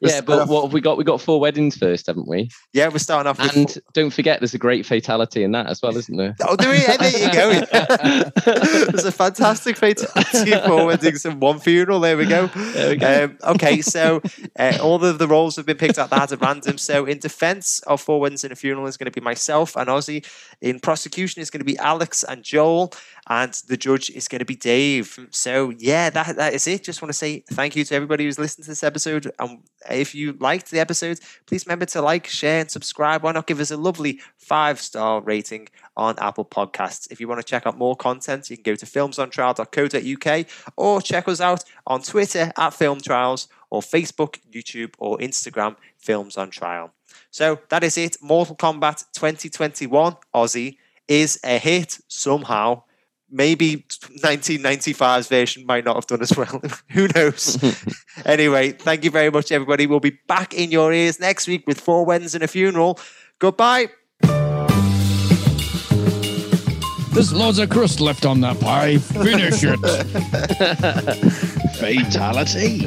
yeah, 0.00 0.20
but 0.20 0.40
off- 0.40 0.48
what 0.48 0.64
have 0.64 0.72
we 0.72 0.80
got? 0.80 0.96
We 0.98 1.04
got 1.04 1.20
four 1.20 1.38
weddings 1.38 1.76
first, 1.76 2.08
haven't 2.08 2.26
we? 2.26 2.50
yeah, 2.72 2.88
we're 2.88 2.98
starting 2.98 3.30
off 3.30 3.38
with. 3.38 3.56
And 3.56 3.78
don't 3.92 4.10
forget, 4.10 4.40
there's 4.40 4.54
a 4.54 4.58
great 4.58 4.84
fatality 4.84 5.44
in 5.44 5.52
that 5.52 5.68
as 5.68 5.80
well, 5.80 5.96
isn't 5.96 6.16
there? 6.16 6.34
Oh, 6.42 6.56
do 6.56 6.68
we? 6.68 6.78
Yeah, 6.78 6.96
there 6.96 7.18
you 7.18 7.32
go. 7.32 7.50
There's 8.90 9.04
a 9.04 9.12
fantastic 9.12 9.76
fatality 9.76 10.50
four 10.66 10.86
weddings 10.86 11.24
and 11.24 11.40
one 11.40 11.60
funeral. 11.60 12.00
There 12.00 12.16
we 12.16 12.26
go. 12.26 12.46
There 12.48 12.90
we 12.90 12.96
go. 12.96 13.24
Um, 13.24 13.38
okay, 13.54 13.80
so 13.80 14.22
uh, 14.58 14.78
all 14.82 15.04
of 15.04 15.18
the 15.18 15.28
roles 15.28 15.54
have 15.54 15.66
been 15.66 15.76
picked 15.76 15.98
out 15.98 16.10
that 16.10 16.32
at 16.32 16.40
random. 16.40 16.78
So 16.78 17.04
in 17.04 17.18
defence 17.18 17.78
of 17.80 18.00
four 18.00 18.18
weddings 18.20 18.42
and 18.42 18.52
a 18.52 18.56
funeral 18.56 18.86
is 18.86 18.96
going 18.96 19.10
to 19.10 19.12
be 19.12 19.20
myself 19.20 19.76
and 19.76 19.88
Ozzy. 19.88 20.26
In 20.60 20.80
prosecution 20.80 21.42
is 21.42 21.50
going 21.50 21.60
to 21.60 21.64
be 21.64 21.78
Alex 21.78 22.24
and 22.24 22.42
Joel, 22.42 22.92
and 23.28 23.52
the 23.68 23.76
judge 23.76 24.10
is 24.10 24.28
going 24.28 24.38
to 24.38 24.44
be 24.44 24.54
Dave. 24.54 25.16
Hmm. 25.16 25.24
So 25.30 25.72
yeah, 25.78 26.10
that 26.10 26.36
that 26.36 26.54
is 26.54 26.66
it. 26.66 26.84
Just 26.84 27.02
want 27.02 27.10
to 27.10 27.18
say 27.18 27.44
thank 27.50 27.76
you 27.76 27.84
to 27.84 27.94
everybody 27.94 28.24
who's 28.24 28.38
listened 28.38 28.64
to 28.64 28.70
this 28.70 28.84
episode. 28.84 29.30
And 29.38 29.60
if 29.90 30.14
you 30.14 30.32
liked 30.34 30.70
the 30.70 30.80
episode, 30.80 31.20
please 31.46 31.66
remember 31.66 31.86
to 31.86 32.02
like, 32.02 32.26
share, 32.26 32.60
and 32.60 32.70
subscribe. 32.70 33.22
Why 33.22 33.32
not 33.32 33.46
give 33.46 33.60
us 33.60 33.70
a 33.70 33.76
lovely 33.76 34.20
five 34.38 34.80
star 34.80 35.20
rating 35.20 35.68
on 35.96 36.14
Apple 36.18 36.44
Podcasts? 36.44 37.10
If 37.10 37.20
you 37.20 37.28
want 37.28 37.40
to 37.40 37.46
check 37.46 37.66
out 37.66 37.76
more 37.76 37.96
content, 37.96 38.48
you 38.50 38.56
can 38.56 38.62
go 38.62 38.74
to 38.76 38.86
filmsontrial.co.uk 38.86 40.46
or 40.76 41.02
check 41.02 41.28
us 41.28 41.40
out 41.40 41.64
on 41.86 42.02
Twitter 42.02 42.52
at 42.56 42.74
Film 42.74 43.00
Trials 43.00 43.48
or 43.70 43.80
Facebook, 43.80 44.38
YouTube, 44.50 44.94
or 44.98 45.18
Instagram, 45.18 45.76
Films 45.98 46.36
on 46.36 46.50
Trial. 46.50 46.92
So 47.30 47.58
that 47.70 47.82
is 47.82 47.98
it. 47.98 48.16
Mortal 48.22 48.56
Kombat 48.56 49.04
2021 49.12 50.16
Ozzy 50.34 50.76
is 51.08 51.38
a 51.44 51.58
hit 51.58 51.98
somehow. 52.08 52.82
Maybe 53.30 53.84
1995's 53.88 55.28
version 55.28 55.66
might 55.66 55.84
not 55.84 55.96
have 55.96 56.06
done 56.06 56.22
as 56.22 56.36
well. 56.36 56.62
Who 56.90 57.08
knows? 57.14 57.58
anyway, 58.24 58.72
thank 58.72 59.04
you 59.04 59.10
very 59.10 59.30
much, 59.30 59.50
everybody. 59.50 59.86
We'll 59.86 60.00
be 60.00 60.18
back 60.28 60.54
in 60.54 60.70
your 60.70 60.92
ears 60.92 61.18
next 61.18 61.48
week 61.48 61.66
with 61.66 61.80
four 61.80 62.04
weddings 62.04 62.34
and 62.34 62.44
a 62.44 62.48
funeral. 62.48 63.00
Goodbye. 63.38 63.88
There's 67.16 67.32
loads 67.32 67.58
of 67.58 67.70
crust 67.70 68.00
left 68.00 68.26
on 68.26 68.42
that 68.42 68.60
pie. 68.60 68.98
Finish 68.98 69.64
it. 69.64 69.80
Fatality. 71.80 72.86